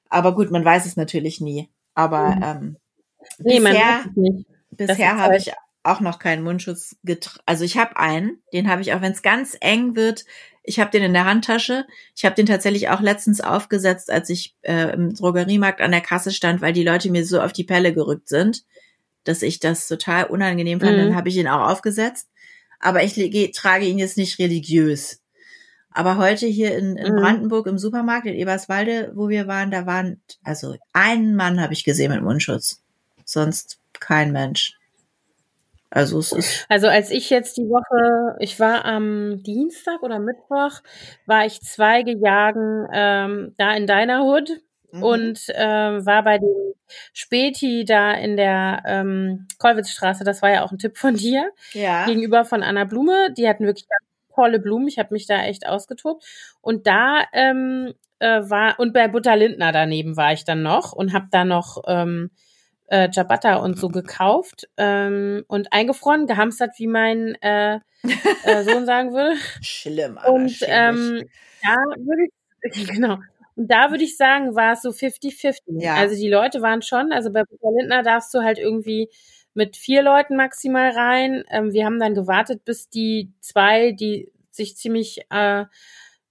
Aber 0.09 0.33
gut, 0.35 0.51
man 0.51 0.65
weiß 0.65 0.85
es 0.85 0.95
natürlich 0.95 1.41
nie. 1.41 1.69
Aber 1.93 2.35
mhm. 2.35 2.43
ähm, 2.43 2.77
nee, 3.39 3.59
bisher, 3.59 4.05
bisher 4.71 5.17
habe 5.17 5.37
ich 5.37 5.51
auch 5.83 5.99
noch 6.01 6.19
keinen 6.19 6.43
Mundschutz 6.43 6.95
getragen. 7.03 7.43
Also 7.45 7.63
ich 7.63 7.77
habe 7.77 7.97
einen, 7.97 8.41
den 8.53 8.69
habe 8.69 8.81
ich 8.81 8.93
auch, 8.93 9.01
wenn 9.01 9.11
es 9.11 9.21
ganz 9.21 9.57
eng 9.59 9.95
wird, 9.95 10.25
ich 10.69 10.79
habe 10.79 10.91
den 10.91 11.01
in 11.01 11.13
der 11.13 11.25
Handtasche. 11.25 11.87
Ich 12.15 12.25
habe 12.25 12.35
den 12.35 12.45
tatsächlich 12.45 12.89
auch 12.89 13.01
letztens 13.01 13.41
aufgesetzt, 13.41 14.11
als 14.11 14.29
ich 14.29 14.55
äh, 14.61 14.93
im 14.93 15.15
Drogeriemarkt 15.15 15.81
an 15.81 15.89
der 15.89 16.01
Kasse 16.01 16.31
stand, 16.31 16.61
weil 16.61 16.73
die 16.73 16.83
Leute 16.83 17.09
mir 17.09 17.25
so 17.25 17.41
auf 17.41 17.53
die 17.53 17.63
Pelle 17.63 17.91
gerückt 17.91 18.29
sind, 18.29 18.63
dass 19.23 19.41
ich 19.41 19.59
das 19.59 19.87
total 19.87 20.25
unangenehm 20.25 20.79
fand. 20.79 20.93
Mhm. 20.93 21.01
Dann 21.01 21.15
habe 21.15 21.29
ich 21.29 21.37
ihn 21.37 21.47
auch 21.47 21.69
aufgesetzt. 21.69 22.29
Aber 22.79 23.03
ich 23.03 23.13
trage 23.53 23.85
ihn 23.85 23.97
jetzt 23.97 24.17
nicht 24.17 24.39
religiös. 24.39 25.21
Aber 25.91 26.17
heute 26.17 26.45
hier 26.45 26.77
in, 26.77 26.97
in 26.97 27.13
mhm. 27.13 27.17
Brandenburg 27.17 27.67
im 27.67 27.77
Supermarkt 27.77 28.27
in 28.27 28.35
Eberswalde, 28.35 29.11
wo 29.15 29.27
wir 29.27 29.47
waren, 29.47 29.71
da 29.71 29.85
waren, 29.85 30.21
also 30.43 30.75
einen 30.93 31.35
Mann 31.35 31.59
habe 31.59 31.73
ich 31.73 31.83
gesehen 31.83 32.11
mit 32.11 32.21
Mundschutz. 32.21 32.81
Sonst 33.25 33.79
kein 33.99 34.31
Mensch. 34.31 34.79
Also 35.89 36.19
es 36.19 36.31
ist. 36.31 36.65
Also 36.69 36.87
als 36.87 37.09
ich 37.09 37.29
jetzt 37.31 37.57
die 37.57 37.67
Woche, 37.67 38.37
ich 38.39 38.59
war 38.59 38.85
am 38.85 39.41
Dienstag 39.41 40.03
oder 40.03 40.19
Mittwoch, 40.19 40.81
war 41.25 41.45
ich 41.45 41.61
Zweige 41.61 42.15
jagen 42.15 42.87
ähm, 42.93 43.55
da 43.57 43.73
in 43.73 43.87
deiner 43.87 44.23
Hood 44.23 44.61
mhm. 44.91 45.03
und 45.03 45.39
ähm, 45.53 46.05
war 46.05 46.23
bei 46.23 46.37
dem 46.37 46.73
Späti 47.13 47.85
da 47.85 48.13
in 48.13 48.37
der 48.37 48.83
ähm, 48.85 49.47
Kollwitzstraße, 49.59 50.23
das 50.23 50.41
war 50.41 50.51
ja 50.51 50.63
auch 50.63 50.71
ein 50.71 50.79
Tipp 50.79 50.97
von 50.97 51.15
dir, 51.15 51.51
ja. 51.73 52.05
gegenüber 52.05 52.45
von 52.45 52.63
Anna 52.63 52.85
Blume. 52.85 53.33
Die 53.37 53.47
hatten 53.47 53.65
wirklich 53.65 53.87
ganz 53.87 54.09
tolle 54.33 54.59
Blumen. 54.59 54.87
Ich 54.87 54.99
habe 54.99 55.13
mich 55.13 55.27
da 55.27 55.43
echt 55.43 55.67
ausgetobt. 55.67 56.23
Und 56.61 56.87
da 56.87 57.23
ähm, 57.33 57.93
äh, 58.19 58.41
war, 58.49 58.79
und 58.79 58.93
bei 58.93 59.07
Butter 59.07 59.35
Lindner 59.35 59.71
daneben 59.71 60.17
war 60.17 60.33
ich 60.33 60.45
dann 60.45 60.61
noch 60.61 60.93
und 60.93 61.13
habe 61.13 61.27
da 61.31 61.45
noch 61.45 61.83
ähm, 61.87 62.31
äh, 62.87 63.09
Ciabatta 63.11 63.55
und 63.57 63.77
so 63.77 63.89
gekauft 63.89 64.67
ähm, 64.77 65.43
und 65.47 65.71
eingefroren, 65.73 66.27
gehamstert, 66.27 66.71
wie 66.77 66.87
mein 66.87 67.35
äh, 67.41 67.79
äh, 68.43 68.63
Sohn 68.63 68.85
sagen 68.85 69.13
würde. 69.13 69.35
Schlimm. 69.61 70.17
Alter, 70.17 70.33
und 70.33 70.57
ähm, 70.63 71.23
da 71.61 71.75
würde 71.97 72.27
ich, 72.61 72.87
genau. 72.93 73.19
Und 73.59 73.69
da 73.69 73.91
würde 73.91 74.05
ich 74.05 74.15
sagen, 74.15 74.55
war 74.55 74.71
es 74.71 74.81
so 74.81 74.91
50-50. 74.91 75.81
Ja. 75.81 75.95
Also 75.95 76.15
die 76.15 76.29
Leute 76.29 76.61
waren 76.61 76.81
schon, 76.81 77.11
also 77.11 77.29
bei 77.29 77.43
Peter 77.43 77.69
Lindner 77.77 78.03
darfst 78.03 78.33
du 78.33 78.39
halt 78.39 78.57
irgendwie 78.57 79.09
mit 79.53 79.75
vier 79.75 80.01
Leuten 80.01 80.37
maximal 80.37 80.91
rein. 80.91 81.43
Ähm, 81.51 81.73
wir 81.73 81.83
haben 81.83 81.99
dann 81.99 82.13
gewartet, 82.13 82.63
bis 82.63 82.87
die 82.87 83.33
zwei, 83.41 83.91
die 83.91 84.31
sich 84.49 84.77
ziemlich 84.77 85.25
äh, 85.29 85.65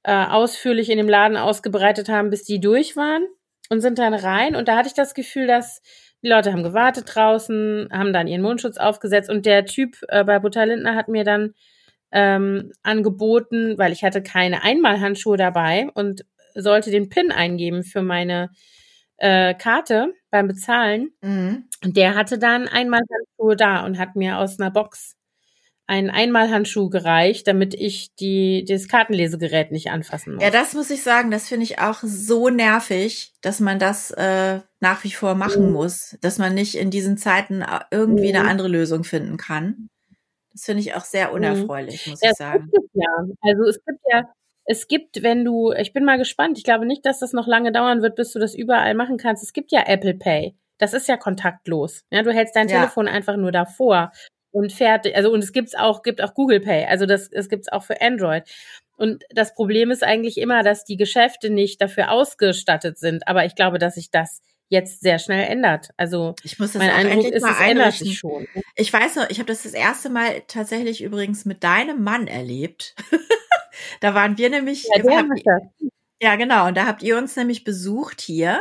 äh, 0.04 0.24
ausführlich 0.24 0.88
in 0.88 0.96
dem 0.96 1.08
Laden 1.08 1.36
ausgebreitet 1.36 2.08
haben, 2.08 2.30
bis 2.30 2.44
die 2.44 2.60
durch 2.60 2.96
waren 2.96 3.26
und 3.68 3.82
sind 3.82 3.98
dann 3.98 4.14
rein. 4.14 4.56
Und 4.56 4.66
da 4.66 4.78
hatte 4.78 4.88
ich 4.88 4.94
das 4.94 5.12
Gefühl, 5.12 5.46
dass 5.46 5.82
die 6.22 6.28
Leute 6.28 6.50
haben 6.50 6.62
gewartet 6.62 7.14
draußen, 7.14 7.90
haben 7.92 8.14
dann 8.14 8.26
ihren 8.26 8.40
Mundschutz 8.40 8.78
aufgesetzt 8.78 9.28
und 9.28 9.44
der 9.44 9.66
Typ 9.66 9.98
äh, 10.08 10.24
bei 10.24 10.38
Butter 10.38 10.64
Lindner 10.64 10.94
hat 10.94 11.08
mir 11.08 11.24
dann 11.24 11.52
ähm, 12.10 12.72
angeboten, 12.82 13.76
weil 13.76 13.92
ich 13.92 14.02
hatte 14.02 14.22
keine 14.22 14.62
Einmalhandschuhe 14.62 15.36
dabei 15.36 15.88
und 15.92 16.24
sollte 16.62 16.90
den 16.90 17.08
PIN 17.08 17.32
eingeben 17.32 17.82
für 17.82 18.02
meine 18.02 18.50
äh, 19.18 19.54
Karte 19.54 20.14
beim 20.30 20.48
Bezahlen. 20.48 21.10
Mhm. 21.20 21.68
Und 21.84 21.96
der 21.96 22.14
hatte 22.14 22.38
dann 22.38 22.68
Einmalhandschuhe 22.68 23.56
da 23.56 23.84
und 23.84 23.98
hat 23.98 24.16
mir 24.16 24.38
aus 24.38 24.58
einer 24.58 24.70
Box 24.70 25.18
einen 25.88 26.10
Einmalhandschuh 26.10 26.90
gereicht, 26.90 27.48
damit 27.48 27.72
ich 27.72 28.14
die, 28.16 28.64
das 28.68 28.88
Kartenlesegerät 28.88 29.72
nicht 29.72 29.90
anfassen 29.90 30.34
muss. 30.34 30.42
Ja, 30.42 30.50
das 30.50 30.74
muss 30.74 30.90
ich 30.90 31.02
sagen, 31.02 31.30
das 31.30 31.48
finde 31.48 31.64
ich 31.64 31.78
auch 31.78 32.00
so 32.02 32.50
nervig, 32.50 33.32
dass 33.40 33.58
man 33.58 33.78
das 33.78 34.10
äh, 34.10 34.60
nach 34.80 35.02
wie 35.04 35.10
vor 35.10 35.34
machen 35.34 35.68
mhm. 35.68 35.72
muss, 35.72 36.18
dass 36.20 36.36
man 36.36 36.54
nicht 36.54 36.74
in 36.74 36.90
diesen 36.90 37.16
Zeiten 37.16 37.62
äh, 37.62 37.80
irgendwie 37.90 38.30
mhm. 38.30 38.38
eine 38.38 38.48
andere 38.48 38.68
Lösung 38.68 39.02
finden 39.02 39.38
kann. 39.38 39.88
Das 40.52 40.64
finde 40.64 40.82
ich 40.82 40.94
auch 40.94 41.04
sehr 41.04 41.28
mhm. 41.28 41.34
unerfreulich, 41.34 42.06
mhm. 42.06 42.10
muss 42.10 42.20
ja, 42.22 42.30
ich 42.32 42.36
sagen. 42.36 42.70
ja, 42.92 43.08
also 43.40 43.62
es 43.64 43.82
gibt 43.82 44.00
ja, 44.12 44.24
es 44.70 44.86
gibt, 44.86 45.22
wenn 45.22 45.46
du, 45.46 45.72
ich 45.72 45.94
bin 45.94 46.04
mal 46.04 46.18
gespannt, 46.18 46.58
ich 46.58 46.64
glaube 46.64 46.84
nicht, 46.84 47.06
dass 47.06 47.20
das 47.20 47.32
noch 47.32 47.46
lange 47.46 47.72
dauern 47.72 48.02
wird, 48.02 48.16
bis 48.16 48.32
du 48.32 48.38
das 48.38 48.54
überall 48.54 48.94
machen 48.94 49.16
kannst. 49.16 49.42
Es 49.42 49.54
gibt 49.54 49.72
ja 49.72 49.84
Apple 49.86 50.12
Pay. 50.12 50.54
Das 50.76 50.92
ist 50.92 51.08
ja 51.08 51.16
kontaktlos. 51.16 52.04
Ja, 52.10 52.22
du 52.22 52.32
hältst 52.32 52.54
dein 52.54 52.68
ja. 52.68 52.80
Telefon 52.80 53.08
einfach 53.08 53.36
nur 53.38 53.50
davor 53.50 54.12
und 54.50 54.70
fertig. 54.70 55.16
Also 55.16 55.32
und 55.32 55.42
es 55.42 55.52
gibt's 55.52 55.74
auch 55.74 56.02
gibt 56.02 56.22
auch 56.22 56.34
Google 56.34 56.60
Pay. 56.60 56.84
Also 56.84 57.06
das 57.06 57.28
es 57.32 57.48
gibt's 57.48 57.72
auch 57.72 57.82
für 57.82 58.02
Android. 58.02 58.44
Und 58.98 59.24
das 59.30 59.54
Problem 59.54 59.90
ist 59.90 60.04
eigentlich 60.04 60.36
immer, 60.36 60.62
dass 60.62 60.84
die 60.84 60.98
Geschäfte 60.98 61.48
nicht 61.48 61.80
dafür 61.80 62.12
ausgestattet 62.12 62.98
sind. 62.98 63.26
Aber 63.26 63.46
ich 63.46 63.54
glaube, 63.54 63.78
dass 63.78 63.94
sich 63.94 64.10
das 64.10 64.42
jetzt 64.68 65.00
sehr 65.00 65.18
schnell 65.18 65.48
ändert. 65.48 65.88
Also 65.96 66.34
ich 66.42 66.58
muss 66.58 66.72
das 66.72 66.82
mein 66.82 66.90
Eindruck 66.90 67.32
ist, 67.32 67.42
es 67.42 67.60
ändert 67.60 67.94
sich 67.94 68.18
schon. 68.18 68.46
Ich 68.76 68.92
weiß 68.92 69.16
noch, 69.16 69.30
ich 69.30 69.38
habe 69.38 69.46
das 69.46 69.62
das 69.62 69.72
erste 69.72 70.10
Mal 70.10 70.42
tatsächlich 70.46 71.02
übrigens 71.02 71.46
mit 71.46 71.64
deinem 71.64 72.02
Mann 72.02 72.26
erlebt. 72.26 72.94
da 74.00 74.14
waren 74.14 74.38
wir 74.38 74.50
nämlich. 74.50 74.84
Ja, 74.84 75.58
ja, 76.20 76.36
genau. 76.36 76.68
Und 76.68 76.76
da 76.76 76.86
habt 76.86 77.02
ihr 77.02 77.16
uns 77.16 77.36
nämlich 77.36 77.64
besucht 77.64 78.20
hier. 78.20 78.60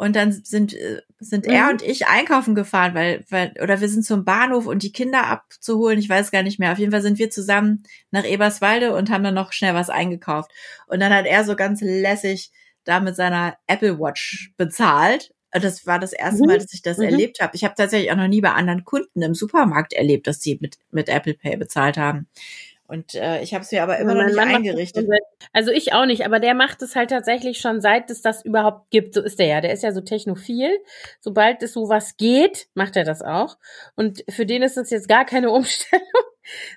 Und 0.00 0.16
dann 0.16 0.32
sind, 0.32 0.72
äh, 0.72 1.02
sind 1.18 1.46
mhm. 1.46 1.52
er 1.52 1.68
und 1.68 1.82
ich 1.82 2.06
einkaufen 2.06 2.54
gefahren, 2.54 2.94
weil, 2.94 3.22
weil, 3.28 3.52
oder 3.62 3.82
wir 3.82 3.88
sind 3.90 4.02
zum 4.02 4.24
Bahnhof 4.24 4.66
und 4.66 4.82
die 4.82 4.92
Kinder 4.92 5.26
abzuholen, 5.26 5.98
ich 5.98 6.08
weiß 6.08 6.30
gar 6.30 6.42
nicht 6.42 6.58
mehr. 6.58 6.72
Auf 6.72 6.78
jeden 6.78 6.90
Fall 6.90 7.02
sind 7.02 7.18
wir 7.18 7.28
zusammen 7.28 7.82
nach 8.10 8.24
Eberswalde 8.24 8.94
und 8.94 9.10
haben 9.10 9.22
dann 9.22 9.34
noch 9.34 9.52
schnell 9.52 9.74
was 9.74 9.90
eingekauft. 9.90 10.52
Und 10.86 11.00
dann 11.00 11.12
hat 11.12 11.26
er 11.26 11.44
so 11.44 11.54
ganz 11.54 11.82
lässig 11.82 12.50
da 12.84 13.00
mit 13.00 13.14
seiner 13.14 13.58
Apple 13.66 13.98
Watch 14.00 14.54
bezahlt. 14.56 15.34
Das 15.52 15.86
war 15.86 15.98
das 15.98 16.14
erste 16.14 16.46
Mal, 16.46 16.56
mhm. 16.56 16.60
dass 16.62 16.72
ich 16.72 16.80
das 16.80 16.96
mhm. 16.96 17.04
erlebt 17.04 17.40
habe. 17.42 17.54
Ich 17.54 17.64
habe 17.64 17.74
tatsächlich 17.76 18.10
auch 18.10 18.16
noch 18.16 18.28
nie 18.28 18.40
bei 18.40 18.52
anderen 18.52 18.86
Kunden 18.86 19.20
im 19.20 19.34
Supermarkt 19.34 19.92
erlebt, 19.92 20.26
dass 20.26 20.40
sie 20.40 20.56
mit, 20.62 20.78
mit 20.90 21.10
Apple 21.10 21.34
Pay 21.34 21.58
bezahlt 21.58 21.98
haben. 21.98 22.26
Und 22.90 23.14
äh, 23.14 23.40
ich 23.40 23.54
habe 23.54 23.62
es 23.62 23.70
mir 23.70 23.84
aber 23.84 23.98
immer 23.98 24.14
noch 24.14 24.26
nicht 24.26 24.38
eingerichtet. 24.38 25.08
Also 25.52 25.70
ich 25.70 25.92
auch 25.92 26.06
nicht, 26.06 26.26
aber 26.26 26.40
der 26.40 26.54
macht 26.54 26.82
es 26.82 26.96
halt 26.96 27.10
tatsächlich 27.10 27.60
schon 27.60 27.80
seit 27.80 28.10
es 28.10 28.20
das 28.20 28.44
überhaupt 28.44 28.90
gibt. 28.90 29.14
So 29.14 29.22
ist 29.22 29.38
der 29.38 29.46
ja. 29.46 29.60
Der 29.60 29.72
ist 29.72 29.84
ja 29.84 29.92
so 29.92 30.00
technophil. 30.00 30.70
Sobald 31.20 31.62
es 31.62 31.72
sowas 31.72 32.16
geht, 32.16 32.66
macht 32.74 32.96
er 32.96 33.04
das 33.04 33.22
auch. 33.22 33.58
Und 33.94 34.24
für 34.28 34.44
den 34.44 34.62
ist 34.62 34.76
es 34.76 34.90
jetzt 34.90 35.08
gar 35.08 35.24
keine 35.24 35.50
Umstellung, 35.52 36.04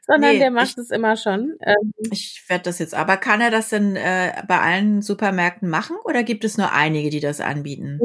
sondern 0.05 0.34
nee, 0.34 0.39
der 0.39 0.51
macht 0.51 0.74
ich, 0.74 0.78
es 0.78 0.91
immer 0.91 1.18
schon. 1.18 1.57
Ähm, 1.66 1.93
ich 2.11 2.43
werde 2.47 2.66
das 2.66 2.78
jetzt. 2.78 2.93
Aber 2.93 3.18
kann 3.18 3.41
er 3.41 3.49
das 3.49 3.70
denn 3.70 3.95
äh, 3.95 4.43
bei 4.47 4.59
allen 4.59 5.01
Supermärkten 5.01 5.68
machen 5.68 5.95
oder 6.05 6.22
gibt 6.22 6.45
es 6.45 6.59
nur 6.59 6.72
einige, 6.72 7.09
die 7.09 7.22
das 7.22 7.41
anbieten? 7.41 7.99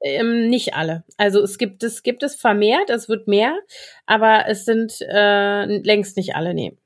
Ähm, 0.00 0.48
nicht 0.48 0.74
alle. 0.74 1.04
Also 1.16 1.42
es 1.42 1.58
gibt 1.58 1.82
es 1.82 2.02
gibt 2.02 2.22
es 2.22 2.36
vermehrt, 2.36 2.90
es 2.90 3.08
wird 3.08 3.26
mehr, 3.26 3.58
aber 4.06 4.46
es 4.46 4.64
sind 4.64 5.00
äh, 5.00 5.64
längst 5.78 6.16
nicht 6.16 6.36
alle 6.36 6.54
nee. 6.54 6.76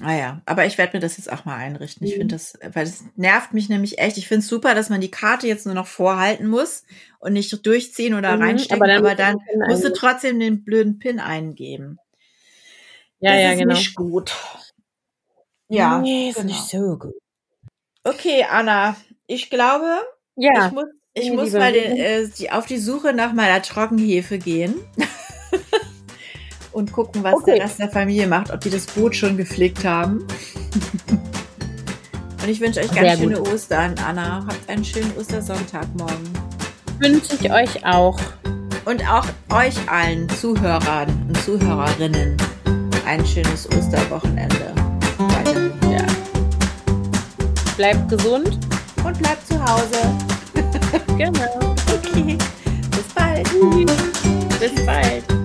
Ah 0.00 0.14
ja, 0.14 0.42
aber 0.46 0.64
ich 0.64 0.78
werde 0.78 0.96
mir 0.96 1.00
das 1.00 1.16
jetzt 1.16 1.30
auch 1.30 1.44
mal 1.44 1.56
einrichten. 1.56 2.06
Ich 2.06 2.14
mhm. 2.14 2.20
finde 2.20 2.34
das, 2.36 2.56
weil 2.72 2.84
das 2.84 3.04
nervt 3.16 3.52
mich 3.52 3.68
nämlich 3.68 3.98
echt. 3.98 4.16
Ich 4.16 4.28
finde 4.28 4.42
es 4.42 4.48
super, 4.48 4.76
dass 4.76 4.90
man 4.90 5.00
die 5.00 5.10
Karte 5.10 5.48
jetzt 5.48 5.66
nur 5.66 5.74
noch 5.74 5.88
vorhalten 5.88 6.46
muss 6.46 6.84
und 7.18 7.32
nicht 7.32 7.66
durchziehen 7.66 8.14
oder 8.14 8.36
mhm, 8.36 8.42
reinstecken, 8.42 8.76
aber 8.80 8.86
dann, 8.86 9.04
aber 9.04 9.14
dann 9.14 9.68
musst 9.68 9.84
du 9.84 9.92
trotzdem 9.92 10.38
den 10.38 10.64
blöden 10.64 11.00
Pin 11.00 11.18
eingeben. 11.18 11.98
Ja, 13.18 13.32
das 13.32 13.42
ja, 13.42 13.52
ist 13.52 13.58
genau. 13.58 13.74
nicht 13.74 13.94
gut. 13.96 14.36
Ja, 15.68 15.98
nee, 15.98 16.28
ist 16.28 16.36
genau. 16.36 16.46
nicht 16.46 16.62
so 16.62 16.96
gut. 16.96 17.14
Okay, 18.04 18.46
Anna, 18.48 18.96
ich 19.26 19.50
glaube, 19.50 20.00
ja. 20.36 20.66
ich 20.66 20.72
muss 20.72 20.86
ich 21.20 21.32
muss 21.32 21.52
mal 21.52 21.72
den, 21.72 21.96
äh, 21.96 22.28
die, 22.28 22.50
auf 22.50 22.66
die 22.66 22.78
Suche 22.78 23.12
nach 23.12 23.32
meiner 23.32 23.62
Trockenhefe 23.62 24.38
gehen. 24.38 24.74
und 26.72 26.92
gucken, 26.92 27.24
was 27.24 27.34
okay. 27.34 27.56
der 27.56 27.64
Rest 27.64 27.78
der 27.78 27.90
Familie 27.90 28.26
macht, 28.26 28.50
ob 28.50 28.60
die 28.60 28.70
das 28.70 28.86
Boot 28.86 29.16
schon 29.16 29.36
gepflegt 29.36 29.84
haben. 29.84 30.26
und 32.42 32.48
ich 32.48 32.60
wünsche 32.60 32.80
euch 32.80 32.88
ganz 32.88 33.00
Sehr 33.00 33.16
schöne 33.18 33.36
gut. 33.38 33.52
Ostern, 33.52 33.94
Anna. 34.06 34.46
Habt 34.46 34.68
einen 34.68 34.84
schönen 34.84 35.12
Ostersonntag 35.18 35.86
morgen. 35.96 36.32
Wünsche 37.00 37.34
ich 37.40 37.52
euch 37.52 37.84
auch. 37.84 38.18
Und 38.84 39.06
auch 39.10 39.26
euch 39.50 39.76
allen 39.90 40.28
Zuhörern 40.30 41.08
und 41.28 41.36
Zuhörerinnen 41.42 42.36
ein 43.06 43.26
schönes 43.26 43.68
Osterwochenende. 43.70 44.74
Ja. 45.90 46.06
Bleibt 47.76 48.08
gesund. 48.08 48.58
Und 49.04 49.18
bleibt 49.18 49.46
zu 49.46 49.58
Hause. 49.64 50.37
Genau. 51.18 51.74
Okay. 51.92 52.38
Bis 52.90 53.14
bald. 53.14 53.48
Bis 54.60 54.86
bald. 54.86 55.37